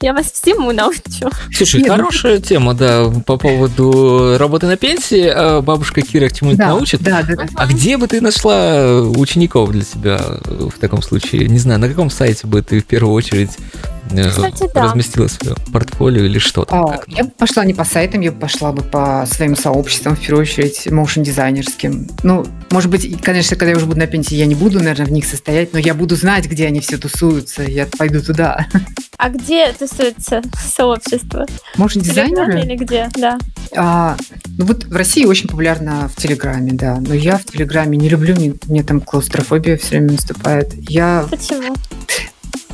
Я 0.00 0.14
вас 0.14 0.32
всему 0.32 0.72
научу. 0.72 1.30
Слушай, 1.54 1.82
ну, 1.82 1.88
хорошая 1.88 2.40
тема, 2.40 2.74
да, 2.74 3.10
по 3.26 3.36
поводу 3.36 4.36
работы 4.38 4.66
на 4.66 4.76
пенсии. 4.76 5.26
А 5.26 5.60
бабушка 5.60 6.00
Кира 6.00 6.28
к 6.28 6.32
чему-нибудь 6.32 6.64
научит. 6.64 7.02
Да, 7.02 7.22
да. 7.22 7.46
А 7.56 7.66
где 7.66 7.96
бы 7.96 8.08
ты 8.08 8.20
нашла 8.20 9.02
учеников 9.02 9.70
для 9.70 9.84
себя 9.84 10.18
в 10.44 10.78
таком 10.80 11.02
случае? 11.02 11.46
Не 11.48 11.58
знаю, 11.58 11.78
на 11.78 11.88
каком 11.88 12.10
сайте 12.10 12.46
бы 12.46 12.62
ты 12.62 12.80
в 12.80 12.84
первую 12.84 13.14
очередь 13.14 13.50
Э, 13.84 13.91
Кстати, 14.08 14.68
да. 14.74 14.84
разместила 14.84 15.28
свое 15.28 15.56
портфолио 15.72 16.24
или 16.24 16.38
что-то? 16.38 16.74
А, 16.74 17.00
я 17.06 17.24
бы 17.24 17.30
пошла 17.30 17.64
не 17.64 17.74
по 17.74 17.84
сайтам, 17.84 18.20
я 18.20 18.32
бы 18.32 18.38
пошла 18.38 18.72
бы 18.72 18.82
по 18.82 19.24
своим 19.26 19.56
сообществам, 19.56 20.16
в 20.16 20.20
первую 20.20 20.42
очередь, 20.42 20.86
моушен-дизайнерским. 20.90 22.08
Ну, 22.22 22.46
может 22.70 22.90
быть, 22.90 23.20
конечно, 23.22 23.56
когда 23.56 23.70
я 23.70 23.76
уже 23.76 23.86
буду 23.86 23.98
на 23.98 24.06
пенсии, 24.06 24.34
я 24.34 24.46
не 24.46 24.54
буду, 24.54 24.78
наверное, 24.78 25.06
в 25.06 25.12
них 25.12 25.24
состоять, 25.24 25.72
но 25.72 25.78
я 25.78 25.94
буду 25.94 26.16
знать, 26.16 26.46
где 26.46 26.66
они 26.66 26.80
все 26.80 26.98
тусуются, 26.98 27.62
я 27.62 27.86
пойду 27.86 28.20
туда. 28.22 28.66
А 29.18 29.28
где 29.28 29.72
тусуется 29.72 30.42
сообщество? 30.74 31.46
Моушен-дизайнеры? 31.76 32.60
Или 32.62 32.74
где, 32.74 33.08
да. 33.14 33.38
А, 33.76 34.16
ну 34.58 34.64
вот 34.64 34.84
в 34.84 34.96
России 34.96 35.24
очень 35.24 35.48
популярно 35.48 36.08
в 36.08 36.20
Телеграме, 36.20 36.72
да. 36.72 36.98
Но 36.98 37.14
я 37.14 37.38
в 37.38 37.44
Телеграме 37.44 37.96
не 37.96 38.08
люблю, 38.08 38.34
мне, 38.34 38.54
мне 38.66 38.82
там 38.82 39.00
клаустрофобия 39.00 39.76
все 39.76 39.90
время 39.90 40.12
наступает. 40.12 40.74
Я... 40.90 41.24
Почему? 41.30 41.72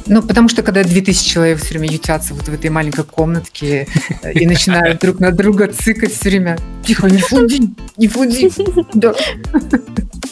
Ну, 0.09 0.23
потому 0.23 0.49
что 0.49 0.63
когда 0.63 0.83
2000 0.83 1.29
человек 1.29 1.59
все 1.59 1.71
время 1.71 1.89
ютятся 1.89 2.35
вот 2.35 2.49
в 2.49 2.53
этой 2.53 2.71
маленькой 2.71 3.05
комнатке 3.05 3.87
и 4.35 4.47
начинают 4.47 5.01
друг 5.01 5.21
на 5.21 5.33
друга 5.33 5.69
цикать 5.69 6.13
все 6.15 6.31
время. 6.31 6.59
Тихо, 6.85 7.09
не 7.09 7.19
флуди, 7.19 7.61
не 7.97 8.09
флуди. 8.09 8.51
Да. 8.95 9.15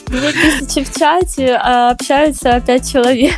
Две 0.06 0.32
тысячи 0.32 0.84
в 0.84 0.94
чате, 0.94 1.58
а 1.60 1.90
общаются 1.90 2.62
пять 2.66 2.90
человек. 2.90 3.34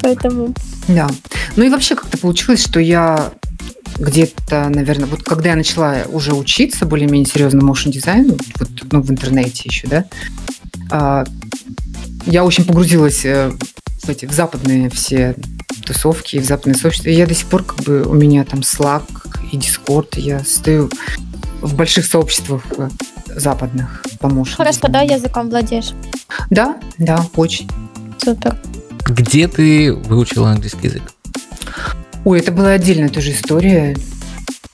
Поэтому... 0.00 0.54
Да. 0.88 1.08
Ну 1.56 1.64
и 1.64 1.68
вообще 1.68 1.94
как-то 1.94 2.18
получилось, 2.18 2.62
что 2.62 2.80
я 2.80 3.32
где-то, 3.98 4.68
наверное, 4.68 5.06
вот 5.06 5.22
когда 5.22 5.50
я 5.50 5.56
начала 5.56 5.98
уже 6.08 6.34
учиться 6.34 6.86
более-менее 6.86 7.26
серьезно 7.26 7.60
motion 7.60 7.90
дизайну, 7.90 8.36
вот, 8.58 8.70
ну, 8.90 9.00
в 9.00 9.10
интернете 9.10 9.62
еще, 9.66 9.86
да, 9.86 10.04
а, 10.90 11.24
я 12.26 12.44
очень 12.44 12.64
погрузилась 12.64 13.24
э, 13.24 13.52
эти 14.08 14.26
в 14.26 14.32
западные 14.32 14.90
все 14.90 15.34
тусовки, 15.84 16.38
в 16.38 16.44
западные 16.44 16.76
сообщества. 16.76 17.08
И 17.08 17.14
я 17.14 17.26
до 17.26 17.34
сих 17.34 17.46
пор 17.46 17.64
как 17.64 17.80
бы 17.80 18.02
у 18.02 18.14
меня 18.14 18.44
там 18.44 18.60
Slack 18.60 19.04
и 19.52 19.56
Discord, 19.56 20.18
я 20.18 20.40
стою 20.44 20.90
в 21.60 21.74
больших 21.74 22.06
сообществах 22.06 22.62
э, 22.76 22.88
западных 23.28 24.04
помощников. 24.18 24.58
Хорошо, 24.58 24.88
да, 24.88 25.02
языком 25.02 25.48
владеешь? 25.48 25.92
Да, 26.50 26.76
да, 26.98 27.24
очень. 27.36 27.68
Супер. 28.18 28.56
Где 29.06 29.48
ты 29.48 29.92
выучила 29.92 30.50
английский 30.50 30.88
язык? 30.88 31.02
Ой, 32.24 32.38
это 32.38 32.52
была 32.52 32.70
отдельная 32.70 33.08
тоже 33.08 33.32
история. 33.32 33.96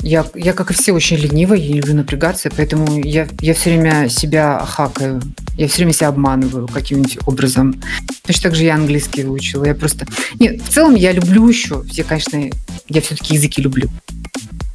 Я, 0.03 0.25
я, 0.37 0.53
как 0.53 0.71
и 0.71 0.75
все, 0.75 0.93
очень 0.93 1.17
ленивая, 1.17 1.59
я 1.59 1.75
люблю 1.75 1.95
напрягаться, 1.95 2.51
поэтому 2.57 3.01
я, 3.03 3.27
я 3.41 3.53
все 3.53 3.71
время 3.71 4.09
себя 4.09 4.65
хакаю. 4.65 5.21
Я 5.57 5.67
все 5.67 5.79
время 5.79 5.93
себя 5.93 6.09
обманываю 6.09 6.69
каким-нибудь 6.69 7.19
образом. 7.27 7.83
Точно 8.25 8.45
так 8.45 8.55
же 8.55 8.63
я 8.63 8.77
английский 8.77 9.25
выучила. 9.25 9.65
Я 9.65 9.75
просто... 9.75 10.07
Нет, 10.39 10.63
в 10.63 10.69
целом 10.69 10.95
я 10.95 11.11
люблю 11.11 11.49
еще. 11.49 11.83
Все, 11.85 12.05
конечно, 12.05 12.49
я 12.89 13.01
все-таки 13.01 13.35
языки 13.35 13.61
люблю. 13.61 13.89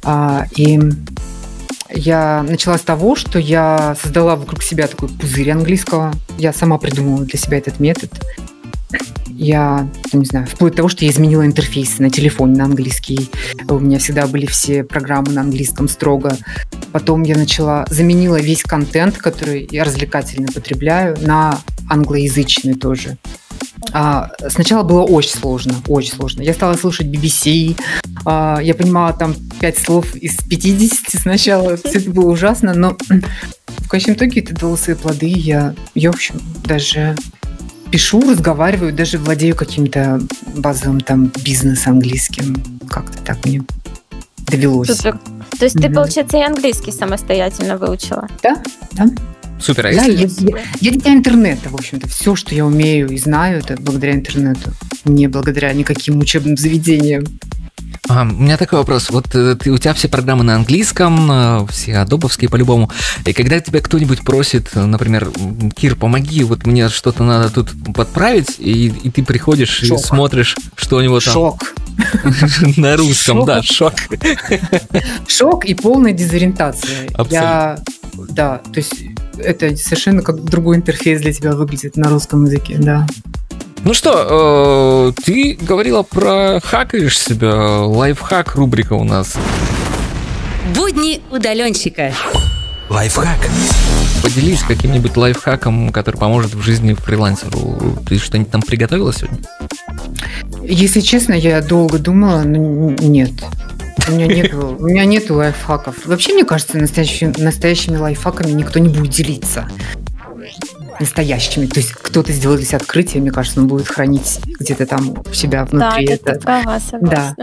А, 0.02 0.46
и 0.56 0.78
я 1.88 2.42
начала 2.42 2.76
с 2.76 2.82
того, 2.82 3.16
что 3.16 3.38
я 3.38 3.96
создала 4.02 4.36
вокруг 4.36 4.62
себя 4.62 4.86
такой 4.88 5.08
пузырь 5.08 5.50
английского. 5.52 6.12
Я 6.36 6.52
сама 6.52 6.76
придумала 6.76 7.24
для 7.24 7.38
себя 7.38 7.58
этот 7.58 7.80
метод. 7.80 8.10
Я, 9.28 9.88
ну, 10.12 10.20
не 10.20 10.26
знаю, 10.26 10.46
вплоть 10.46 10.72
до 10.72 10.78
того, 10.78 10.88
что 10.88 11.04
я 11.04 11.10
изменила 11.10 11.44
интерфейс 11.44 11.98
на 11.98 12.10
телефоне 12.10 12.56
на 12.56 12.64
английский. 12.64 13.30
У 13.68 13.78
меня 13.78 13.98
всегда 13.98 14.26
были 14.26 14.46
все 14.46 14.84
программы 14.84 15.32
на 15.32 15.40
английском 15.40 15.88
строго. 15.88 16.36
Потом 16.92 17.22
я 17.22 17.36
начала, 17.36 17.84
заменила 17.90 18.40
весь 18.40 18.62
контент, 18.62 19.18
который 19.18 19.66
я 19.70 19.84
развлекательно 19.84 20.48
потребляю, 20.52 21.16
на 21.20 21.58
англоязычный 21.88 22.74
тоже. 22.74 23.18
А, 23.92 24.30
сначала 24.48 24.82
было 24.82 25.02
очень 25.02 25.30
сложно, 25.30 25.74
очень 25.88 26.12
сложно. 26.12 26.42
Я 26.42 26.54
стала 26.54 26.74
слушать 26.74 27.06
BBC, 27.06 27.76
а, 28.24 28.58
я 28.62 28.74
понимала 28.74 29.12
там 29.12 29.34
пять 29.60 29.78
слов 29.78 30.14
из 30.14 30.36
50 30.36 31.20
сначала. 31.20 31.76
Все 31.84 31.98
это 31.98 32.10
было 32.10 32.30
ужасно, 32.30 32.74
но 32.74 32.96
в 33.78 33.88
конечном 33.88 34.16
итоге 34.16 34.40
это 34.40 34.54
дало 34.54 34.76
свои 34.76 34.96
плоды. 34.96 35.28
Я, 35.28 35.74
я 35.94 36.10
в 36.10 36.14
общем, 36.14 36.40
даже 36.64 37.16
пишу, 37.90 38.20
разговариваю, 38.20 38.92
даже 38.92 39.18
владею 39.18 39.54
каким-то 39.54 40.20
базовым 40.56 41.00
там 41.00 41.32
бизнес 41.44 41.86
английским. 41.86 42.56
Как-то 42.88 43.18
так 43.22 43.44
мне 43.44 43.62
довелось. 44.46 44.88
Супер. 44.88 45.18
То 45.58 45.64
есть 45.64 45.76
mm-hmm. 45.76 45.88
ты, 45.88 45.94
получается, 45.94 46.38
и 46.38 46.42
английский 46.42 46.92
самостоятельно 46.92 47.76
выучила? 47.76 48.28
Да, 48.42 48.62
да. 48.92 49.08
Супер, 49.60 49.86
а 49.86 49.94
да, 49.94 50.04
если... 50.04 50.50
я, 50.50 50.58
я, 50.58 50.64
я 50.80 50.90
дитя 50.90 51.12
интернета, 51.12 51.68
в 51.68 51.74
общем-то. 51.74 52.08
Все, 52.08 52.34
что 52.34 52.54
я 52.54 52.66
умею 52.66 53.08
и 53.08 53.18
знаю, 53.18 53.60
это 53.60 53.76
благодаря 53.80 54.14
интернету. 54.14 54.72
Не 55.04 55.28
благодаря 55.28 55.72
никаким 55.72 56.18
учебным 56.18 56.56
заведениям. 56.56 57.24
А, 58.08 58.22
у 58.22 58.26
меня 58.26 58.56
такой 58.56 58.78
вопрос. 58.78 59.10
Вот 59.10 59.34
э, 59.34 59.56
ты, 59.56 59.70
у 59.70 59.78
тебя 59.78 59.94
все 59.94 60.08
программы 60.08 60.44
на 60.44 60.56
английском, 60.56 61.30
э, 61.30 61.66
все 61.70 61.98
адобовские 61.98 62.50
по-любому. 62.50 62.90
И 63.24 63.32
когда 63.32 63.60
тебя 63.60 63.80
кто-нибудь 63.80 64.22
просит, 64.22 64.70
э, 64.74 64.84
например, 64.84 65.30
Кир, 65.74 65.96
помоги, 65.96 66.44
вот 66.44 66.66
мне 66.66 66.90
что-то 66.90 67.22
надо 67.22 67.48
тут 67.50 67.70
подправить, 67.94 68.56
и, 68.58 68.88
и 68.88 69.10
ты 69.10 69.24
приходишь 69.24 69.70
шок. 69.70 69.98
и 69.98 70.02
смотришь, 70.02 70.56
что 70.76 70.96
у 70.96 71.00
него 71.00 71.18
там... 71.20 71.32
Шок. 71.32 71.74
На 72.76 72.96
русском, 72.96 73.38
шок. 73.38 73.46
да, 73.46 73.62
шок. 73.62 73.94
Шок 75.26 75.64
и 75.64 75.74
полная 75.74 76.12
дезориентация. 76.12 77.06
Абсолютно. 77.14 77.30
Я, 77.30 77.78
да, 78.30 78.58
то 78.58 78.76
есть 78.76 78.94
это 79.38 79.76
совершенно 79.76 80.22
как 80.22 80.44
другой 80.44 80.76
интерфейс 80.76 81.20
для 81.22 81.32
тебя 81.32 81.52
выглядит 81.52 81.96
на 81.96 82.10
русском 82.10 82.44
языке, 82.44 82.76
да. 82.78 83.06
Ну 83.84 83.92
что, 83.92 85.12
э, 85.14 85.22
ты 85.22 85.58
говорила 85.60 86.02
про 86.02 86.58
хакаешь 86.64 87.18
себя, 87.18 87.54
лайфхак 87.82 88.54
рубрика 88.54 88.94
у 88.94 89.04
нас. 89.04 89.36
Будни 90.74 91.20
удаленщика. 91.30 92.14
Лайфхак. 92.88 93.50
Поделись 94.22 94.62
каким-нибудь 94.62 95.18
лайфхаком, 95.18 95.90
который 95.92 96.16
поможет 96.16 96.54
в 96.54 96.62
жизни 96.62 96.94
фрилансеру. 96.94 97.98
Ты 98.08 98.18
что-нибудь 98.18 98.50
там 98.50 98.62
приготовила 98.62 99.12
сегодня? 99.12 99.40
Если 100.62 101.00
честно, 101.00 101.34
я 101.34 101.60
долго 101.60 101.98
думала, 101.98 102.40
но 102.40 102.90
нет. 102.90 103.32
У 104.08 104.12
меня 104.12 104.26
нет, 104.26 104.54
у 104.78 104.86
меня 104.86 105.04
нет 105.04 105.28
лайфхаков. 105.28 106.06
Вообще, 106.06 106.32
мне 106.32 106.44
кажется, 106.44 106.78
настоящими, 106.78 107.34
настоящими 107.36 107.98
лайфхаками 107.98 108.52
никто 108.52 108.78
не 108.78 108.88
будет 108.88 109.10
делиться 109.10 109.68
настоящими. 111.00 111.66
То 111.66 111.80
есть 111.80 111.92
кто-то 111.92 112.32
сделал 112.32 112.56
здесь 112.56 112.74
открытие, 112.74 113.22
мне 113.22 113.30
кажется, 113.30 113.60
он 113.60 113.68
будет 113.68 113.88
хранить 113.88 114.40
где-то 114.58 114.86
там 114.86 115.14
у 115.28 115.32
себя 115.32 115.64
внутри. 115.64 116.06
Да, 116.06 116.12
это, 116.12 116.40
права, 116.40 116.80
Да, 117.00 117.36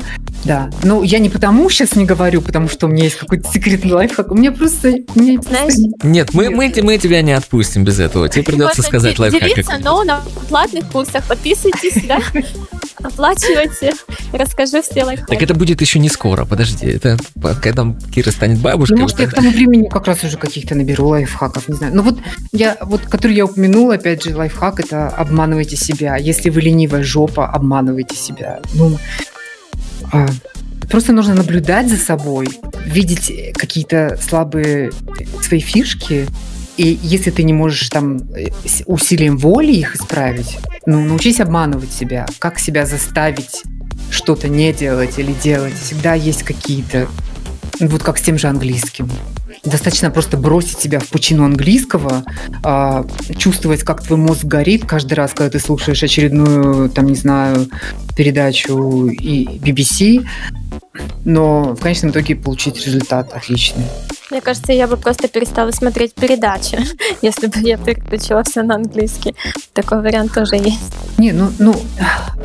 да. 0.43 0.69
Ну, 0.83 1.03
я 1.03 1.19
не 1.19 1.29
потому 1.29 1.69
сейчас 1.69 1.95
не 1.95 2.05
говорю, 2.05 2.41
потому 2.41 2.69
что 2.69 2.87
у 2.87 2.89
меня 2.89 3.05
есть 3.05 3.17
какой-то 3.17 3.49
секретный 3.51 3.91
лайфхак. 3.91 4.31
У 4.31 4.35
меня 4.35 4.51
просто... 4.51 4.95
У 5.15 5.19
меня 5.19 5.41
Знаешь, 5.41 5.73
Нет, 6.03 6.33
мы, 6.33 6.49
мы, 6.49 6.73
мы 6.81 6.97
тебя 6.97 7.21
не 7.21 7.33
отпустим 7.33 7.83
без 7.83 7.99
этого. 7.99 8.29
Тебе 8.29 8.43
придется 8.43 8.81
сказать 8.81 9.17
лайфхак. 9.19 9.41
Делиться, 9.41 9.77
но 9.83 10.03
на 10.03 10.21
платных 10.49 10.85
курсах. 10.87 11.23
Подписывайтесь, 11.25 12.03
да? 12.07 12.19
Оплачивайте. 13.03 13.93
Расскажи 14.31 14.81
все 14.81 15.03
лайфхаки. 15.03 15.33
Так 15.33 15.41
это 15.41 15.53
будет 15.53 15.81
еще 15.81 15.99
не 15.99 16.09
скоро, 16.09 16.45
подожди. 16.45 16.87
Это 16.87 17.17
когда 17.61 17.93
Кира 18.13 18.31
станет 18.31 18.59
бабушкой. 18.59 18.97
Ну, 18.97 19.03
может, 19.03 19.19
я 19.19 19.27
к 19.27 19.33
тому 19.33 19.51
времени 19.51 19.87
как 19.87 20.07
раз 20.07 20.23
уже 20.23 20.37
каких-то 20.37 20.75
наберу 20.75 21.07
лайфхаков, 21.07 21.67
не 21.67 21.75
знаю. 21.75 21.95
Ну 21.95 22.03
вот 22.03 22.19
я, 22.51 22.77
вот, 22.81 23.01
который 23.01 23.35
я 23.35 23.40
упомянула, 23.45 23.95
опять 23.95 24.23
же, 24.23 24.35
лайфхак– 24.35 24.79
это 24.81 25.09
обманывайте 25.09 25.75
себя. 25.75 26.15
Если 26.17 26.49
вы 26.49 26.61
ленивая 26.61 27.03
жопа, 27.03 27.47
обманывайте 27.47 28.15
себя. 28.15 28.59
Ну, 28.73 28.97
а, 30.11 30.27
просто 30.89 31.13
нужно 31.13 31.35
наблюдать 31.35 31.89
за 31.89 31.97
собой, 31.97 32.47
видеть 32.85 33.53
какие-то 33.55 34.17
слабые 34.21 34.91
свои 35.41 35.59
фишки, 35.59 36.27
и 36.77 36.99
если 37.03 37.31
ты 37.31 37.43
не 37.43 37.53
можешь 37.53 37.89
там 37.89 38.17
э, 38.33 38.47
усилием 38.85 39.37
воли 39.37 39.71
их 39.71 39.95
исправить, 39.95 40.57
ну, 40.85 41.03
научись 41.03 41.39
обманывать 41.39 41.91
себя. 41.91 42.25
Как 42.39 42.59
себя 42.59 42.85
заставить 42.85 43.63
что-то 44.09 44.47
не 44.47 44.73
делать 44.73 45.19
или 45.19 45.33
делать. 45.33 45.73
Всегда 45.73 46.13
есть 46.13 46.43
какие-то... 46.43 47.07
Вот 47.79 48.03
как 48.03 48.17
с 48.17 48.21
тем 48.21 48.37
же 48.37 48.47
английским. 48.47 49.09
Достаточно 49.63 50.09
просто 50.09 50.37
бросить 50.37 50.79
себя 50.79 50.99
в 50.99 51.07
пучину 51.07 51.43
английского, 51.45 52.23
э, 52.63 53.03
чувствовать, 53.37 53.83
как 53.83 54.01
твой 54.01 54.17
мозг 54.17 54.43
горит 54.45 54.85
каждый 54.85 55.13
раз, 55.13 55.33
когда 55.33 55.51
ты 55.51 55.59
слушаешь 55.59 56.01
очередную, 56.01 56.89
там, 56.89 57.05
не 57.05 57.15
знаю, 57.15 57.67
передачу 58.15 59.07
и 59.07 59.45
BBC, 59.45 60.25
но 61.25 61.75
в 61.75 61.79
конечном 61.79 62.11
итоге 62.11 62.35
получить 62.35 62.83
результат 62.85 63.33
отличный. 63.33 63.85
Мне 64.31 64.41
кажется, 64.41 64.71
я 64.71 64.87
бы 64.87 64.97
просто 64.97 65.27
перестала 65.27 65.71
смотреть 65.71 66.13
передачи, 66.13 66.79
если 67.21 67.47
бы 67.47 67.59
я 67.59 67.77
переключила 67.77 68.43
все 68.43 68.63
на 68.63 68.75
английский. 68.75 69.35
Такой 69.73 70.01
вариант 70.01 70.33
тоже 70.33 70.55
есть. 70.55 70.79
Не, 71.17 71.33
ну, 71.33 71.51
ну, 71.59 71.75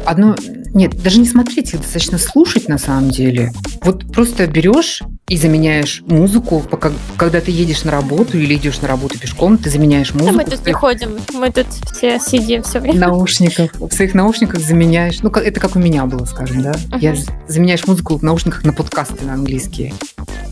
одно... 0.05 0.35
Нет, 0.75 1.01
даже 1.03 1.21
не 1.21 1.27
смотреть, 1.27 1.73
их 1.73 1.81
достаточно 1.81 2.19
слушать 2.19 2.69
на 2.69 2.79
самом 2.79 3.11
деле. 3.11 3.53
Вот 3.83 4.13
просто 4.13 4.47
берешь 4.47 5.03
и 5.29 5.37
заменяешь 5.37 6.05
музыку, 6.07 6.63
пока, 6.71 6.93
когда 7.17 7.41
ты 7.41 7.51
едешь 7.51 7.83
на 7.83 7.91
работу 7.91 8.39
или 8.39 8.55
идешь 8.55 8.81
на 8.81 8.87
работу 8.87 9.19
пешком, 9.19 9.59
ты 9.59 9.71
заменяешь 9.71 10.15
музыку. 10.15 10.37
Да, 10.37 10.45
мы 10.45 10.45
тут 10.45 10.65
не 10.65 10.73
ходим, 10.73 11.19
мы 11.35 11.51
тут 11.51 11.67
все 11.93 12.21
сидим 12.21 12.63
все 12.63 12.79
время. 12.79 13.09
Наушников. 13.09 13.73
В 13.75 13.93
своих 13.93 14.15
наушниках 14.15 14.61
заменяешь, 14.61 15.19
ну, 15.23 15.31
это 15.31 15.59
как 15.59 15.75
у 15.75 15.81
меня 15.81 16.07
было, 16.07 16.25
скажем, 16.27 16.63
да? 16.63 16.73
Uh-huh. 16.73 16.99
Я 17.01 17.17
заменяешь 17.49 17.85
музыку 17.89 18.17
в 18.17 18.23
наушниках 18.23 18.63
на 18.63 18.73
подкасты 18.73 19.25
на 19.25 19.35
английские. 19.35 19.95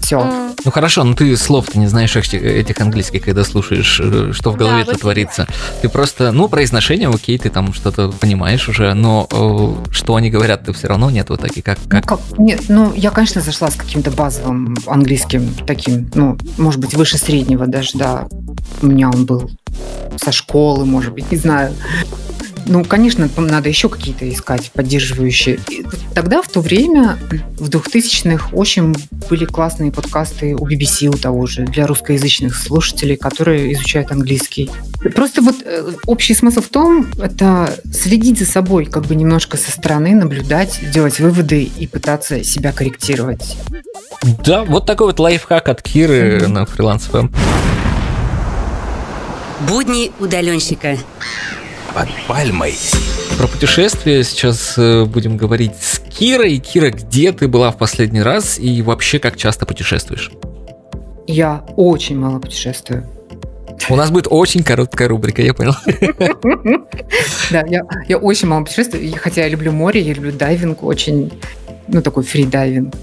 Все. 0.00 0.18
Mm. 0.18 0.60
Ну 0.66 0.70
хорошо, 0.70 1.02
но 1.04 1.14
ты 1.14 1.34
слов-то 1.34 1.78
не 1.78 1.86
знаешь 1.86 2.14
этих 2.14 2.80
английских, 2.80 3.22
когда 3.22 3.42
слушаешь, 3.42 4.00
э, 4.02 4.32
что 4.32 4.50
в 4.50 4.56
голове-то 4.56 4.92
да, 4.92 4.98
творится. 4.98 5.46
Ты 5.80 5.88
просто, 5.88 6.30
ну, 6.30 6.48
произношение, 6.48 7.08
окей, 7.08 7.38
ты 7.38 7.48
там 7.48 7.72
что-то 7.72 8.10
понимаешь 8.10 8.68
уже, 8.68 8.92
но 8.92 9.26
э, 9.30 9.92
что 9.92 10.16
они 10.16 10.30
говорят, 10.30 10.64
ты 10.64 10.74
все 10.74 10.88
равно 10.88 11.10
нет 11.10 11.30
вот 11.30 11.40
таки 11.40 11.62
как, 11.62 11.78
как? 11.88 12.10
Ну, 12.10 12.16
как? 12.16 12.38
Нет, 12.38 12.64
ну, 12.68 12.92
я, 12.94 13.10
конечно, 13.10 13.40
зашла 13.40 13.70
с 13.70 13.76
каким-то 13.76 14.10
базовым 14.10 14.63
английским 14.86 15.54
таким, 15.66 16.10
ну, 16.14 16.36
может 16.58 16.80
быть, 16.80 16.94
выше 16.94 17.18
среднего 17.18 17.66
даже, 17.66 17.98
да. 17.98 18.26
У 18.82 18.86
меня 18.86 19.10
он 19.10 19.26
был 19.26 19.50
со 20.16 20.32
школы, 20.32 20.84
может 20.84 21.12
быть, 21.12 21.30
не 21.30 21.38
знаю. 21.38 21.74
Ну, 22.66 22.84
конечно, 22.84 23.28
надо 23.36 23.68
еще 23.68 23.88
какие-то 23.88 24.28
искать 24.28 24.70
поддерживающие. 24.72 25.58
И 25.68 25.84
тогда, 26.14 26.42
в 26.42 26.48
то 26.48 26.60
время, 26.60 27.18
в 27.58 27.68
2000-х, 27.68 28.50
очень 28.52 28.94
были 29.28 29.44
классные 29.44 29.92
подкасты 29.92 30.54
у 30.54 30.66
BBC, 30.66 31.08
у 31.08 31.18
того 31.18 31.46
же, 31.46 31.64
для 31.64 31.86
русскоязычных 31.86 32.56
слушателей, 32.56 33.16
которые 33.16 33.72
изучают 33.74 34.12
английский. 34.12 34.70
Просто 35.14 35.42
вот 35.42 35.56
э, 35.64 35.92
общий 36.06 36.34
смысл 36.34 36.62
в 36.62 36.68
том, 36.68 37.06
это 37.18 37.74
следить 37.92 38.38
за 38.38 38.46
собой, 38.46 38.86
как 38.86 39.04
бы 39.04 39.14
немножко 39.14 39.56
со 39.56 39.70
стороны, 39.70 40.14
наблюдать, 40.14 40.80
делать 40.90 41.20
выводы 41.20 41.64
и 41.64 41.86
пытаться 41.86 42.42
себя 42.44 42.72
корректировать. 42.72 43.56
Да, 44.44 44.64
вот 44.64 44.86
такой 44.86 45.08
вот 45.08 45.20
лайфхак 45.20 45.68
от 45.68 45.82
Киры 45.82 46.38
mm-hmm. 46.38 46.46
на 46.48 46.66
фриланс. 46.66 47.10
Будни 49.68 50.10
удаленщика. 50.18 50.96
Под 51.94 52.08
пальмой. 52.26 52.74
Про 53.38 53.46
путешествия 53.46 54.24
сейчас 54.24 54.74
э, 54.76 55.04
будем 55.04 55.36
говорить 55.36 55.76
с 55.80 56.00
Кирой. 56.00 56.58
Кира, 56.58 56.90
где 56.90 57.30
ты 57.30 57.46
была 57.46 57.70
в 57.70 57.78
последний 57.78 58.20
раз 58.20 58.58
и 58.58 58.82
вообще 58.82 59.20
как 59.20 59.36
часто 59.36 59.64
путешествуешь? 59.64 60.32
Я 61.28 61.64
очень 61.76 62.18
мало 62.18 62.40
путешествую. 62.40 63.06
У 63.88 63.94
нас 63.94 64.10
будет 64.10 64.26
очень 64.28 64.64
короткая 64.64 65.06
рубрика, 65.06 65.40
я 65.42 65.54
понял. 65.54 65.74
Да, 67.50 67.62
я, 67.66 67.82
я 68.08 68.18
очень 68.18 68.48
мало 68.48 68.64
путешествую, 68.64 69.14
хотя 69.20 69.42
я 69.42 69.48
люблю 69.48 69.70
море, 69.70 70.00
я 70.00 70.14
люблю 70.14 70.32
дайвинг, 70.32 70.82
очень, 70.82 71.30
ну, 71.86 72.02
такой 72.02 72.24
фридайвинг. 72.24 72.94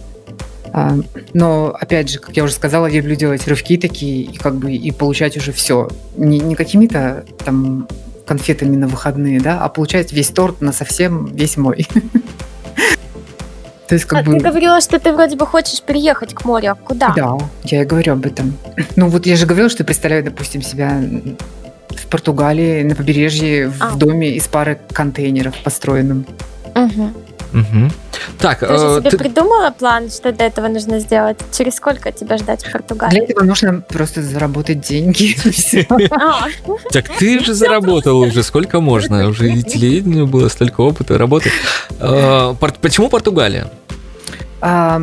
А, 0.74 0.98
но, 1.34 1.76
опять 1.80 2.10
же, 2.10 2.20
как 2.20 2.36
я 2.36 2.44
уже 2.44 2.54
сказала, 2.54 2.88
я 2.88 2.98
люблю 2.98 3.16
делать 3.16 3.48
рывки 3.48 3.78
такие 3.78 4.24
и 4.24 4.38
как 4.38 4.56
бы 4.56 4.74
и 4.74 4.92
получать 4.92 5.38
уже 5.38 5.52
все. 5.52 5.89
Не, 6.18 6.39
не 6.39 6.56
какими-то 6.56 7.26
там 7.46 7.88
конфетами 8.32 8.78
на 8.78 8.88
выходные, 8.88 9.42
да, 9.42 9.60
а 9.60 9.68
получать 9.68 10.14
весь 10.14 10.30
торт 10.30 10.62
на 10.62 10.72
совсем 10.72 11.26
весь 11.36 11.58
мой. 11.58 11.86
То 13.90 13.96
есть, 13.96 14.06
как 14.06 14.20
а 14.20 14.24
бы... 14.24 14.40
Ты 14.40 14.46
говорила, 14.48 14.80
что 14.80 15.00
ты 15.00 15.12
вроде 15.12 15.36
бы 15.36 15.46
хочешь 15.46 15.82
переехать 15.82 16.34
к 16.34 16.46
морю. 16.46 16.72
А 16.72 16.76
куда? 16.76 17.14
Да, 17.14 17.38
я 17.66 17.82
и 17.82 17.86
говорю 17.86 18.14
об 18.14 18.26
этом. 18.26 18.54
Ну 18.96 19.10
вот 19.10 19.26
я 19.26 19.36
же 19.36 19.46
говорила, 19.46 19.70
что 19.70 19.84
представляю, 19.84 20.24
допустим, 20.24 20.62
себя 20.62 21.02
в 21.90 22.08
Португалии 22.08 22.84
на 22.84 22.96
побережье 22.96 23.70
а. 23.82 23.90
в 23.90 23.98
доме 23.98 24.30
из 24.30 24.48
пары 24.48 24.80
контейнеров 24.94 25.62
построенным. 25.62 26.26
Угу. 26.74 27.14
Угу. 27.54 27.92
Так, 28.40 28.60
ты 28.60 28.68
же 28.68 28.74
э, 28.74 29.00
себе 29.00 29.10
ты... 29.10 29.18
придумала 29.18 29.72
план, 29.72 30.10
что 30.10 30.32
для 30.32 30.48
этого 30.48 30.68
нужно 30.68 31.00
сделать? 31.00 31.38
Через 31.52 31.76
сколько 31.76 32.12
тебя 32.12 32.38
ждать 32.38 32.64
в 32.66 32.72
Португалии? 32.72 33.16
Для 33.16 33.24
этого 33.24 33.44
нужно 33.44 33.82
просто 33.82 34.22
заработать 34.22 34.82
деньги. 34.82 35.36
А. 36.12 36.48
Так 36.92 37.08
ты 37.18 37.40
же 37.44 37.54
заработал 37.54 38.20
уже, 38.20 38.44
сколько 38.44 38.80
можно? 38.80 39.28
Уже 39.32 39.52
и 39.52 39.64
телевидению 39.64 40.28
было 40.28 40.50
столько 40.50 40.82
опыта 40.82 41.18
работы. 41.18 41.52
Э, 42.00 42.54
почему 42.82 43.10
Португалия? 43.10 43.68
А, 44.62 45.02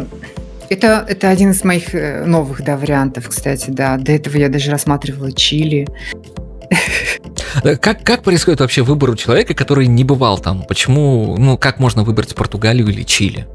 это, 0.68 1.04
это 1.08 1.28
один 1.28 1.50
из 1.50 1.64
моих 1.64 1.94
э, 1.94 2.24
новых 2.24 2.62
да, 2.62 2.76
вариантов, 2.76 3.28
кстати, 3.28 3.70
да. 3.70 3.96
До 3.96 4.12
этого 4.12 4.36
я 4.36 4.48
даже 4.48 4.70
рассматривала 4.70 5.32
Чили. 5.32 5.86
Э, 7.62 7.76
как, 7.76 8.02
как 8.02 8.22
происходит 8.22 8.60
вообще 8.60 8.82
выбор 8.82 9.10
у 9.10 9.16
человека, 9.16 9.54
который 9.54 9.86
не 9.86 10.04
бывал 10.04 10.38
там? 10.38 10.62
Почему, 10.62 11.36
ну, 11.38 11.56
как 11.58 11.78
можно 11.78 12.02
выбрать 12.02 12.34
Португалию 12.34 12.88
или 12.88 13.02
Чили? 13.02 13.46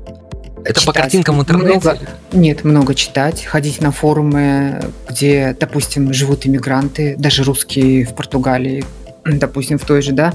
Это 0.65 0.79
читать. 0.79 0.85
по 0.85 0.93
картинкам 0.93 1.37
в 1.39 1.41
интернете? 1.41 1.79
Много, 1.79 1.99
нет, 2.31 2.63
много 2.63 2.95
читать, 2.95 3.43
ходить 3.43 3.81
на 3.81 3.91
форумы, 3.91 4.81
где, 5.09 5.55
допустим, 5.59 6.13
живут 6.13 6.47
иммигранты, 6.47 7.15
даже 7.17 7.43
русские 7.43 8.05
в 8.05 8.15
Португалии, 8.15 8.85
допустим, 9.25 9.77
в 9.77 9.85
той 9.85 10.01
же, 10.01 10.13
да, 10.13 10.33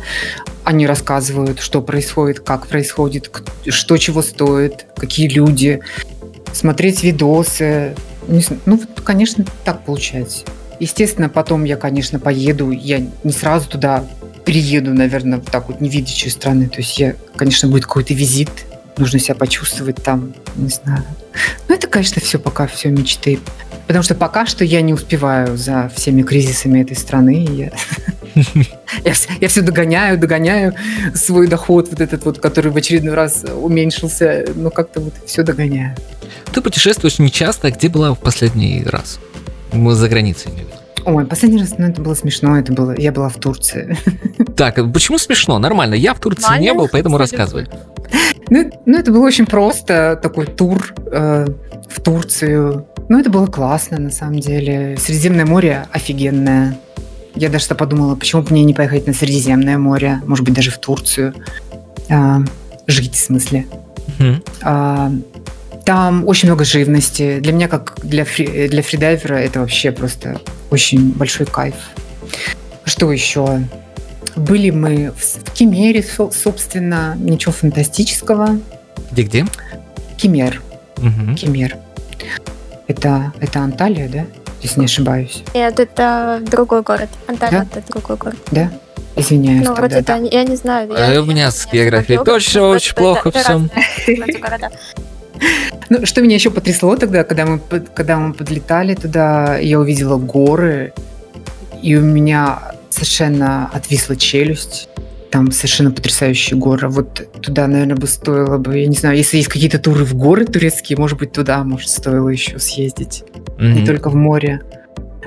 они 0.64 0.86
рассказывают, 0.86 1.60
что 1.60 1.80
происходит, 1.80 2.40
как 2.40 2.66
происходит, 2.66 3.30
что 3.68 3.96
чего 3.96 4.20
стоит, 4.22 4.86
какие 4.96 5.28
люди, 5.28 5.80
смотреть 6.52 7.02
видосы. 7.02 7.94
Ну, 8.66 8.80
конечно, 9.04 9.44
так 9.64 9.84
получается. 9.84 10.44
Естественно, 10.80 11.28
потом 11.28 11.64
я, 11.64 11.76
конечно, 11.76 12.18
поеду. 12.18 12.70
Я 12.70 13.04
не 13.24 13.32
сразу 13.32 13.68
туда 13.68 14.04
перееду, 14.44 14.94
наверное, 14.94 15.38
вот 15.38 15.50
так 15.50 15.68
вот 15.68 15.80
невидящей 15.80 16.30
страны. 16.30 16.68
То 16.68 16.78
есть 16.78 16.98
я, 16.98 17.16
конечно, 17.36 17.68
будет 17.68 17.84
какой-то 17.84 18.14
визит. 18.14 18.50
Нужно 18.96 19.18
себя 19.18 19.34
почувствовать 19.34 20.02
там, 20.02 20.34
не 20.56 20.68
знаю. 20.68 21.04
Ну, 21.68 21.74
это, 21.74 21.86
конечно, 21.86 22.20
все 22.20 22.38
пока 22.38 22.66
все 22.66 22.88
мечты. 22.90 23.38
Потому 23.86 24.02
что 24.02 24.14
пока 24.14 24.46
что 24.46 24.64
я 24.64 24.80
не 24.82 24.92
успеваю 24.92 25.56
за 25.56 25.90
всеми 25.94 26.22
кризисами 26.22 26.80
этой 26.82 26.96
страны. 26.96 27.72
Я, 29.04 29.14
все 29.48 29.62
догоняю, 29.62 30.18
догоняю 30.18 30.74
свой 31.14 31.46
доход, 31.46 31.88
вот 31.90 32.00
этот 32.00 32.24
вот, 32.24 32.38
который 32.38 32.70
в 32.70 32.76
очередной 32.76 33.14
раз 33.14 33.44
уменьшился. 33.44 34.46
Ну, 34.54 34.70
как-то 34.70 35.00
вот 35.00 35.14
все 35.26 35.42
догоняю. 35.42 35.96
Ты 36.52 36.60
путешествуешь 36.60 37.18
нечасто. 37.18 37.70
Где 37.70 37.88
была 37.88 38.14
в 38.14 38.18
последний 38.18 38.84
раз? 38.84 39.18
Мы 39.72 39.94
за 39.94 40.08
границей 40.08 40.52
имею 40.52 40.66
Ой, 41.04 41.24
последний 41.24 41.58
раз, 41.58 41.74
ну, 41.78 41.86
это 41.86 42.02
было 42.02 42.14
смешно, 42.14 42.58
это 42.58 42.72
было, 42.72 42.94
я 42.98 43.12
была 43.12 43.28
в 43.28 43.36
Турции. 43.36 43.96
Так, 44.56 44.76
а 44.78 44.84
почему 44.84 45.18
смешно? 45.18 45.58
Нормально, 45.58 45.94
я 45.94 46.14
в 46.14 46.20
Турции 46.20 46.42
Нормально? 46.42 46.64
не 46.64 46.74
был, 46.74 46.88
поэтому 46.90 47.16
рассказывай. 47.16 47.68
Ну, 48.50 48.70
ну, 48.86 48.98
это 48.98 49.12
было 49.12 49.24
очень 49.24 49.46
просто, 49.46 50.18
такой 50.20 50.46
тур 50.46 50.94
э, 51.12 51.46
в 51.88 52.00
Турцию. 52.00 52.86
Ну, 53.08 53.20
это 53.20 53.30
было 53.30 53.46
классно, 53.46 53.98
на 53.98 54.10
самом 54.10 54.40
деле. 54.40 54.96
Средиземное 54.98 55.46
море 55.46 55.86
офигенное. 55.92 56.76
Я 57.34 57.50
даже 57.50 57.64
что 57.64 57.74
подумала, 57.74 58.16
почему 58.16 58.42
бы 58.42 58.48
мне 58.50 58.64
не 58.64 58.74
поехать 58.74 59.06
на 59.06 59.12
Средиземное 59.12 59.78
море, 59.78 60.20
может 60.26 60.44
быть, 60.44 60.54
даже 60.54 60.70
в 60.70 60.78
Турцию. 60.78 61.34
Э, 62.08 62.38
жить, 62.86 63.14
в 63.14 63.18
смысле. 63.18 63.66
Угу. 64.18 64.42
Э, 64.62 65.10
там 65.88 66.28
очень 66.28 66.48
много 66.50 66.66
живности. 66.66 67.38
Для 67.40 67.50
меня, 67.50 67.66
как 67.66 67.94
для, 68.02 68.26
фри, 68.26 68.68
для 68.68 68.82
фридайвера, 68.82 69.36
это 69.36 69.60
вообще 69.60 69.90
просто 69.90 70.38
очень 70.68 71.12
большой 71.12 71.46
кайф. 71.46 71.76
Что 72.84 73.10
еще? 73.10 73.62
Были 74.36 74.68
мы 74.68 75.14
в 75.16 75.50
Кемере, 75.54 76.02
собственно, 76.02 77.16
ничего 77.18 77.52
фантастического. 77.52 78.60
Где-где? 79.12 79.46
Кемер. 80.18 80.60
Угу. 80.98 81.36
Кемер. 81.36 81.78
Это, 82.86 83.32
это 83.40 83.60
Анталия, 83.60 84.10
да? 84.10 84.26
Если 84.60 84.80
не 84.80 84.86
ошибаюсь. 84.86 85.42
Нет, 85.54 85.80
это 85.80 86.42
другой 86.50 86.82
город. 86.82 87.08
Анталия 87.26 87.66
да? 87.72 87.78
это 87.78 87.90
другой 87.90 88.18
город. 88.18 88.36
Да? 88.50 88.70
Извиняюсь. 89.16 89.64
Ну, 89.64 89.72
вроде 89.72 90.02
да. 90.02 90.16
я 90.18 90.44
не 90.44 90.56
знаю. 90.56 90.92
Я, 90.92 91.18
а 91.18 91.22
у 91.22 91.24
меня 91.24 91.50
с 91.50 91.66
географией 91.72 92.22
точно 92.22 92.68
очень 92.68 92.94
плохо 92.94 93.30
все. 93.30 93.70
Ну, 95.90 96.04
что 96.04 96.20
меня 96.20 96.34
еще 96.34 96.50
потрясло 96.50 96.96
тогда, 96.96 97.24
когда 97.24 97.46
мы, 97.46 97.58
когда 97.94 98.18
мы 98.18 98.34
подлетали 98.34 98.94
туда, 98.94 99.56
я 99.58 99.80
увидела 99.80 100.18
горы, 100.18 100.92
и 101.82 101.96
у 101.96 102.02
меня 102.02 102.74
совершенно 102.90 103.70
отвисла 103.72 104.16
челюсть. 104.16 104.88
Там 105.30 105.52
совершенно 105.52 105.90
потрясающие 105.90 106.58
горы. 106.58 106.88
Вот 106.88 107.28
туда, 107.42 107.66
наверное, 107.66 107.96
бы 107.96 108.06
стоило 108.06 108.56
бы, 108.56 108.78
я 108.78 108.86
не 108.86 108.96
знаю, 108.96 109.16
если 109.16 109.36
есть 109.36 109.48
какие-то 109.48 109.78
туры 109.78 110.04
в 110.04 110.14
горы 110.14 110.46
турецкие, 110.46 110.98
может 110.98 111.18
быть, 111.18 111.32
туда, 111.32 111.64
может, 111.64 111.90
стоило 111.90 112.28
еще 112.30 112.58
съездить. 112.58 113.24
Mm-hmm. 113.58 113.72
Не 113.72 113.86
только 113.86 114.08
в 114.08 114.14
море. 114.14 114.62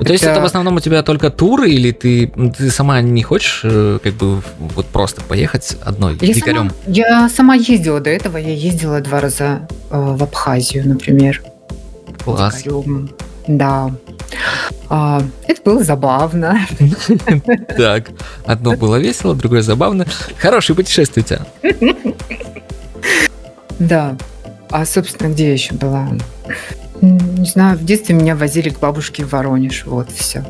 Это... 0.02 0.08
То 0.08 0.14
есть 0.14 0.24
это 0.24 0.42
в 0.42 0.46
основном 0.46 0.78
у 0.78 0.80
тебя 0.80 1.04
только 1.04 1.30
туры, 1.30 1.70
или 1.70 1.92
ты, 1.92 2.34
ты 2.58 2.72
сама 2.72 3.02
не 3.02 3.22
хочешь 3.22 3.62
э, 3.64 4.00
как 4.02 4.16
бы 4.16 4.42
вот 4.58 4.88
просто 4.88 5.22
поехать 5.22 5.78
одной 5.84 6.18
я 6.20 6.34
дикарем? 6.34 6.72
Сама, 6.72 6.74
я 6.88 7.30
сама 7.30 7.54
ездила 7.54 8.00
до 8.00 8.10
этого, 8.10 8.38
я 8.38 8.52
ездила 8.52 9.00
два 9.02 9.22
раза 9.22 9.68
э, 9.92 10.16
в 10.18 10.24
Абхазию, 10.24 10.88
например. 10.88 11.44
Класс. 12.24 12.64
Дикарем. 12.64 13.12
Да. 13.48 13.92
А, 14.90 15.22
это 15.48 15.62
было 15.64 15.84
забавно. 15.84 16.60
Так, 17.78 18.10
одно 18.46 18.76
было 18.76 18.96
весело, 18.96 19.36
другое 19.36 19.62
забавно. 19.62 20.08
Хорошее 20.40 20.76
путешествие 20.76 21.24
у 21.24 21.28
тебя. 21.28 21.46
Да. 23.78 24.18
А, 24.72 24.84
собственно, 24.84 25.32
где 25.32 25.48
я 25.48 25.54
еще 25.54 25.76
была? 25.76 26.08
Не 27.02 27.46
знаю, 27.46 27.78
в 27.78 27.84
детстве 27.84 28.16
меня 28.16 28.36
возили 28.36 28.70
к 28.70 28.80
бабушке 28.80 29.24
в 29.26 29.32
Воронеж. 29.32 29.86
Вот, 29.86 30.10
все. 30.12 30.46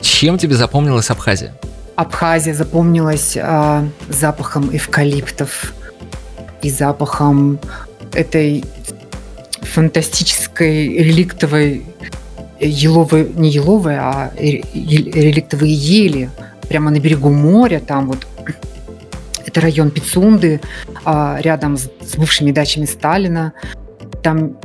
Чем 0.00 0.38
тебе 0.38 0.54
запомнилась 0.54 1.10
Абхазия? 1.10 1.54
Абхазия 1.96 2.54
запомнилась 2.54 3.36
э, 3.36 3.88
запахом 4.08 4.74
эвкалиптов 4.74 5.72
и 6.62 6.70
запахом 6.70 7.58
этой 8.12 8.64
фантастической 9.62 10.88
реликтовой 10.98 11.84
еловой, 12.60 13.30
не 13.34 13.50
еловой, 13.50 13.96
а 13.96 14.32
реликтовой 14.36 15.70
ели 15.70 16.30
прямо 16.68 16.90
на 16.90 17.00
берегу 17.00 17.30
моря, 17.30 17.80
там 17.80 18.06
вот 18.06 18.26
это 19.46 19.60
район 19.60 19.90
Пицунды, 19.90 20.60
а, 21.04 21.38
рядом 21.40 21.76
с 21.76 22.16
бывшими 22.16 22.50
дачами 22.50 22.86
Сталина. 22.86 23.52
Там 24.22 24.56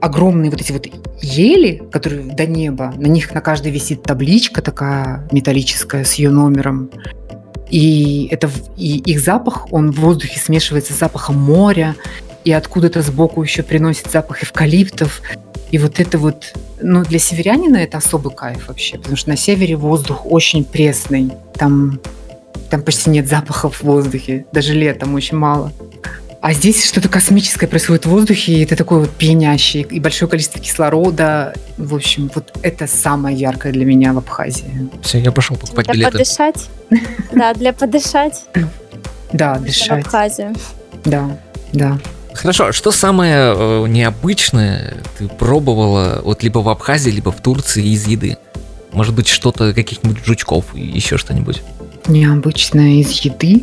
огромные 0.00 0.50
вот 0.50 0.60
эти 0.60 0.72
вот 0.72 0.86
ели, 1.20 1.82
которые 1.90 2.34
до 2.34 2.46
неба, 2.46 2.92
на 2.96 3.06
них 3.06 3.32
на 3.34 3.40
каждой 3.40 3.72
висит 3.72 4.02
табличка 4.02 4.62
такая 4.62 5.28
металлическая 5.32 6.04
с 6.04 6.14
ее 6.14 6.30
номером. 6.30 6.90
И, 7.70 8.28
это, 8.30 8.48
и 8.76 8.98
их 8.98 9.20
запах, 9.20 9.72
он 9.72 9.90
в 9.90 10.00
воздухе 10.00 10.38
смешивается 10.38 10.92
с 10.92 10.98
запахом 10.98 11.36
моря, 11.38 11.96
и 12.44 12.52
откуда-то 12.52 13.02
сбоку 13.02 13.42
еще 13.42 13.64
приносит 13.64 14.10
запах 14.10 14.44
эвкалиптов. 14.44 15.20
И 15.72 15.78
вот 15.78 15.98
это 15.98 16.16
вот, 16.16 16.54
ну, 16.80 17.02
для 17.02 17.18
северянина 17.18 17.78
это 17.78 17.98
особый 17.98 18.32
кайф 18.32 18.68
вообще, 18.68 18.98
потому 18.98 19.16
что 19.16 19.30
на 19.30 19.36
севере 19.36 19.74
воздух 19.74 20.24
очень 20.24 20.64
пресный. 20.64 21.32
Там, 21.54 22.00
там 22.70 22.82
почти 22.82 23.10
нет 23.10 23.26
запахов 23.26 23.78
в 23.78 23.82
воздухе, 23.82 24.46
даже 24.52 24.74
летом 24.74 25.14
очень 25.14 25.36
мало. 25.36 25.72
А 26.46 26.52
здесь 26.52 26.86
что-то 26.86 27.08
космическое 27.08 27.66
происходит 27.66 28.06
в 28.06 28.08
воздухе, 28.08 28.52
и 28.52 28.62
это 28.62 28.76
такой 28.76 29.00
вот 29.00 29.10
пьянящий, 29.10 29.80
и 29.80 29.98
большое 29.98 30.30
количество 30.30 30.60
кислорода. 30.60 31.52
В 31.76 31.92
общем, 31.92 32.30
вот 32.32 32.52
это 32.62 32.86
самое 32.86 33.36
яркое 33.36 33.72
для 33.72 33.84
меня 33.84 34.12
в 34.12 34.18
Абхазии. 34.18 34.88
Все, 35.02 35.18
я 35.18 35.32
пошел 35.32 35.56
покупать 35.56 35.86
Для 35.86 35.94
билеты. 35.94 36.12
подышать. 36.18 36.68
Да, 37.32 37.52
для 37.52 37.72
подышать 37.72 38.44
Да, 39.32 39.54
в 39.54 39.64
дышать. 39.64 40.04
Абхазию. 40.04 40.54
Да, 41.04 41.36
да. 41.72 41.98
Хорошо, 42.32 42.66
а 42.66 42.72
что 42.72 42.92
самое 42.92 43.52
э, 43.52 43.86
необычное 43.88 44.98
ты 45.18 45.26
пробовала 45.26 46.20
вот 46.22 46.44
либо 46.44 46.60
в 46.60 46.68
Абхазии, 46.68 47.10
либо 47.10 47.32
в 47.32 47.40
Турции 47.40 47.84
из 47.88 48.06
еды? 48.06 48.36
Может 48.92 49.16
быть, 49.16 49.26
что-то, 49.26 49.74
каких-нибудь 49.74 50.24
жучков, 50.24 50.66
и 50.76 50.80
еще 50.80 51.18
что-нибудь? 51.18 51.64
Необычное 52.06 53.00
из 53.00 53.10
еды. 53.22 53.62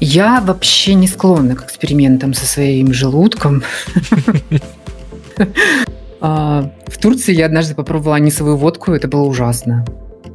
Я 0.00 0.40
вообще 0.40 0.94
не 0.94 1.06
склонна 1.08 1.56
к 1.56 1.64
экспериментам 1.64 2.34
со 2.34 2.46
своим 2.46 2.92
желудком. 2.92 3.62
А, 6.20 6.72
В 6.88 6.98
Турции 6.98 7.32
я 7.32 7.46
однажды 7.46 7.76
попробовала 7.76 8.16
анисовую 8.16 8.56
водку, 8.56 8.90
это 8.90 9.06
было 9.06 9.22
ужасно. 9.22 9.86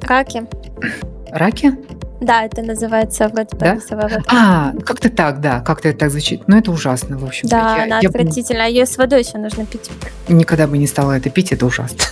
Раки. 0.03 0.43
Раки? 1.29 1.73
Да, 2.23 2.43
это 2.45 2.61
называется 2.61 3.27
вроде 3.27 3.49
Да? 3.57 3.75
рисовая 3.75 4.07
водка. 4.09 4.23
А, 4.27 4.73
как-то 4.85 5.09
так, 5.09 5.41
да, 5.41 5.59
как-то 5.59 5.89
это 5.89 5.99
так 5.99 6.11
звучит. 6.11 6.47
Но 6.47 6.57
это 6.57 6.71
ужасно, 6.71 7.17
в 7.17 7.25
общем. 7.25 7.49
Да, 7.49 7.77
я, 7.77 7.83
она 7.83 7.99
я 7.99 8.09
отвратительная. 8.09 8.69
Ее 8.69 8.85
с 8.85 8.97
водой 8.97 9.23
еще 9.23 9.37
нужно 9.37 9.65
пить. 9.65 9.89
никогда 10.27 10.67
бы 10.67 10.77
не 10.77 10.87
стала 10.87 11.13
это 11.13 11.29
пить, 11.29 11.51
это 11.51 11.65
ужасно. 11.65 11.99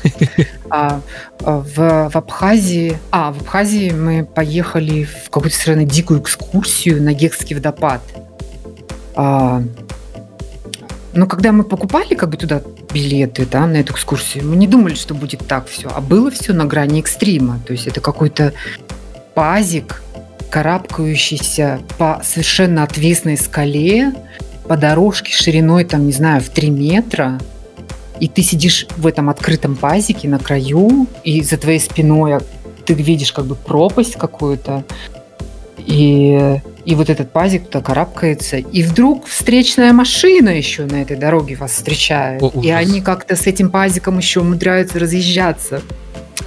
А, 0.74 1.02
а, 1.44 1.58
в, 1.58 2.10
в 2.10 2.16
Абхазии, 2.16 2.98
а 3.12 3.34
в 3.34 3.42
Абхазии 3.42 3.92
мы 3.92 4.24
поехали 4.24 5.04
в 5.04 5.30
какую-то 5.30 5.58
совершенно 5.58 5.86
дикую 5.86 6.22
экскурсию 6.22 7.04
на 7.04 7.14
Гекский 7.14 7.58
водопад. 7.58 8.02
А, 9.16 9.62
ну, 11.14 11.28
когда 11.28 11.52
мы 11.52 11.66
покупали 11.66 12.16
как 12.16 12.30
бы 12.30 12.38
туда 12.38 12.62
билеты, 12.94 13.46
да, 13.46 13.68
на 13.68 13.78
эту 13.78 13.94
экскурсию, 13.94 14.46
мы 14.48 14.56
не 14.56 14.68
думали, 14.68 14.96
что 14.96 15.14
будет 15.14 15.46
так 15.46 15.68
все, 15.68 15.90
а 15.94 16.00
было 16.00 16.32
все 16.32 16.54
на 16.54 16.66
грани 16.66 17.02
экстрима. 17.02 17.60
То 17.68 17.74
есть 17.74 17.88
это 17.88 18.00
какой-то 18.00 18.54
пазик, 19.34 20.02
карабкающийся 20.50 21.80
по 21.98 22.22
совершенно 22.24 22.84
отвесной 22.84 23.38
скале, 23.38 24.14
по 24.68 24.78
дорожке 24.78 25.34
шириной, 25.34 25.86
там, 25.86 26.06
не 26.06 26.12
знаю, 26.12 26.42
в 26.42 26.50
3 26.50 26.70
метра, 26.70 27.40
и 28.20 28.28
ты 28.28 28.44
сидишь 28.44 28.86
в 28.98 29.08
этом 29.08 29.30
открытом 29.30 29.76
пазике 29.76 30.28
на 30.28 30.40
краю, 30.40 31.08
и 31.24 31.42
за 31.42 31.58
твоей 31.58 31.80
спиной 31.80 32.40
ты 32.86 32.94
видишь 32.94 33.32
как 33.32 33.46
бы 33.46 33.56
пропасть 33.56 34.16
какую-то, 34.16 34.84
и, 35.78 36.60
и 36.86 36.96
вот 36.96 37.10
этот 37.10 37.32
пазик 37.32 37.66
туда 37.68 37.84
карабкается, 37.84 38.58
и 38.58 38.84
вдруг 38.84 39.26
встречная 39.26 39.94
машина 39.94 40.50
еще 40.50 40.86
на 40.86 41.02
этой 41.02 41.18
дороге 41.18 41.56
вас 41.56 41.72
встречает, 41.72 42.44
О, 42.44 42.52
и 42.62 42.70
они 42.70 43.02
как-то 43.02 43.36
с 43.36 43.48
этим 43.48 43.72
пазиком 43.72 44.18
еще 44.18 44.42
умудряются 44.42 45.00
разъезжаться. 45.00 45.82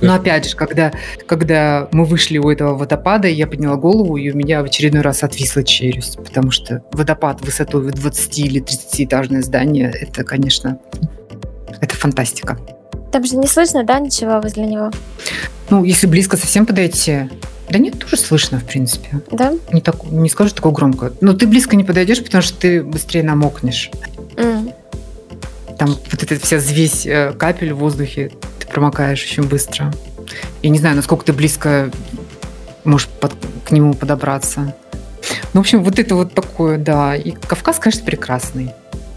Но 0.00 0.14
опять 0.14 0.48
же, 0.48 0.56
когда, 0.56 0.92
когда 1.26 1.88
мы 1.92 2.04
вышли 2.04 2.38
у 2.38 2.50
этого 2.50 2.74
водопада, 2.76 3.28
я 3.28 3.46
подняла 3.46 3.76
голову, 3.76 4.16
и 4.16 4.30
у 4.30 4.36
меня 4.36 4.62
в 4.62 4.64
очередной 4.64 5.02
раз 5.02 5.22
отвисла 5.22 5.64
челюсть, 5.64 6.16
потому 6.16 6.50
что 6.50 6.82
водопад 6.92 7.40
высотой 7.40 7.82
в 7.82 7.90
20 7.90 8.38
или 8.38 8.60
30 8.60 9.02
этажное 9.02 9.42
здание, 9.42 9.90
это, 9.90 10.24
конечно, 10.24 10.78
это 11.80 11.94
фантастика. 11.96 12.58
Там 13.12 13.24
же 13.24 13.36
не 13.36 13.46
слышно, 13.46 13.84
да, 13.84 14.00
ничего 14.00 14.40
возле 14.40 14.66
него? 14.66 14.90
Ну, 15.70 15.84
если 15.84 16.06
близко 16.06 16.36
совсем 16.36 16.66
подойти, 16.66 17.28
да 17.68 17.78
нет, 17.78 17.98
тоже 17.98 18.16
слышно, 18.16 18.58
в 18.58 18.64
принципе. 18.64 19.20
Да? 19.30 19.54
Не, 19.72 19.80
так, 19.80 20.04
не 20.10 20.28
скажу 20.28 20.54
такое 20.54 20.72
громко. 20.72 21.12
Но 21.20 21.32
ты 21.32 21.46
близко 21.46 21.76
не 21.76 21.84
подойдешь, 21.84 22.22
потому 22.22 22.42
что 22.42 22.58
ты 22.58 22.82
быстрее 22.82 23.22
намокнешь. 23.22 23.90
М. 24.36 24.70
Там 25.78 25.88
вот 25.88 26.22
эта 26.22 26.38
вся 26.38 26.58
взвесь 26.58 27.06
э, 27.06 27.32
капель 27.32 27.72
в 27.72 27.78
воздухе, 27.78 28.32
ты 28.64 28.72
промокаешь 28.72 29.22
очень 29.24 29.44
быстро. 29.44 29.92
Я 30.62 30.70
не 30.70 30.78
знаю, 30.78 30.96
насколько 30.96 31.24
ты 31.24 31.32
близко 31.32 31.90
можешь 32.84 33.08
под- 33.08 33.34
к 33.64 33.70
нему 33.70 33.94
подобраться. 33.94 34.74
Ну, 35.52 35.60
в 35.60 35.64
общем, 35.64 35.82
вот 35.84 35.98
это 35.98 36.14
вот 36.16 36.34
такое, 36.34 36.78
да. 36.78 37.16
И 37.16 37.30
Кавказ, 37.30 37.78
конечно, 37.78 38.04
прекрасный 38.04 38.70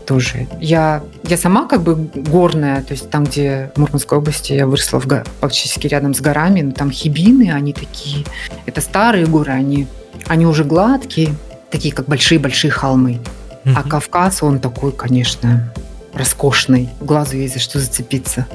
тоже. 0.05 0.47
Я, 0.61 1.03
я 1.23 1.37
сама 1.37 1.67
как 1.67 1.81
бы 1.81 1.95
горная, 1.95 2.81
то 2.81 2.93
есть 2.93 3.09
там, 3.09 3.25
где 3.25 3.71
в 3.75 3.79
Мурманской 3.79 4.17
области 4.17 4.53
я 4.53 4.65
выросла 4.65 4.99
в, 4.99 5.23
практически 5.41 5.87
рядом 5.87 6.13
с 6.13 6.21
горами, 6.21 6.61
но 6.61 6.71
там 6.71 6.91
хибины, 6.91 7.51
они 7.51 7.73
такие, 7.73 8.25
это 8.65 8.79
старые 8.79 9.25
горы, 9.25 9.51
они, 9.51 9.85
они 10.27 10.45
уже 10.45 10.63
гладкие, 10.63 11.35
такие 11.71 11.93
как 11.93 12.05
большие-большие 12.07 12.71
холмы. 12.71 13.19
А 13.65 13.69
Мгм. 13.81 13.89
Кавказ, 13.89 14.43
он 14.43 14.59
такой, 14.59 14.93
конечно, 14.93 15.73
роскошный. 16.13 16.87
Глазу 17.01 17.35
есть 17.35 17.55
за 17.55 17.59
что 17.59 17.79
зацепиться. 17.79 18.47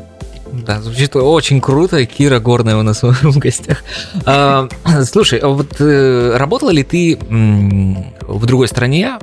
Да, 0.52 0.80
звучит 0.82 1.16
очень 1.16 1.60
круто. 1.60 2.04
Кира 2.04 2.38
Горная 2.38 2.76
у 2.76 2.82
нас 2.82 3.02
в 3.02 3.38
гостях. 3.38 3.82
А, 4.26 4.68
слушай, 5.04 5.38
а 5.38 5.48
вот 5.48 5.80
э, 5.80 6.36
работала 6.36 6.70
ли 6.70 6.82
ты 6.82 7.18
в 7.18 8.46
другой 8.46 8.68
стране 8.68 9.18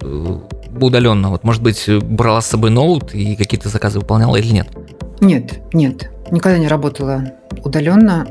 э, 0.00 0.38
удаленно? 0.80 1.30
Вот, 1.30 1.44
может 1.44 1.62
быть, 1.62 1.88
брала 1.88 2.40
с 2.40 2.46
собой 2.46 2.70
ноут 2.70 3.14
и 3.14 3.36
какие-то 3.36 3.68
заказы 3.68 4.00
выполняла 4.00 4.36
или 4.36 4.52
нет? 4.52 4.68
Нет, 5.20 5.60
нет, 5.72 6.10
никогда 6.30 6.58
не 6.58 6.66
работала 6.66 7.32
удаленно, 7.64 8.26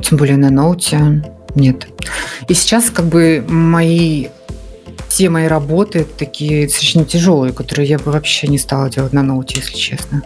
тем 0.00 0.18
более 0.18 0.36
на 0.36 0.50
ноуте. 0.50 1.24
Нет. 1.54 1.88
И 2.46 2.54
сейчас 2.54 2.90
как 2.90 3.06
бы 3.06 3.44
мои 3.48 4.28
все 5.08 5.28
мои 5.28 5.46
работы 5.46 6.04
такие 6.04 6.66
достаточно 6.66 7.04
тяжелые, 7.04 7.52
которые 7.52 7.88
я 7.88 7.98
бы 7.98 8.12
вообще 8.12 8.46
не 8.46 8.58
стала 8.58 8.88
делать 8.88 9.12
на 9.12 9.22
ноуте, 9.22 9.58
если 9.58 9.76
честно. 9.76 10.22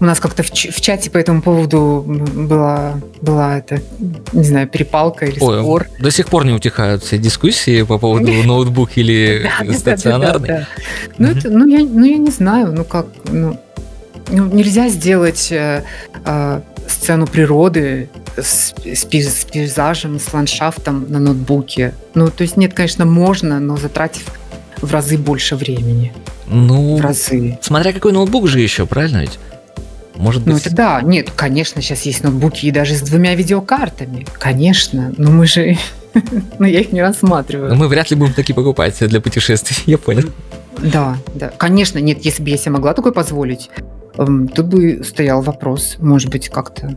У 0.00 0.04
нас 0.04 0.20
как-то 0.20 0.42
в, 0.42 0.50
в 0.50 0.80
чате 0.80 1.10
по 1.10 1.18
этому 1.18 1.42
поводу 1.42 2.04
была, 2.06 3.00
была 3.20 3.58
это, 3.58 3.80
не 4.32 4.44
знаю, 4.44 4.68
перепалка 4.68 5.26
или 5.26 5.40
Ой, 5.40 5.60
спор. 5.60 5.86
до 5.98 6.10
сих 6.10 6.28
пор 6.28 6.44
не 6.44 6.52
утихают 6.52 7.02
все 7.02 7.18
дискуссии 7.18 7.82
по 7.82 7.98
поводу 7.98 8.30
ноутбук 8.44 8.90
или 8.96 9.50
стационарный. 9.72 10.66
Ну, 11.18 11.28
это, 11.28 11.50
ну, 11.50 11.66
я, 11.66 11.80
ну, 11.80 12.04
я 12.04 12.16
не 12.16 12.30
знаю, 12.30 12.72
ну 12.72 12.84
как, 12.84 13.06
ну, 13.24 13.58
ну, 14.30 14.46
нельзя 14.52 14.88
сделать 14.88 15.50
э, 15.50 15.82
э, 16.24 16.60
сцену 16.88 17.26
природы 17.26 18.08
с, 18.36 18.74
с 18.84 19.04
с 19.04 19.44
пейзажем, 19.44 20.20
с 20.20 20.32
ландшафтом 20.32 21.06
на 21.08 21.18
ноутбуке. 21.18 21.94
Ну, 22.14 22.30
то 22.30 22.42
есть 22.42 22.56
нет, 22.56 22.74
конечно, 22.74 23.04
можно, 23.04 23.58
но 23.58 23.76
затратив 23.76 24.24
в 24.80 24.92
разы 24.92 25.18
больше 25.18 25.56
времени. 25.56 26.12
Ну, 26.46 26.96
В 26.96 27.00
разы. 27.00 27.58
смотря 27.62 27.92
какой 27.92 28.12
ноутбук 28.12 28.48
же 28.48 28.60
еще, 28.60 28.86
правильно 28.86 29.18
ведь? 29.18 29.38
Может 30.18 30.44
Ну, 30.46 30.54
быть, 30.54 30.66
это 30.66 30.74
да, 30.74 31.00
нет, 31.02 31.30
конечно, 31.34 31.80
сейчас 31.80 32.02
есть 32.02 32.22
ноутбуки 32.24 32.66
и 32.66 32.70
даже 32.70 32.94
с 32.94 33.00
двумя 33.02 33.34
видеокартами. 33.34 34.26
Конечно, 34.38 35.12
но 35.16 35.30
мы 35.30 35.46
же... 35.46 35.76
Ну, 36.58 36.66
я 36.66 36.80
их 36.80 36.90
не 36.92 37.00
рассматриваю. 37.00 37.76
мы 37.76 37.86
вряд 37.86 38.10
ли 38.10 38.16
будем 38.16 38.34
такие 38.34 38.54
покупать 38.54 38.98
для 38.98 39.20
путешествий, 39.20 39.76
я 39.86 39.98
понял. 39.98 40.24
Да, 40.78 41.16
да. 41.34 41.48
Конечно, 41.56 41.98
нет, 41.98 42.18
если 42.24 42.42
бы 42.42 42.50
я 42.50 42.56
себе 42.56 42.72
могла 42.72 42.94
такое 42.94 43.12
позволить, 43.12 43.70
тут 44.18 44.66
бы 44.66 45.02
стоял 45.04 45.42
вопрос, 45.42 45.96
может 45.98 46.30
быть, 46.30 46.48
как-то 46.48 46.88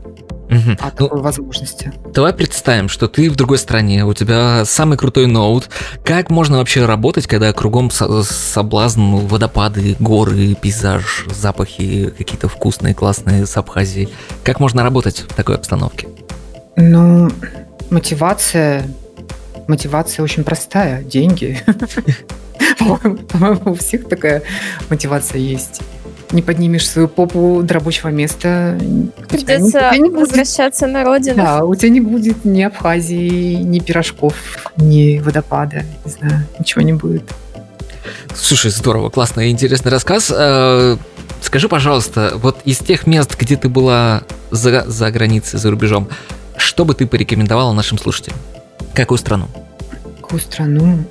о 0.50 0.54
Ну, 0.54 0.76
такой 0.76 1.22
возможности. 1.22 1.94
Давай 2.14 2.34
представим, 2.34 2.90
что 2.90 3.08
ты 3.08 3.30
в 3.30 3.36
другой 3.38 3.58
стране, 3.58 4.04
у 4.06 4.14
тебя 4.14 4.66
самый 4.66 4.98
крутой 4.98 5.28
ноут. 5.28 5.70
Как 6.04 6.30
можно 6.30 6.58
вообще 6.58 6.86
работать, 6.86 7.26
когда 7.26 7.54
кругом 7.54 7.90
со- 7.90 8.24
соблазн, 8.24 9.16
водопады, 9.16 9.96
горы, 10.00 10.56
пейзаж, 10.56 11.26
запахи 11.34 12.14
какие-то 12.18 12.50
вкусные, 12.50 12.94
классные 12.94 13.46
с 13.46 13.56
Абхазии? 13.56 14.10
Как 14.44 14.60
можно 14.60 14.84
работать 14.84 15.20
в 15.22 15.34
такой 15.34 15.56
обстановке? 15.56 16.08
Ну, 16.76 17.30
мотивация... 17.90 18.86
Мотивация 19.68 20.24
очень 20.24 20.44
простая. 20.44 21.02
Деньги. 21.02 21.62
По-моему, 22.80 23.72
у 23.72 23.74
всех 23.76 24.10
такая 24.10 24.42
мотивация 24.90 25.40
есть. 25.40 25.82
Не 26.32 26.42
поднимешь 26.42 26.88
свою 26.90 27.08
попу 27.10 27.62
до 27.64 27.74
рабочего 27.74 28.08
места, 28.10 28.78
у 28.80 28.80
тебя 28.80 28.88
не- 28.88 29.10
у 29.10 29.28
Придется 29.28 29.70
тебя 29.80 29.98
не 29.98 30.10
будет 30.10 30.20
возвращаться 30.30 30.88
на 30.88 31.04
родину. 31.04 31.36
Да, 31.38 31.66
у 31.66 31.76
тебя 31.76 31.90
не 31.90 32.00
будет 32.02 32.46
ни 32.46 32.62
Абхазии, 32.62 33.56
ни 33.56 33.80
пирожков, 33.80 34.34
ни 34.78 35.20
водопада, 35.20 35.84
не 36.06 36.12
знаю, 36.12 36.48
ничего 36.58 36.82
не 36.84 36.94
будет. 36.94 37.24
Слушай, 38.34 38.72
здорово, 38.72 39.10
классный 39.10 39.50
и 39.50 39.52
интересный 39.52 39.92
рассказ. 39.92 40.32
Э, 40.36 40.98
Скажи, 41.42 41.68
пожалуйста, 41.68 42.34
вот 42.36 42.60
из 42.66 42.78
тех 42.78 43.08
мест, 43.08 43.36
где 43.38 43.56
ты 43.58 43.68
была 43.68 44.22
за, 44.52 44.84
за 44.88 45.10
границей, 45.12 45.58
за 45.60 45.72
рубежом, 45.72 46.08
что 46.56 46.86
бы 46.86 46.94
ты 46.94 47.08
порекомендовала 47.08 47.74
нашим 47.74 47.98
слушателям? 47.98 48.38
Какую 48.94 49.18
страну? 49.18 49.48
Какую 50.22 50.40
страну? 50.40 51.04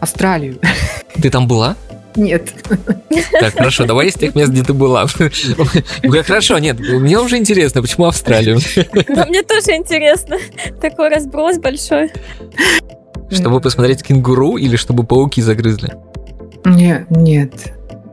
Австралию. 0.00 0.58
Ты 1.22 1.28
там 1.30 1.46
была? 1.46 1.76
Нет. 2.16 2.52
Так, 3.40 3.54
хорошо, 3.54 3.84
давай 3.84 4.08
из 4.08 4.14
тех 4.14 4.34
мест, 4.34 4.50
где 4.52 4.62
ты 4.62 4.72
была. 4.72 5.06
Ну, 6.02 6.22
Хорошо, 6.22 6.58
нет, 6.58 6.78
мне 6.80 7.18
уже 7.18 7.36
интересно, 7.36 7.82
почему 7.82 8.06
Австралию? 8.06 8.58
Да, 9.08 9.26
мне 9.26 9.42
тоже 9.42 9.72
интересно. 9.76 10.38
Такой 10.80 11.08
разброс 11.08 11.58
большой. 11.58 12.10
Чтобы 13.30 13.60
посмотреть 13.60 14.02
кенгуру 14.02 14.56
или 14.56 14.76
чтобы 14.76 15.04
пауки 15.04 15.40
загрызли? 15.42 15.94
Не, 16.64 17.06
нет. 17.10 17.52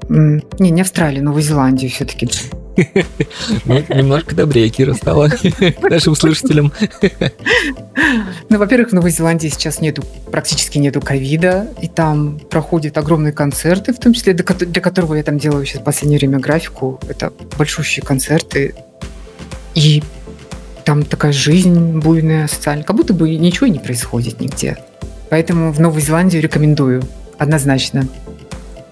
М, 0.10 0.44
Не, 0.60 0.72
не 0.72 0.82
Австралию, 0.82 1.24
Новую 1.24 1.42
Зеландию 1.42 1.90
все-таки. 1.90 2.30
Ну, 3.66 3.84
немножко 3.90 4.36
добрее 4.36 4.70
Кира 4.70 4.94
стала 4.94 5.30
нашим 5.82 6.16
слушателям. 6.16 6.72
Ну, 8.50 8.58
во-первых, 8.58 8.90
в 8.90 8.94
Новой 8.94 9.12
Зеландии 9.12 9.48
сейчас 9.48 9.80
нету, 9.80 10.04
практически 10.32 10.78
нету 10.78 11.02
ковида, 11.02 11.68
и 11.82 11.88
там 11.88 12.40
проходят 12.50 12.98
огромные 12.98 13.34
концерты, 13.34 13.94
в 13.94 14.00
том 14.00 14.14
числе 14.14 14.34
для, 14.34 14.44
кото- 14.44 14.66
для 14.66 14.82
которого 14.82 15.16
я 15.16 15.24
там 15.24 15.38
делаю 15.38 15.66
сейчас 15.66 15.82
в 15.82 15.84
последнее 15.84 16.20
время 16.20 16.40
графику. 16.40 17.00
Это 17.08 17.32
большущие 17.58 18.04
концерты. 18.04 18.76
И 19.76 20.04
там 20.84 21.04
такая 21.04 21.32
жизнь 21.32 22.00
буйная, 22.00 22.48
социальная. 22.48 22.84
Как 22.84 22.96
будто 22.96 23.14
бы 23.14 23.30
ничего 23.36 23.68
не 23.68 23.80
происходит 23.80 24.40
нигде. 24.40 24.78
Поэтому 25.30 25.72
в 25.72 25.80
Новую 25.80 26.02
Зеландию 26.02 26.42
рекомендую. 26.42 27.04
Однозначно. 27.38 28.08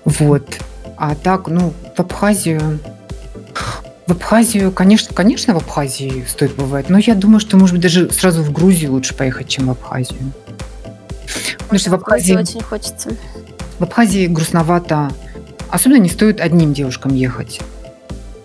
Вот. 0.05 0.57
А 0.97 1.15
так, 1.15 1.47
ну, 1.47 1.73
в 1.95 1.99
Абхазию... 1.99 2.79
В 4.11 4.13
Абхазию, 4.13 4.73
конечно, 4.73 5.15
конечно, 5.15 5.53
в 5.53 5.57
Абхазии 5.57 6.25
стоит 6.27 6.53
бывать, 6.55 6.89
но 6.89 6.97
я 6.97 7.15
думаю, 7.15 7.39
что, 7.39 7.55
может 7.55 7.75
быть, 7.75 7.81
даже 7.81 8.11
сразу 8.11 8.43
в 8.43 8.51
Грузию 8.51 8.91
лучше 8.91 9.15
поехать, 9.15 9.47
чем 9.47 9.67
в 9.67 9.71
Абхазию. 9.71 10.33
Потому 11.59 11.79
что 11.79 11.91
в 11.91 11.93
Абхазии, 11.93 12.33
очень 12.33 12.61
хочется. 12.61 13.11
в 13.79 13.83
Абхазии 13.83 14.27
грустновато. 14.27 15.11
Особенно 15.69 15.99
не 16.01 16.09
стоит 16.09 16.41
одним 16.41 16.73
девушкам 16.73 17.15
ехать. 17.15 17.61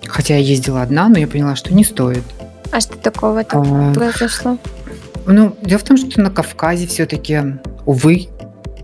Хотя 0.06 0.36
я 0.36 0.40
ездила 0.40 0.82
одна, 0.82 1.08
но 1.08 1.18
я 1.18 1.26
поняла, 1.26 1.56
что 1.56 1.74
не 1.74 1.82
стоит. 1.82 2.22
А 2.70 2.78
что 2.78 2.96
такого 2.96 3.42
там 3.42 3.90
А, 3.90 3.92
произошло? 3.92 4.58
Ну, 5.26 5.56
дело 5.62 5.80
в 5.80 5.82
том, 5.82 5.96
что 5.96 6.20
на 6.20 6.30
Кавказе 6.30 6.86
все-таки, 6.86 7.42
увы, 7.86 8.28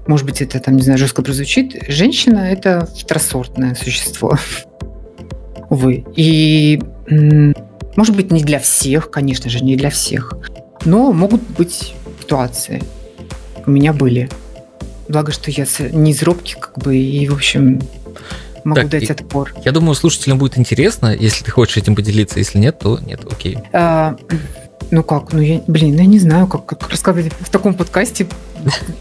может 0.09 0.27
быть, 0.27 0.43
это 0.43 0.59
там, 0.59 0.75
не 0.75 0.83
знаю, 0.83 0.99
жестко 0.99 1.23
прозвучит, 1.23 1.85
женщина– 1.87 2.39
это 2.51 2.89
второсортное 2.99 3.77
существо. 3.77 4.37
Увы. 5.73 6.05
И, 6.17 6.83
может 7.97 8.15
быть, 8.15 8.31
не 8.31 8.43
для 8.43 8.59
всех, 8.59 9.11
конечно 9.11 9.49
же, 9.49 9.65
не 9.65 9.75
для 9.75 9.89
всех, 9.89 10.35
но 10.85 11.13
могут 11.13 11.41
быть 11.57 11.95
ситуации. 12.21 12.83
У 13.65 13.71
меня 13.71 13.95
были. 13.95 14.29
Благо, 15.09 15.33
что 15.33 15.51
я 15.51 15.65
не 15.93 16.11
из 16.11 16.23
робких, 16.23 16.59
как 16.59 16.77
бы, 16.77 16.95
и, 16.95 17.27
в 17.27 17.33
общем, 17.33 17.81
могу 18.65 18.83
Так, 18.83 18.91
дать 18.91 19.09
отпор. 19.09 19.55
Я 19.65 19.73
думаю, 19.73 19.95
слушателям 19.95 20.37
будет 20.37 20.59
интересно, 20.59 21.17
если 21.19 21.43
ты 21.43 21.51
хочешь 21.51 21.79
этим 21.79 21.97
поделиться, 21.97 22.39
если 22.39 22.59
нет, 22.59 22.79
то 22.79 22.99
нет, 22.99 23.21
окей. 23.25 23.57
А, 23.73 24.15
ну 24.91 25.03
как, 25.03 25.33
ну 25.33 25.41
я, 25.41 25.63
блин, 25.69 25.97
я 25.97 26.05
не 26.05 26.19
знаю, 26.19 26.49
как, 26.49 26.67
как 26.67 26.91
рассказывать 26.91 27.33
в 27.41 27.49
таком 27.49 27.73
подкасте, 27.73 28.27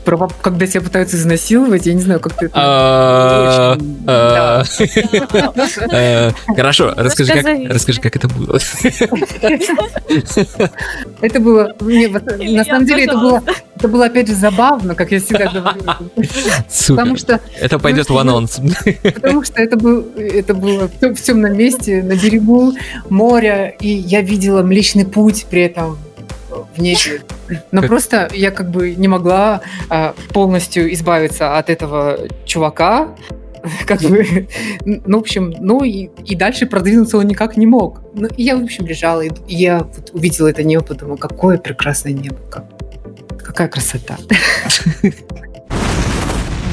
про, 0.05 0.27
когда 0.41 0.65
тебя 0.67 0.81
пытаются 0.81 1.17
изнасиловать, 1.17 1.85
я 1.85 1.93
не 1.93 2.01
знаю, 2.01 2.19
как 2.19 2.33
ты 2.33 2.45
это... 2.47 2.53
А, 2.55 3.77
Очень, 4.07 5.85
а, 5.91 6.31
Хорошо, 6.55 6.93
расскажи, 6.95 7.33
как, 7.33 7.45
Расскажи. 7.45 7.67
расскажи, 7.73 8.01
как 8.01 8.15
это 8.15 8.27
было. 8.27 8.59
Это 11.21 11.39
было, 11.39 11.73
на 11.79 12.63
самом 12.65 12.85
деле 12.85 13.05
это 13.05 13.17
было, 13.17 13.43
это 13.75 13.87
было 13.87 14.05
опять 14.05 14.27
же 14.27 14.35
забавно, 14.35 14.95
как 14.95 15.11
я 15.11 15.19
всегда 15.19 15.47
говорю, 15.47 15.81
Супер. 16.69 16.95
потому 16.95 17.17
что, 17.17 17.39
Это 17.59 17.79
пойдет 17.79 18.09
в 18.09 18.17
анонс. 18.17 18.59
потому 19.03 19.43
что 19.43 19.61
это, 19.61 19.77
был, 19.77 20.05
это 20.15 20.53
было 20.53 20.87
в 20.87 21.15
темном 21.21 21.57
месте, 21.57 22.01
на 22.03 22.15
берегу 22.15 22.73
моря, 23.09 23.73
и 23.79 23.87
я 23.87 24.21
видела 24.21 24.61
Млечный 24.63 25.05
Путь 25.05 25.45
при 25.49 25.63
этом 25.63 25.97
в 26.75 26.81
небе. 26.81 27.21
Но 27.71 27.81
просто 27.81 28.29
я 28.33 28.51
как 28.51 28.69
бы 28.71 28.95
не 28.95 29.07
могла 29.07 29.61
а, 29.89 30.13
полностью 30.33 30.91
избавиться 30.93 31.57
от 31.57 31.69
этого 31.69 32.19
чувака, 32.45 33.15
как 33.85 34.01
бы, 34.01 34.47
ну, 34.85 35.17
в 35.17 35.21
общем, 35.21 35.53
ну 35.59 35.83
и, 35.83 36.09
и 36.25 36.35
дальше 36.35 36.65
продвинуться 36.65 37.17
он 37.17 37.27
никак 37.27 37.57
не 37.57 37.67
мог. 37.67 38.01
Ну, 38.15 38.27
и 38.27 38.43
я, 38.43 38.55
в 38.57 38.63
общем, 38.63 38.85
лежала, 38.87 39.21
и 39.21 39.29
и 39.47 39.55
я 39.55 39.79
вот 39.79 40.09
увидела 40.13 40.47
это 40.47 40.63
небо, 40.63 40.83
подумала, 40.83 41.17
какое 41.17 41.57
прекрасное 41.57 42.13
небо, 42.13 42.37
как- 42.49 42.65
какая 43.43 43.67
красота. 43.67 44.17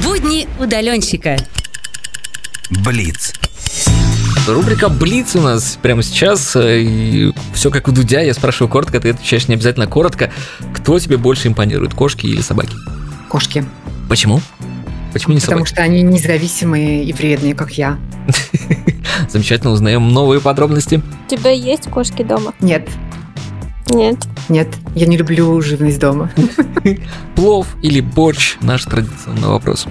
Будни 0.02 0.46
удаленщика. 0.58 1.36
Блиц. 2.70 3.32
Рубрика 4.48 4.88
Блиц 4.88 5.36
у 5.36 5.40
нас 5.40 5.78
прямо 5.80 6.02
сейчас. 6.02 6.50
все 6.50 7.70
как 7.70 7.88
у 7.88 7.92
Дудя. 7.92 8.20
Я 8.20 8.32
спрашиваю 8.34 8.70
коротко, 8.70 8.98
ты 9.00 9.10
отвечаешь 9.10 9.48
не 9.48 9.54
обязательно 9.54 9.86
коротко. 9.86 10.30
Кто 10.74 10.98
тебе 10.98 11.16
больше 11.18 11.48
импонирует, 11.48 11.94
кошки 11.94 12.26
или 12.26 12.40
собаки? 12.40 12.74
Кошки. 13.28 13.64
Почему? 14.08 14.40
Почему 15.12 15.34
не 15.34 15.40
Потому 15.40 15.58
собаки? 15.64 15.72
что 15.72 15.82
они 15.82 16.02
независимые 16.02 17.04
и 17.04 17.12
вредные, 17.12 17.54
как 17.54 17.72
я. 17.72 17.98
Замечательно, 19.28 19.72
узнаем 19.72 20.08
новые 20.12 20.40
подробности. 20.40 21.02
У 21.26 21.30
тебя 21.30 21.50
есть 21.50 21.84
кошки 21.90 22.22
дома? 22.22 22.52
Нет, 22.60 22.88
Нет. 23.90 24.16
нет, 24.48 24.68
я 24.94 25.06
не 25.06 25.16
люблю 25.16 25.60
живность 25.60 25.98
дома. 25.98 26.30
Плов 27.34 27.66
или 27.82 28.00
борщ? 28.00 28.56
Наш 28.60 28.84
традиционный 28.84 29.48
вопрос. 29.48 29.86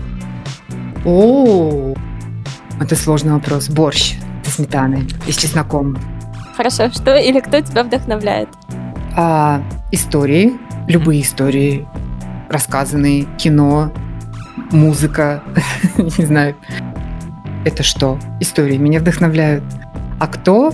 О, 1.05 1.95
это 2.79 2.95
сложный 2.95 3.33
вопрос. 3.33 3.69
Борщ 3.69 4.15
со 4.57 4.63
сметаной 4.63 5.07
и 5.27 5.31
с 5.31 5.37
чесноком. 5.37 5.97
Хорошо, 6.55 6.89
что 6.89 7.15
или 7.15 7.39
кто 7.39 7.61
тебя 7.61 7.83
вдохновляет? 7.83 8.49
А, 9.15 9.61
истории, 9.91 10.53
любые 10.87 11.21
истории, 11.21 11.87
рассказанные, 12.49 13.25
кино, 13.37 13.91
музыка, 14.71 15.43
не 15.97 16.25
знаю. 16.25 16.55
Это 17.65 17.83
что? 17.83 18.17
Истории 18.39 18.77
меня 18.77 18.99
вдохновляют. 18.99 19.63
А 20.19 20.27
кто? 20.27 20.73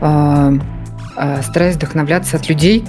А, 0.00 0.52
а, 1.16 1.42
стараюсь 1.42 1.76
вдохновляться 1.76 2.36
от 2.36 2.48
людей, 2.48 2.84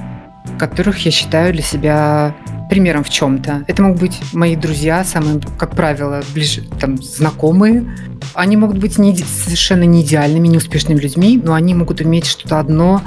которых 0.58 1.00
я 1.06 1.12
считаю 1.12 1.54
для 1.54 1.62
себя 1.62 2.36
примером 2.74 3.04
в 3.04 3.10
чем-то. 3.12 3.66
Это 3.68 3.84
могут 3.84 4.00
быть 4.00 4.20
мои 4.34 4.56
друзья, 4.56 5.04
самые, 5.04 5.40
как 5.60 5.76
правило, 5.76 6.24
ближе, 6.34 6.64
там, 6.80 7.00
знакомые. 7.04 7.86
Они 8.34 8.58
могут 8.58 8.80
быть 8.80 8.98
не, 8.98 9.16
совершенно 9.16 9.84
не 9.84 10.02
идеальными, 10.02 10.48
неуспешными 10.48 11.00
людьми, 11.00 11.40
но 11.44 11.54
они 11.54 11.76
могут 11.76 12.02
уметь 12.02 12.26
что-то 12.26 12.60
одно 12.60 13.04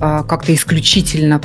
а, 0.00 0.22
как-то 0.22 0.54
исключительно 0.54 1.40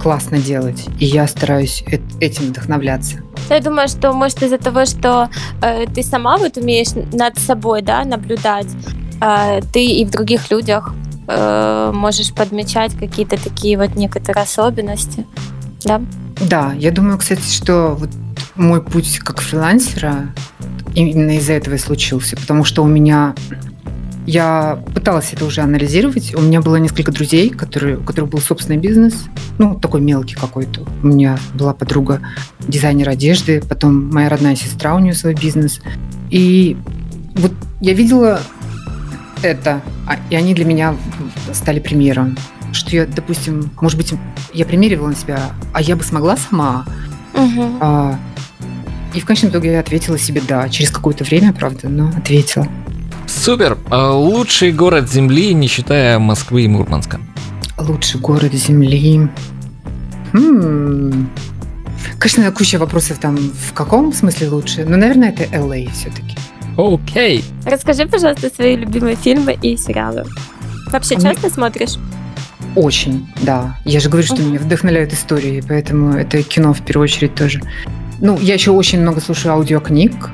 классно 0.00 0.38
делать. 0.38 0.86
И 0.98 1.04
я 1.04 1.26
стараюсь 1.26 1.84
эт- 1.86 2.18
этим 2.20 2.46
вдохновляться. 2.46 3.18
Я 3.50 3.60
думаю, 3.60 3.88
что 3.88 4.14
может 4.14 4.42
из-за 4.42 4.56
того, 4.56 4.86
что 4.86 5.28
э, 5.60 5.84
ты 5.94 6.02
сама 6.02 6.38
вот 6.38 6.56
умеешь 6.56 6.94
над 7.12 7.38
собой, 7.38 7.82
да, 7.82 8.02
наблюдать, 8.04 8.68
э, 9.20 9.60
ты 9.74 9.84
и 9.84 10.06
в 10.06 10.10
других 10.10 10.50
людях 10.50 10.94
э, 11.26 11.92
можешь 11.94 12.32
подмечать 12.32 12.94
какие-то 12.98 13.36
такие 13.36 13.76
вот 13.76 13.94
некоторые 13.94 14.44
особенности, 14.44 15.26
да? 15.84 16.00
Да, 16.40 16.72
я 16.74 16.90
думаю, 16.90 17.18
кстати, 17.18 17.50
что 17.50 17.96
вот 17.98 18.10
мой 18.54 18.82
путь 18.82 19.18
как 19.20 19.40
фрилансера 19.40 20.26
именно 20.94 21.36
из-за 21.36 21.54
этого 21.54 21.74
и 21.74 21.78
случился, 21.78 22.36
потому 22.36 22.64
что 22.64 22.82
у 22.82 22.86
меня 22.86 23.34
я 24.26 24.78
пыталась 24.94 25.32
это 25.32 25.46
уже 25.46 25.62
анализировать. 25.62 26.34
У 26.34 26.42
меня 26.42 26.60
было 26.60 26.76
несколько 26.76 27.10
друзей, 27.10 27.48
которые, 27.48 27.96
у 27.96 28.02
которых 28.02 28.30
был 28.30 28.40
собственный 28.40 28.76
бизнес, 28.76 29.14
ну, 29.56 29.74
такой 29.74 30.02
мелкий 30.02 30.34
какой-то. 30.34 30.86
У 31.02 31.06
меня 31.06 31.38
была 31.54 31.72
подруга 31.72 32.20
дизайнер 32.60 33.08
одежды, 33.08 33.62
потом 33.66 34.10
моя 34.10 34.28
родная 34.28 34.54
сестра, 34.54 34.94
у 34.94 34.98
нее 34.98 35.14
свой 35.14 35.34
бизнес. 35.34 35.80
И 36.28 36.76
вот 37.36 37.52
я 37.80 37.94
видела 37.94 38.40
это, 39.40 39.80
а- 40.06 40.18
и 40.28 40.36
они 40.36 40.52
для 40.54 40.66
меня 40.66 40.94
стали 41.54 41.80
примером. 41.80 42.36
Что 42.72 42.96
я, 42.96 43.06
допустим, 43.06 43.70
может 43.80 43.96
быть, 43.96 44.14
я 44.52 44.64
примеривала 44.64 45.08
на 45.08 45.16
себя, 45.16 45.40
а 45.72 45.80
я 45.80 45.96
бы 45.96 46.04
смогла 46.04 46.36
сама. 46.36 46.84
Мгм. 47.34 47.78
А, 47.80 48.18
и 49.14 49.20
в 49.20 49.24
конечном 49.24 49.50
итоге 49.50 49.72
я 49.72 49.80
ответила 49.80 50.18
себе 50.18 50.42
да. 50.46 50.68
Через 50.68 50.90
какое-то 50.90 51.24
время, 51.24 51.52
правда, 51.52 51.88
но 51.88 52.08
ответила. 52.08 52.66
Супер. 53.26 53.78
А 53.90 54.12
Лучший 54.12 54.72
город 54.72 55.10
Земли, 55.10 55.54
не 55.54 55.66
считая 55.66 56.18
Москвы 56.18 56.62
и 56.62 56.68
Мурманска. 56.68 57.20
Лучший 57.78 58.20
город 58.20 58.52
Земли. 58.52 59.28
Хм. 60.32 61.28
Конечно, 62.18 62.50
куча 62.52 62.78
вопросов 62.78 63.18
там, 63.18 63.36
в 63.36 63.72
каком 63.72 64.12
смысле 64.12 64.48
лучше, 64.48 64.84
но, 64.84 64.96
наверное, 64.96 65.30
это 65.30 65.44
LA 65.44 65.90
все-таки. 65.92 66.36
Окей. 66.76 67.44
Расскажи, 67.64 68.06
пожалуйста, 68.06 68.50
свои 68.50 68.76
любимые 68.76 69.16
фильмы 69.16 69.58
и 69.60 69.76
сериалы. 69.76 70.24
Вообще 70.90 71.16
А 71.16 71.20
часто 71.20 71.50
смотришь? 71.50 71.96
Очень, 72.78 73.26
да. 73.42 73.76
Я 73.84 73.98
же 73.98 74.08
говорю, 74.08 74.24
что 74.24 74.40
меня 74.40 74.60
вдохновляют 74.60 75.12
истории, 75.12 75.62
поэтому 75.66 76.12
это 76.12 76.40
кино 76.44 76.72
в 76.72 76.80
первую 76.82 77.04
очередь 77.04 77.34
тоже. 77.34 77.60
Ну, 78.20 78.38
я 78.38 78.54
еще 78.54 78.70
очень 78.70 79.00
много 79.00 79.20
слушаю 79.20 79.54
аудиокниг, 79.54 80.30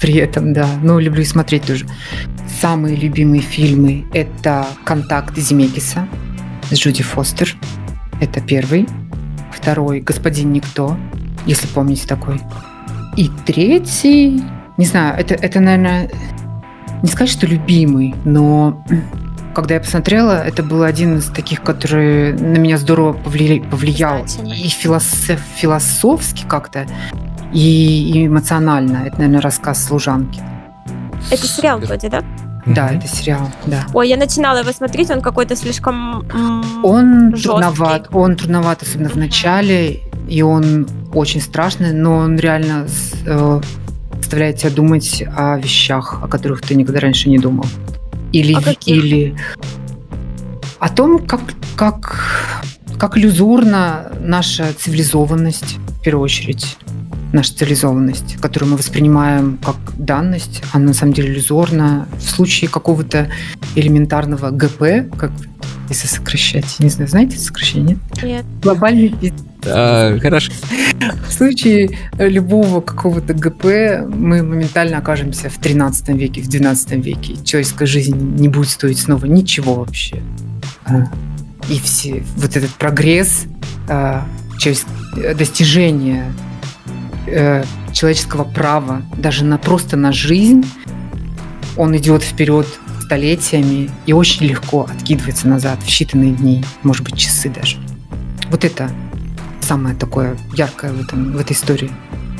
при 0.00 0.14
этом, 0.14 0.54
да. 0.54 0.66
Но 0.82 0.98
люблю 0.98 1.20
и 1.20 1.26
смотреть 1.26 1.64
тоже. 1.64 1.86
Самые 2.60 2.96
любимые 2.96 3.42
фильмы– 3.42 4.06
это 4.14 4.66
«Контакт» 4.84 5.36
Земекиса 5.36 6.08
с 6.70 6.74
Джуди 6.74 7.02
Фостер. 7.02 7.54
Это 8.22 8.40
первый. 8.40 8.88
Второй– 9.52 10.00
«Господин 10.02 10.52
Никто», 10.52 10.96
если 11.44 11.66
помните 11.66 12.06
такой. 12.06 12.40
И 13.18 13.30
третий 13.44 14.42
не 14.76 14.86
знаю, 14.86 15.18
это, 15.18 15.34
это, 15.34 15.60
наверное, 15.60 16.10
не 17.02 17.08
сказать, 17.08 17.30
что 17.30 17.46
любимый, 17.46 18.14
но 18.24 18.84
когда 19.54 19.74
я 19.74 19.80
посмотрела, 19.80 20.32
это 20.44 20.62
был 20.62 20.82
один 20.82 21.18
из 21.18 21.26
таких, 21.26 21.62
который 21.62 22.32
на 22.34 22.58
меня 22.58 22.76
здорово 22.78 23.12
повли... 23.12 23.60
повлиял 23.60 24.24
и 24.44 24.68
философ... 24.68 25.40
философски 25.56 26.44
как-то, 26.46 26.86
и 27.52 28.26
эмоционально. 28.26 29.04
Это, 29.06 29.18
наверное, 29.18 29.40
рассказ 29.40 29.84
служанки. 29.84 30.40
Это 31.30 31.46
сериал 31.46 31.78
вроде, 31.78 32.08
да? 32.08 32.22
Да, 32.66 32.90
это 32.90 33.06
сериал, 33.06 33.50
да. 33.66 33.86
Ой, 33.92 34.08
я 34.08 34.16
начинала 34.16 34.58
его 34.58 34.72
смотреть, 34.72 35.10
он 35.10 35.20
какой-то 35.20 35.54
слишком 35.54 36.26
Он 36.82 37.30
жесткий. 37.36 37.48
трудноват, 37.48 38.08
он 38.12 38.36
трудноват, 38.36 38.82
особенно 38.82 39.10
в 39.10 39.16
начале, 39.16 40.00
и 40.28 40.42
он 40.42 40.88
очень 41.12 41.40
страшный, 41.40 41.92
но 41.92 42.16
он 42.16 42.36
реально 42.38 42.86
э, 43.26 43.60
заставляет 44.16 44.56
тебя 44.56 44.70
думать 44.70 45.22
о 45.36 45.58
вещах, 45.58 46.20
о 46.22 46.26
которых 46.28 46.62
ты 46.62 46.74
никогда 46.74 47.00
раньше 47.00 47.28
не 47.28 47.38
думал. 47.38 47.66
Или, 48.34 48.52
а 48.54 48.74
или 48.86 49.36
о 50.80 50.88
том, 50.88 51.24
как, 51.24 51.40
как, 51.76 52.64
как 52.98 53.16
иллюзорна 53.16 54.12
наша 54.20 54.72
цивилизованность, 54.76 55.76
в 56.00 56.02
первую 56.02 56.24
очередь 56.24 56.76
наша 57.32 57.54
цивилизованность, 57.54 58.36
которую 58.40 58.72
мы 58.72 58.76
воспринимаем 58.76 59.58
как 59.64 59.76
данность, 59.96 60.62
она 60.72 60.86
на 60.86 60.94
самом 60.94 61.12
деле 61.12 61.32
иллюзорна. 61.32 62.08
В 62.18 62.28
случае 62.28 62.68
какого-то 62.68 63.30
элементарного 63.76 64.50
ГП, 64.50 65.16
как 65.16 65.30
если 65.88 66.08
сокращать, 66.08 66.76
не 66.80 66.88
знаю, 66.88 67.08
знаете 67.08 67.38
сокращение? 67.38 67.98
Нет. 68.22 68.44
Глобальный 68.62 69.14
а, 69.66 70.18
хорошо. 70.18 70.52
В 71.28 71.32
случае 71.32 71.98
любого 72.18 72.80
какого-то 72.80 73.34
ГП 73.34 73.64
мы 74.08 74.42
моментально 74.42 74.98
окажемся 74.98 75.50
в 75.50 75.58
13 75.58 76.08
веке, 76.10 76.40
в 76.40 76.48
12 76.48 76.92
веке. 77.04 77.36
Человеческая 77.44 77.86
жизнь 77.86 78.16
не 78.38 78.48
будет 78.48 78.70
стоить 78.70 78.98
снова 78.98 79.26
ничего 79.26 79.74
вообще. 79.74 80.22
А, 80.86 81.04
и 81.68 81.78
все, 81.80 82.22
вот 82.36 82.56
этот 82.56 82.70
прогресс, 82.70 83.44
а, 83.88 84.26
достижение 85.36 86.32
э, 87.26 87.64
человеческого 87.92 88.44
права 88.44 89.02
даже 89.16 89.44
на 89.44 89.58
просто 89.58 89.96
на 89.96 90.12
жизнь, 90.12 90.64
он 91.76 91.96
идет 91.96 92.22
вперед 92.22 92.66
столетиями 93.02 93.90
и 94.06 94.12
очень 94.12 94.46
легко 94.46 94.88
откидывается 94.90 95.48
назад 95.48 95.78
в 95.82 95.86
считанные 95.86 96.34
дни, 96.34 96.64
может 96.82 97.04
быть, 97.04 97.16
часы 97.16 97.50
даже. 97.50 97.76
Вот 98.50 98.64
это 98.64 98.90
самое 99.64 99.96
такое 99.96 100.36
яркое 100.54 100.92
в, 100.92 101.00
этом, 101.00 101.32
в 101.32 101.40
этой 101.40 101.52
истории. 101.54 101.90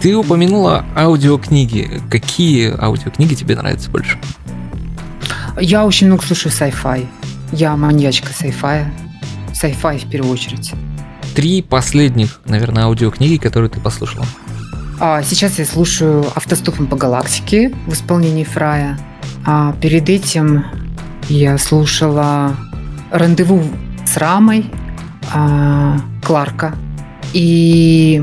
Ты 0.01 0.15
упомянула 0.17 0.85
аудиокниги. 0.97 2.01
Какие 2.11 2.75
аудиокниги 2.79 3.35
тебе 3.35 3.57
нравятся 3.57 3.91
больше? 3.91 4.19
Я 5.61 5.87
очень 5.87 6.09
много 6.09 6.25
слушаю 6.25 6.53
sci-fi. 6.53 7.07
Я 7.53 7.77
маньячка 7.77 8.29
sci-fi. 8.29 8.87
Sci-fi 9.53 9.99
в 9.99 10.11
первую 10.11 10.33
очередь. 10.33 10.73
Три 11.35 11.63
последних, 11.63 12.41
наверное, 12.45 12.85
аудиокниги, 12.85 13.37
которые 13.37 13.71
ты 13.71 13.81
послушала. 13.81 14.27
А 15.01 15.23
сейчас 15.23 15.59
я 15.59 15.65
слушаю 15.65 16.25
«Автостопом 16.35 16.87
по 16.87 16.97
галактике» 16.97 17.75
в 17.87 17.93
исполнении 17.93 18.45
Фрая. 18.45 18.99
А 19.45 19.73
перед 19.81 20.09
этим 20.09 20.65
я 21.29 21.59
слушала 21.59 22.55
«Рандеву 23.11 23.63
с 24.07 24.17
Рамой» 24.17 24.71
а, 25.33 25.99
Кларка. 26.23 26.75
И, 27.35 28.23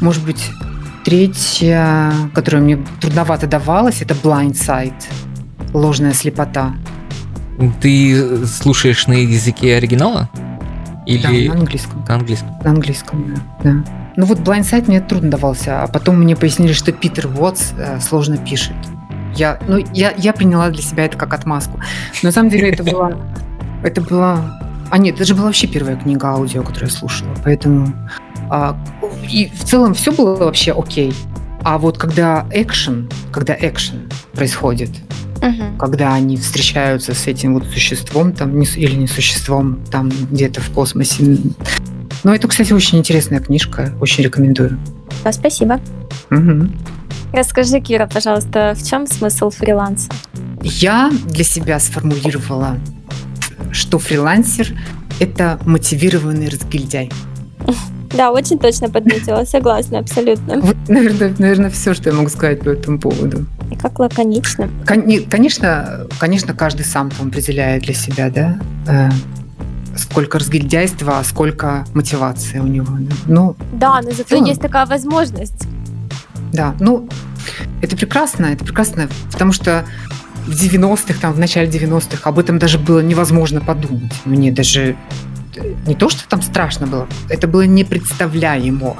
может 0.00 0.22
быть, 0.24 0.50
третья, 1.04 2.12
которая 2.34 2.62
мне 2.62 2.78
трудновато 3.00 3.46
давалась, 3.46 4.02
это 4.02 4.14
«Blind 4.14 4.52
Sight» 4.52 4.92
ложная 5.72 6.12
слепота. 6.12 6.74
Ты 7.80 8.46
слушаешь 8.46 9.06
на 9.06 9.14
языке 9.14 9.76
оригинала? 9.76 10.28
Или 11.06 11.46
да, 11.46 11.54
на 11.54 11.60
английском. 11.60 12.04
На 12.06 12.14
английском. 12.16 12.50
На 12.62 12.70
английском, 12.70 13.34
да. 13.34 13.72
да. 13.72 13.84
Ну 14.16 14.26
вот 14.26 14.38
Blindside 14.40 14.86
мне 14.88 15.00
трудно 15.00 15.30
давался, 15.30 15.82
а 15.82 15.86
потом 15.86 16.20
мне 16.20 16.36
пояснили, 16.36 16.72
что 16.72 16.92
Питер 16.92 17.28
Уотс 17.28 17.72
э, 17.76 18.00
сложно 18.00 18.36
пишет. 18.36 18.76
Я, 19.34 19.58
ну, 19.66 19.82
я, 19.94 20.12
я 20.16 20.32
приняла 20.32 20.68
для 20.70 20.82
себя 20.82 21.06
это 21.06 21.16
как 21.16 21.32
отмазку. 21.32 21.78
Но 22.22 22.28
на 22.28 22.32
самом 22.32 22.50
деле 22.50 22.70
это 22.70 22.84
была... 22.84 23.12
Это 23.82 24.00
была... 24.00 24.60
А 24.92 24.98
нет, 24.98 25.14
это 25.14 25.24
же 25.24 25.34
была 25.34 25.46
вообще 25.46 25.66
первая 25.66 25.96
книга 25.96 26.28
аудио, 26.28 26.62
которую 26.62 26.90
я 26.90 26.94
слушала. 26.94 27.34
Поэтому... 27.42 27.94
А, 28.50 28.78
и 29.26 29.48
в 29.48 29.64
целом 29.64 29.94
все 29.94 30.12
было 30.12 30.36
вообще 30.36 30.72
окей. 30.72 31.14
А 31.62 31.78
вот 31.78 31.96
когда 31.96 32.46
экшен, 32.50 33.08
когда 33.32 33.56
экшен 33.58 34.10
происходит, 34.34 34.90
угу. 35.36 35.78
когда 35.78 36.12
они 36.12 36.36
встречаются 36.36 37.14
с 37.14 37.26
этим 37.26 37.54
вот 37.54 37.64
существом 37.72 38.34
там 38.34 38.60
или 38.60 38.94
не 38.94 39.06
существом 39.06 39.82
там 39.90 40.10
где-то 40.30 40.60
в 40.60 40.70
космосе. 40.72 41.38
Ну, 42.22 42.34
это, 42.34 42.46
кстати, 42.46 42.74
очень 42.74 42.98
интересная 42.98 43.40
книжка, 43.40 43.94
очень 43.98 44.24
рекомендую. 44.24 44.78
Да, 45.24 45.32
спасибо. 45.32 45.80
Угу. 46.30 46.68
Расскажи, 47.32 47.80
Кира, 47.80 48.06
пожалуйста, 48.12 48.74
в 48.76 48.86
чем 48.86 49.06
смысл 49.06 49.48
фриланса? 49.48 50.10
Я 50.60 51.10
для 51.30 51.44
себя 51.44 51.80
сформулировала, 51.80 52.76
что 53.72 53.98
фрилансер– 53.98 54.68
это 55.20 55.58
мотивированный 55.64 56.48
разгильдяй. 56.48 57.10
Да, 58.14 58.30
очень 58.30 58.58
точно 58.58 58.90
подметила, 58.90 59.44
согласна, 59.44 59.98
абсолютно. 59.98 60.60
Вот, 60.60 60.76
наверное, 60.88 61.34
наверное, 61.38 61.70
все, 61.70 61.94
что 61.94 62.10
я 62.10 62.16
могу 62.16 62.28
сказать 62.28 62.60
по 62.60 62.68
этому 62.68 62.98
поводу. 62.98 63.46
И 63.70 63.76
как 63.76 63.98
лаконично. 63.98 64.68
Конечно, 64.84 66.06
конечно, 66.18 66.54
каждый 66.54 66.84
сам 66.84 67.10
там 67.10 67.28
определяет 67.28 67.84
для 67.84 67.94
себя, 67.94 68.30
да, 68.30 68.58
э, 68.86 69.08
сколько 69.96 70.38
разгильдяйства, 70.38 71.20
а 71.20 71.24
сколько 71.24 71.86
мотивации 71.94 72.58
у 72.58 72.66
него. 72.66 72.94
Да? 72.98 73.14
Ну, 73.26 73.56
да, 73.72 74.00
но 74.02 74.10
зато 74.10 74.36
ну, 74.36 74.46
есть 74.46 74.60
такая 74.60 74.84
возможность. 74.84 75.66
Да, 76.52 76.74
ну, 76.80 77.08
это 77.80 77.96
прекрасно, 77.96 78.46
это 78.46 78.64
прекрасно, 78.64 79.08
потому 79.32 79.52
что 79.52 79.86
в 80.46 80.50
90-х, 80.50 81.20
там, 81.20 81.32
в 81.32 81.38
начале 81.38 81.68
90-х 81.68 82.28
об 82.28 82.38
этом 82.38 82.58
даже 82.58 82.78
было 82.78 83.00
невозможно 83.00 83.60
подумать. 83.60 84.12
Мне 84.24 84.50
даже 84.50 84.96
не 85.86 85.94
то, 85.94 86.08
что 86.08 86.28
там 86.28 86.42
страшно 86.42 86.86
было, 86.86 87.08
это 87.28 87.46
было 87.46 87.62
непредставляемо, 87.62 88.96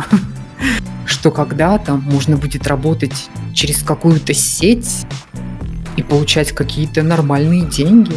что 1.06 1.30
когда-то 1.30 1.94
можно 1.94 2.36
будет 2.36 2.66
работать 2.66 3.28
через 3.54 3.82
какую-то 3.82 4.34
сеть 4.34 5.06
и 5.96 6.02
получать 6.02 6.52
какие-то 6.52 7.02
нормальные 7.02 7.62
деньги. 7.62 8.14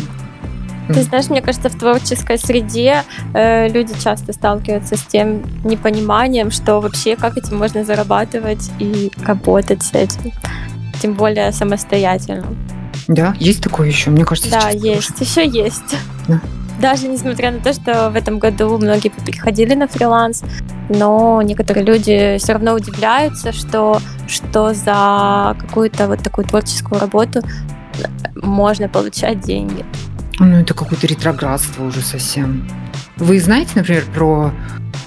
Ты 0.87 1.01
знаешь, 1.01 1.29
мне 1.29 1.41
кажется, 1.41 1.69
в 1.69 1.75
творческой 1.79 2.37
среде 2.37 3.03
э, 3.33 3.67
люди 3.69 3.93
часто 3.99 4.33
сталкиваются 4.33 4.95
с 4.97 5.01
тем 5.01 5.41
непониманием, 5.63 6.51
что 6.51 6.79
вообще 6.79 7.15
как 7.15 7.37
этим 7.37 7.57
можно 7.57 7.83
зарабатывать 7.83 8.69
и 8.77 9.11
работать 9.25 9.81
с 9.81 9.93
этим, 9.93 10.31
тем 11.01 11.13
более 11.13 11.51
самостоятельно. 11.51 12.45
Да, 13.07 13.35
есть 13.39 13.61
такое 13.61 13.87
еще, 13.87 14.09
мне 14.09 14.25
кажется. 14.25 14.49
Да, 14.49 14.69
есть, 14.69 15.17
тоже. 15.17 15.23
еще 15.23 15.47
есть. 15.47 15.95
Да 16.27 16.41
даже 16.79 17.07
несмотря 17.07 17.51
на 17.51 17.59
то, 17.59 17.73
что 17.73 18.09
в 18.09 18.15
этом 18.15 18.39
году 18.39 18.77
многие 18.77 19.09
приходили 19.09 19.75
на 19.75 19.87
фриланс, 19.87 20.43
но 20.89 21.41
некоторые 21.41 21.85
люди 21.85 22.37
все 22.37 22.53
равно 22.53 22.73
удивляются, 22.73 23.51
что, 23.51 23.99
что 24.27 24.73
за 24.73 25.55
какую-то 25.59 26.07
вот 26.07 26.21
такую 26.21 26.45
творческую 26.45 26.99
работу 26.99 27.41
можно 28.35 28.89
получать 28.89 29.39
деньги. 29.39 29.85
Ну, 30.39 30.57
это 30.57 30.73
какое-то 30.73 31.07
ретроградство 31.07 31.85
уже 31.85 32.01
совсем. 32.01 32.67
Вы 33.17 33.39
знаете, 33.39 33.71
например, 33.75 34.03
про 34.13 34.51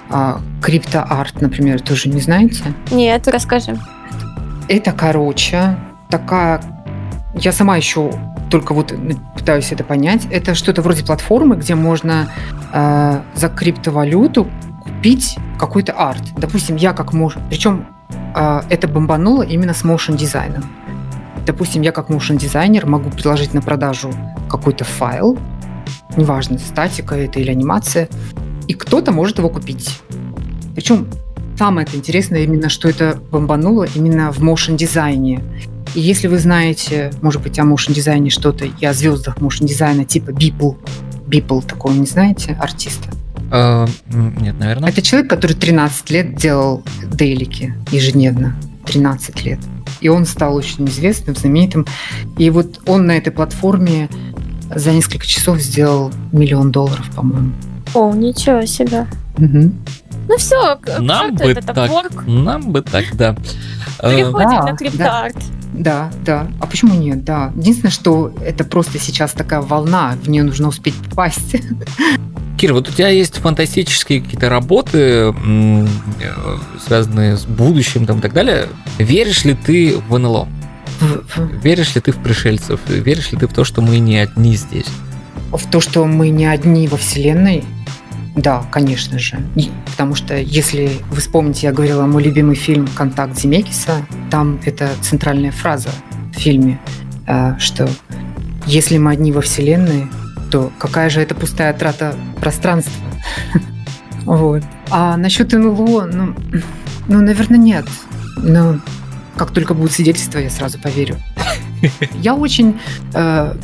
а, 0.09 0.41
криптоарт, 0.63 1.43
например, 1.43 1.81
тоже 1.81 2.09
не 2.09 2.21
знаете? 2.21 2.65
Нет, 2.91 3.29
расскажи. 3.29 3.79
Это, 4.69 4.93
короче, 4.93 5.77
такая... 6.11 6.63
Я 7.41 7.53
сама 7.53 7.77
еще 7.77 8.13
только 8.51 8.75
вот 8.75 8.93
пытаюсь 9.37 9.71
это 9.71 9.85
понять. 9.85 10.27
Это 10.31 10.55
что-то 10.55 10.83
вроде 10.83 11.05
платформы, 11.05 11.57
где 11.57 11.75
можно 11.75 12.33
э, 12.73 13.21
за 13.35 13.49
криптовалюту 13.49 14.49
купить 14.83 15.37
какой-то 15.59 15.93
арт. 15.93 16.23
Допустим, 16.37 16.77
я 16.77 16.93
как 16.93 17.13
муж... 17.13 17.37
Причем 17.49 17.87
э, 18.35 18.63
это 18.69 18.89
бомбануло 18.89 19.43
именно 19.43 19.73
с 19.73 19.85
моушен 19.85 20.17
дизайном. 20.17 20.65
Допустим, 21.47 21.83
я 21.83 21.93
как 21.93 22.09
моушен 22.09 22.39
дизайнер 22.39 22.87
могу 22.87 23.11
предложить 23.11 23.55
на 23.55 23.63
продажу 23.63 24.13
какой-то 24.51 24.85
файл, 24.85 25.39
неважно, 26.17 26.59
статика 26.59 27.15
это 27.15 27.39
или 27.39 27.51
анимация, 27.51 28.09
и 28.67 28.75
кто-то 28.75 29.13
может 29.13 29.39
его 29.39 29.49
купить. 29.49 30.01
Причем 30.75 31.07
самое 31.57 31.87
интересное 31.93 32.41
именно, 32.41 32.69
что 32.69 32.89
это 32.89 33.21
бомбануло 33.31 33.87
именно 33.95 34.33
в 34.33 34.41
моушен 34.41 34.77
дизайне. 34.77 35.43
И 35.95 36.01
если 36.01 36.29
вы 36.29 36.39
знаете, 36.39 37.13
может 37.23 37.43
быть, 37.43 37.59
о 37.59 37.65
моушен 37.65 37.95
дизайне 37.95 38.31
что-то 38.31 38.65
и 38.65 38.85
о 38.85 38.93
звездах 38.93 39.41
моушен 39.41 39.67
дизайна 39.67 40.05
типа 40.05 40.31
Beeple, 40.31 40.77
Beeple 41.27 41.67
такого 41.67 41.93
не 41.93 42.07
знаете, 42.07 42.57
артиста? 42.61 43.11
Uh, 43.51 43.89
нет, 44.41 44.59
наверное. 44.59 44.91
Это 44.91 45.01
человек, 45.01 45.31
который 45.31 45.57
13 45.57 46.11
лет 46.11 46.37
делал 46.37 46.83
дейлики 47.11 47.75
ежедневно. 47.91 48.55
13 48.87 49.45
лет. 49.45 49.59
и 50.01 50.09
он 50.09 50.25
стал 50.25 50.55
очень 50.55 50.87
известным, 50.89 51.37
знаменитым. 51.37 51.87
И 52.39 52.51
вот 52.51 52.81
он 52.87 53.07
на 53.07 53.13
этой 53.13 53.31
платформе 53.31 54.09
за 54.75 54.93
несколько 54.93 55.27
часов 55.27 55.59
сделал 55.61 56.13
миллион 56.33 56.71
долларов, 56.71 57.07
по-моему. 57.15 57.53
О, 57.95 58.13
ничего 58.13 58.65
себе. 58.67 59.07
Угу. 59.37 59.73
Ну 60.29 60.37
все, 60.37 60.79
Нам 60.99 61.35
бы 61.35 61.45
это 61.45 61.63
так. 61.63 61.91
Upwork. 61.91 62.31
Нам 62.31 62.71
бы 62.71 62.83
так, 62.83 63.05
да. 63.15 63.35
Э, 64.01 64.15
Переходим 64.15 64.51
да, 64.51 64.63
на 64.63 64.77
криптоарт. 64.77 65.37
Да, 65.73 66.11
да. 66.25 66.47
А 66.61 66.67
почему 66.67 66.95
нет? 66.95 67.25
Да. 67.25 67.53
Единственное, 67.57 67.91
что 67.91 68.33
это 68.45 68.65
просто 68.65 68.99
сейчас 68.99 69.33
такая 69.33 69.61
волна, 69.61 70.17
в 70.23 70.29
нее 70.29 70.43
нужно 70.43 70.69
успеть 70.69 70.95
попасть. 71.09 71.57
Кир, 72.59 72.73
вот 72.73 72.89
у 72.89 72.93
тебя 72.93 73.09
есть 73.09 73.37
фантастические 73.37 74.21
какие-то 74.21 74.49
работы, 74.49 75.33
связанные 76.85 77.37
с 77.37 77.45
будущим 77.45 78.05
там, 78.05 78.19
и 78.19 78.21
так 78.21 78.33
далее. 78.33 78.67
Веришь 78.99 79.45
ли 79.45 79.55
ты 79.55 79.97
в 80.09 80.19
НЛО? 80.19 80.49
Веришь 81.63 81.95
ли 81.95 82.01
ты 82.01 82.11
в 82.11 82.17
пришельцев? 82.17 82.81
Веришь 82.89 83.31
ли 83.31 83.39
ты 83.39 83.47
в 83.47 83.53
то, 83.53 83.65
что 83.65 83.81
мы 83.81 83.99
не 84.01 84.19
одни 84.19 84.57
здесь? 84.57 84.89
В 85.53 85.67
то, 85.71 85.81
что 85.81 86.05
мы 86.07 86.29
не 86.31 86.47
одни 86.47 86.87
во 86.89 86.97
Вселенной, 86.97 87.65
да, 88.37 88.63
конечно 88.71 89.19
же. 89.19 89.39
И- 89.57 89.71
Потому 89.87 90.15
что, 90.15 90.37
если 90.37 90.91
вы 91.11 91.17
вспомните, 91.21 91.67
я 91.67 91.73
говорила 91.73 92.07
мой 92.07 92.23
любимый 92.23 92.55
фильм 92.55 92.87
«Контакт 92.95 93.37
Земекиса», 93.39 94.07
там 94.31 94.61
это 94.65 94.91
центральная 95.01 95.51
фраза 95.51 95.89
в 96.35 96.39
фильме, 96.39 96.79
э, 97.27 97.55
что 97.59 97.89
если 98.67 98.99
мы 98.99 99.11
одни 99.13 99.33
во 99.33 99.41
Вселенной, 99.41 100.07
то 100.51 100.71
какая 100.79 101.11
же 101.11 101.21
это 101.21 101.35
пустая 101.35 101.73
трата 101.73 102.15
пространства? 102.41 103.05
Вот. 104.25 104.63
А 104.91 105.17
насчет 105.17 105.53
НЛО, 105.53 106.05
ну, 106.13 106.35
ну, 107.09 107.21
наверное, 107.23 107.57
нет. 107.59 107.87
Но 108.37 108.79
как 109.37 109.53
только 109.53 109.73
будет 109.73 109.93
свидетельство, 109.93 110.39
я 110.39 110.51
сразу 110.51 110.79
поверю. 110.79 111.17
Я 112.21 112.35
очень, 112.35 112.79
э, 113.15 113.55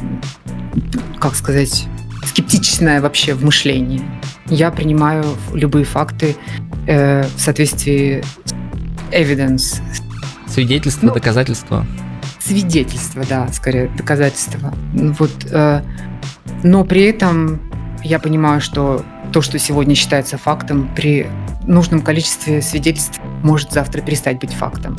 как 1.21 1.35
сказать, 1.35 1.87
скептичная 2.25 3.01
вообще 3.01 3.35
в 3.35 3.45
мышлении. 3.45 4.03
Я 4.47 4.71
принимаю 4.71 5.25
любые 5.53 5.85
факты 5.85 6.37
э, 6.87 7.25
в 7.25 7.41
соответствии 7.41 8.23
с 8.45 8.53
evidence, 9.13 9.81
Свидетельство, 10.47 11.07
Ну, 11.07 11.15
доказательство? 11.15 11.87
свидетельство, 12.39 13.25
да, 13.29 13.49
скорее 13.53 13.89
доказательство. 13.97 14.73
Ну 14.93 15.13
Вот, 15.19 15.33
э, 15.51 15.83
но 16.63 16.85
при 16.85 17.03
этом 17.05 17.61
я 18.05 18.19
понимаю, 18.19 18.61
что 18.61 19.03
то, 19.33 19.41
что 19.41 19.59
сегодня 19.59 19.95
считается 19.95 20.37
фактом, 20.39 20.91
при 20.95 21.27
нужном 21.67 22.03
количестве 22.03 22.61
свидетельств 22.63 23.21
может 23.43 23.73
завтра 23.73 24.03
перестать 24.03 24.39
быть 24.39 24.53
фактом. 24.53 24.97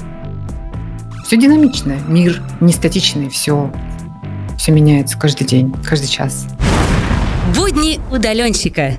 Все 1.25 1.37
динамичное, 1.37 1.99
мир 2.07 2.41
не 2.59 2.73
статичный, 2.73 3.29
все, 3.29 3.71
все 4.65 4.71
меняется 4.71 5.15
каждый 5.15 5.45
день, 5.45 5.71
каждый 5.87 6.07
час. 6.07 6.47
Будни 7.55 7.99
удаленщика. 8.09 8.97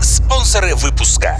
Спонсоры 0.00 0.74
выпуска. 0.76 1.38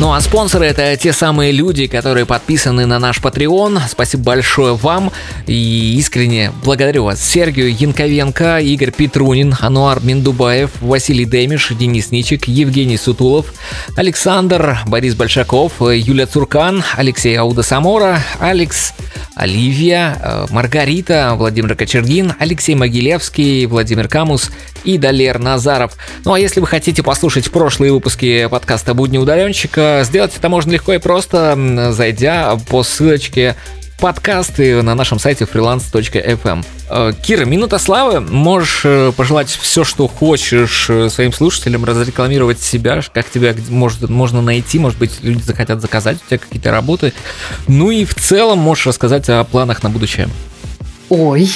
Ну 0.00 0.12
а 0.12 0.20
спонсоры 0.20 0.66
это 0.66 0.96
те 0.96 1.12
самые 1.12 1.50
люди, 1.50 1.88
которые 1.88 2.24
подписаны 2.24 2.86
на 2.86 3.00
наш 3.00 3.18
Patreon. 3.18 3.80
Спасибо 3.88 4.22
большое 4.22 4.76
вам 4.76 5.10
и 5.48 5.96
искренне 5.98 6.52
благодарю 6.62 7.02
вас. 7.02 7.20
Сергей 7.20 7.72
Янковенко, 7.72 8.60
Игорь 8.60 8.92
Петрунин, 8.92 9.56
Ануар 9.58 9.98
Миндубаев, 10.00 10.70
Василий 10.80 11.24
Демиш, 11.24 11.70
Денис 11.70 12.12
Ничик, 12.12 12.46
Евгений 12.46 12.96
Сутулов, 12.96 13.52
Александр, 13.96 14.78
Борис 14.86 15.16
Большаков, 15.16 15.72
Юлия 15.80 16.26
Цуркан, 16.26 16.84
Алексей 16.96 17.36
Аудасамора, 17.36 18.20
Алекс 18.38 18.92
Оливия, 19.34 20.16
э, 20.22 20.46
Маргарита, 20.50 21.34
Владимир 21.36 21.74
Кочергин, 21.74 22.34
Алексей 22.38 22.76
Могилевский, 22.76 23.66
Владимир 23.66 24.06
Камус 24.06 24.52
и 24.84 24.96
Далер 24.96 25.38
Назаров. 25.40 25.96
Ну 26.24 26.32
а 26.32 26.38
если 26.38 26.60
вы 26.60 26.66
хотите 26.68 27.02
послушать 27.02 27.50
прошлые 27.50 27.92
выпуски 27.92 28.46
подкаста 28.48 28.94
«Будни 28.94 29.18
удаленщика», 29.18 29.87
сделать 30.04 30.36
это 30.36 30.48
можно 30.48 30.72
легко 30.72 30.92
и 30.92 30.98
просто, 30.98 31.92
зайдя 31.92 32.56
по 32.68 32.82
ссылочке 32.82 33.56
подкасты 33.98 34.80
на 34.82 34.94
нашем 34.94 35.18
сайте 35.18 35.44
freelance.fm. 35.44 36.64
Э, 36.88 37.12
Кира, 37.20 37.44
минута 37.44 37.78
славы. 37.78 38.20
Можешь 38.20 38.82
э, 38.84 39.12
пожелать 39.16 39.48
все, 39.48 39.84
что 39.84 40.06
хочешь 40.06 40.88
э, 40.88 41.08
своим 41.10 41.32
слушателям, 41.32 41.84
разрекламировать 41.84 42.60
себя, 42.60 43.00
как 43.12 43.28
тебя 43.28 43.54
может, 43.68 44.08
можно 44.08 44.40
найти, 44.40 44.78
может 44.78 44.98
быть, 44.98 45.18
люди 45.22 45.42
захотят 45.42 45.80
заказать 45.80 46.18
у 46.24 46.28
тебя 46.28 46.38
какие-то 46.38 46.70
работы. 46.70 47.12
Ну 47.66 47.90
и 47.90 48.04
в 48.04 48.14
целом 48.14 48.58
можешь 48.58 48.86
рассказать 48.86 49.28
о 49.28 49.42
планах 49.44 49.82
на 49.82 49.90
будущее. 49.90 50.28
Ой. 51.08 51.50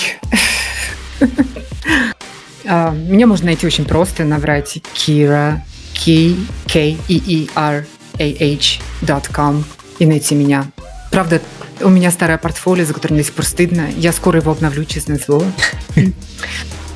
А, 2.64 2.90
Меня 2.92 3.26
можно 3.26 3.46
найти 3.46 3.66
очень 3.66 3.84
просто, 3.84 4.22
набрать 4.24 4.78
Kira, 4.94 5.58
K, 5.94 6.36
K, 6.68 6.80
E, 6.80 6.96
E, 7.08 7.48
R, 7.56 7.86
A, 8.18 8.36
H, 8.54 8.80
dot 9.02 9.30
com 9.34 9.64
и 9.98 10.06
найти 10.06 10.34
меня. 10.34 10.66
Правда, 11.10 11.40
у 11.80 11.88
меня 11.88 12.10
старое 12.10 12.38
портфолио, 12.38 12.84
за 12.84 12.94
которым 12.94 13.18
до 13.18 13.24
сих 13.24 13.34
пор 13.34 13.44
стыдно. 13.44 13.88
Я 13.96 14.12
скоро 14.12 14.40
его 14.40 14.50
обновлю, 14.52 14.84
честное 14.84 15.18
слово. 15.18 15.44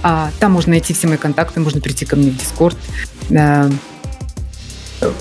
А, 0.03 0.31
Там 0.39 0.53
можно 0.53 0.71
найти 0.71 0.95
все 0.95 1.09
мои 1.09 1.17
контакты, 1.17 1.61
можно 1.61 1.81
прийти 1.81 2.05
ко 2.05 2.17
мне 2.17 2.31
в 2.31 2.37
Дискорд. 2.37 2.77
Э, 3.31 3.69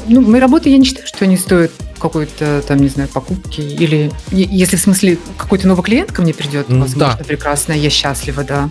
Ну, 0.07 0.21
мои 0.21 0.39
работы, 0.39 0.69
я 0.69 0.77
не 0.77 0.85
считаю, 0.85 1.05
что 1.07 1.25
они 1.25 1.35
стоят 1.37 1.71
какой-то, 1.99 2.63
там, 2.67 2.77
не 2.77 2.87
знаю, 2.87 3.09
покупки. 3.09 3.59
Или, 3.61 4.11
если 4.31 4.77
в 4.77 4.81
смысле 4.81 5.17
какой-то 5.37 5.67
новый 5.67 5.83
клиент 5.83 6.11
ко 6.11 6.21
мне 6.21 6.33
придет, 6.33 6.69
М, 6.69 6.81
возможно, 6.81 7.17
да. 7.17 7.23
прекрасно, 7.25 7.73
я 7.73 7.89
счастлива, 7.89 8.43
да. 8.43 8.69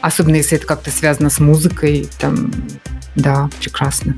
Особенно, 0.00 0.36
если 0.36 0.56
это 0.58 0.66
как-то 0.66 0.90
связано 0.90 1.30
с 1.30 1.38
музыкой, 1.38 2.08
там, 2.18 2.52
да, 3.14 3.48
прекрасно. 3.60 4.14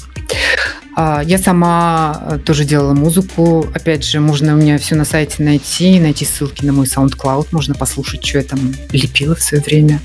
А, 1.01 1.23
Я 1.25 1.39
сама 1.39 2.21
э, 2.23 2.39
тоже 2.45 2.65
делала 2.65 2.93
музыку. 2.93 3.69
Опять 3.73 4.03
же, 4.03 4.19
можно 4.19 4.55
у 4.55 4.57
меня 4.57 4.79
все 4.79 4.97
на 4.97 5.05
сайте 5.05 5.45
найти, 5.45 6.01
найти 6.01 6.25
ссылки 6.25 6.65
на 6.65 6.73
мой 6.73 6.87
SoundCloud, 6.87 7.47
можно 7.53 7.77
послушать, 7.77 8.27
что 8.27 8.39
я 8.39 8.45
там 8.45 8.75
лепила 8.91 9.37
в 9.37 9.41
свое 9.41 9.63
время. 9.63 10.01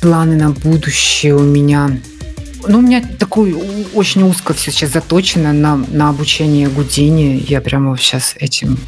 Планы 0.00 0.36
на 0.36 0.48
будущее 0.52 1.36
у 1.36 1.42
меня. 1.42 1.90
Ну, 2.66 2.78
у 2.78 2.80
меня 2.80 3.02
такой 3.18 3.54
очень 3.92 4.22
узко 4.22 4.54
все 4.54 4.70
сейчас 4.70 4.90
заточено 4.90 5.52
на, 5.52 5.76
на 5.76 6.08
обучение 6.08 6.68
гудения. 6.68 7.36
Я 7.36 7.60
прямо 7.60 7.94
сейчас 7.98 8.36
этим 8.40 8.78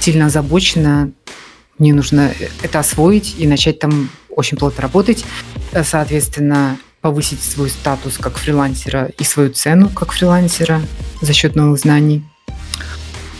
сильно 0.00 0.26
озабочена. 0.26 1.12
Мне 1.78 1.94
нужно 1.94 2.32
это 2.60 2.80
освоить 2.80 3.36
и 3.38 3.46
начать 3.46 3.78
там 3.78 4.10
очень 4.30 4.56
плотно 4.56 4.82
работать. 4.82 5.24
Э, 5.70 5.84
Соответственно, 5.84 6.76
повысить 7.00 7.42
свой 7.42 7.70
статус 7.70 8.18
как 8.18 8.36
фрилансера 8.36 9.10
и 9.18 9.24
свою 9.24 9.50
цену 9.50 9.88
как 9.88 10.12
фрилансера 10.12 10.82
за 11.22 11.32
счет 11.32 11.56
новых 11.56 11.78
знаний. 11.80 12.22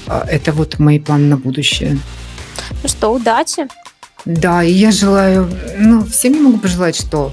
А, 0.06 0.26
Это 0.28 0.52
вот 0.52 0.78
мои 0.78 0.98
планы 0.98 1.26
на 1.26 1.36
будущее. 1.36 1.98
Ну 2.82 2.88
что, 2.88 3.12
удачи. 3.12 3.68
Да, 4.24 4.62
и 4.62 4.72
я 4.72 4.90
желаю, 4.90 5.50
ну, 5.78 6.04
всем 6.04 6.34
я 6.34 6.40
могу 6.40 6.58
пожелать, 6.58 6.96
что 6.96 7.32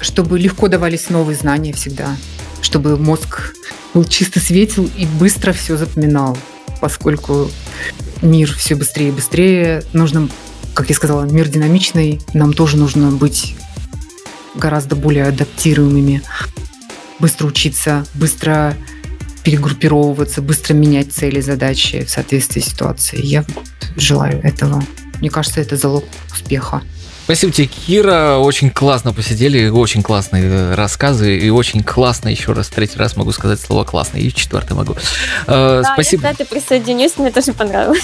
чтобы 0.00 0.38
легко 0.38 0.68
давались 0.68 1.10
новые 1.10 1.36
знания 1.36 1.72
всегда, 1.72 2.16
чтобы 2.62 2.96
мозг 2.96 3.54
был 3.92 4.04
чисто 4.04 4.40
светил 4.40 4.88
и 4.96 5.06
быстро 5.06 5.52
все 5.52 5.76
запоминал, 5.76 6.38
поскольку 6.80 7.50
мир 8.22 8.52
все 8.54 8.74
быстрее 8.74 9.08
и 9.08 9.12
быстрее, 9.12 9.84
нужно, 9.92 10.28
как 10.74 10.88
я 10.88 10.94
сказала, 10.94 11.24
мир 11.24 11.48
динамичный, 11.48 12.20
нам 12.32 12.52
тоже 12.52 12.76
нужно 12.76 13.10
быть 13.10 13.56
гораздо 14.54 14.96
более 14.96 15.26
адаптируемыми, 15.26 16.22
быстро 17.18 17.46
учиться, 17.46 18.04
быстро 18.14 18.74
перегруппировываться, 19.44 20.42
быстро 20.42 20.74
менять 20.74 21.12
цели, 21.12 21.40
задачи 21.40 22.04
в 22.04 22.10
соответствии 22.10 22.60
с 22.60 22.66
ситуацией. 22.66 23.26
Я 23.26 23.44
желаю 23.96 24.40
этого. 24.42 24.82
Мне 25.20 25.30
кажется, 25.30 25.60
это 25.60 25.76
залог 25.76 26.04
успеха. 26.32 26.82
Спасибо 27.24 27.52
тебе, 27.52 27.66
Кира. 27.68 28.38
Очень 28.38 28.70
классно 28.70 29.12
посидели, 29.12 29.68
очень 29.68 30.02
классные 30.02 30.42
э, 30.44 30.74
рассказы 30.74 31.38
и 31.38 31.48
очень 31.48 31.84
классно, 31.84 32.28
еще 32.28 32.52
раз, 32.52 32.68
третий 32.68 32.98
раз 32.98 33.16
могу 33.16 33.30
сказать 33.30 33.60
слово 33.60 33.84
классно, 33.84 34.18
и 34.18 34.32
четвертый 34.32 34.72
могу. 34.72 34.94
Э, 35.46 35.82
Да, 35.84 35.92
Спасибо. 35.94 36.26
я, 36.26 36.32
кстати, 36.32 36.48
присоединюсь, 36.48 37.18
мне 37.18 37.30
тоже 37.30 37.52
понравилось. 37.52 38.02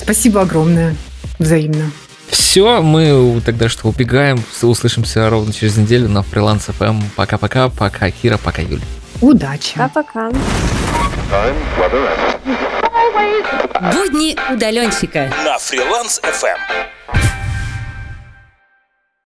Спасибо 0.00 0.40
огромное. 0.40 0.96
Взаимно. 1.38 1.90
Все, 2.30 2.80
мы 2.82 3.40
тогда 3.44 3.68
что, 3.68 3.88
убегаем, 3.88 4.42
услышимся 4.62 5.28
ровно 5.28 5.52
через 5.52 5.76
неделю 5.76 6.08
на 6.08 6.22
фриланс 6.22 6.68
FM. 6.68 7.02
Пока-пока, 7.16 7.68
пока, 7.68 8.10
Кира, 8.10 8.38
пока, 8.38 8.62
Юля. 8.62 8.82
Удачи. 9.20 9.74
Пока-пока. 9.76 10.30
Будни 13.92 14.36
удаленщика. 14.52 15.32
На 15.44 15.58
Фриланс 15.58 16.20
FM. 16.22 17.39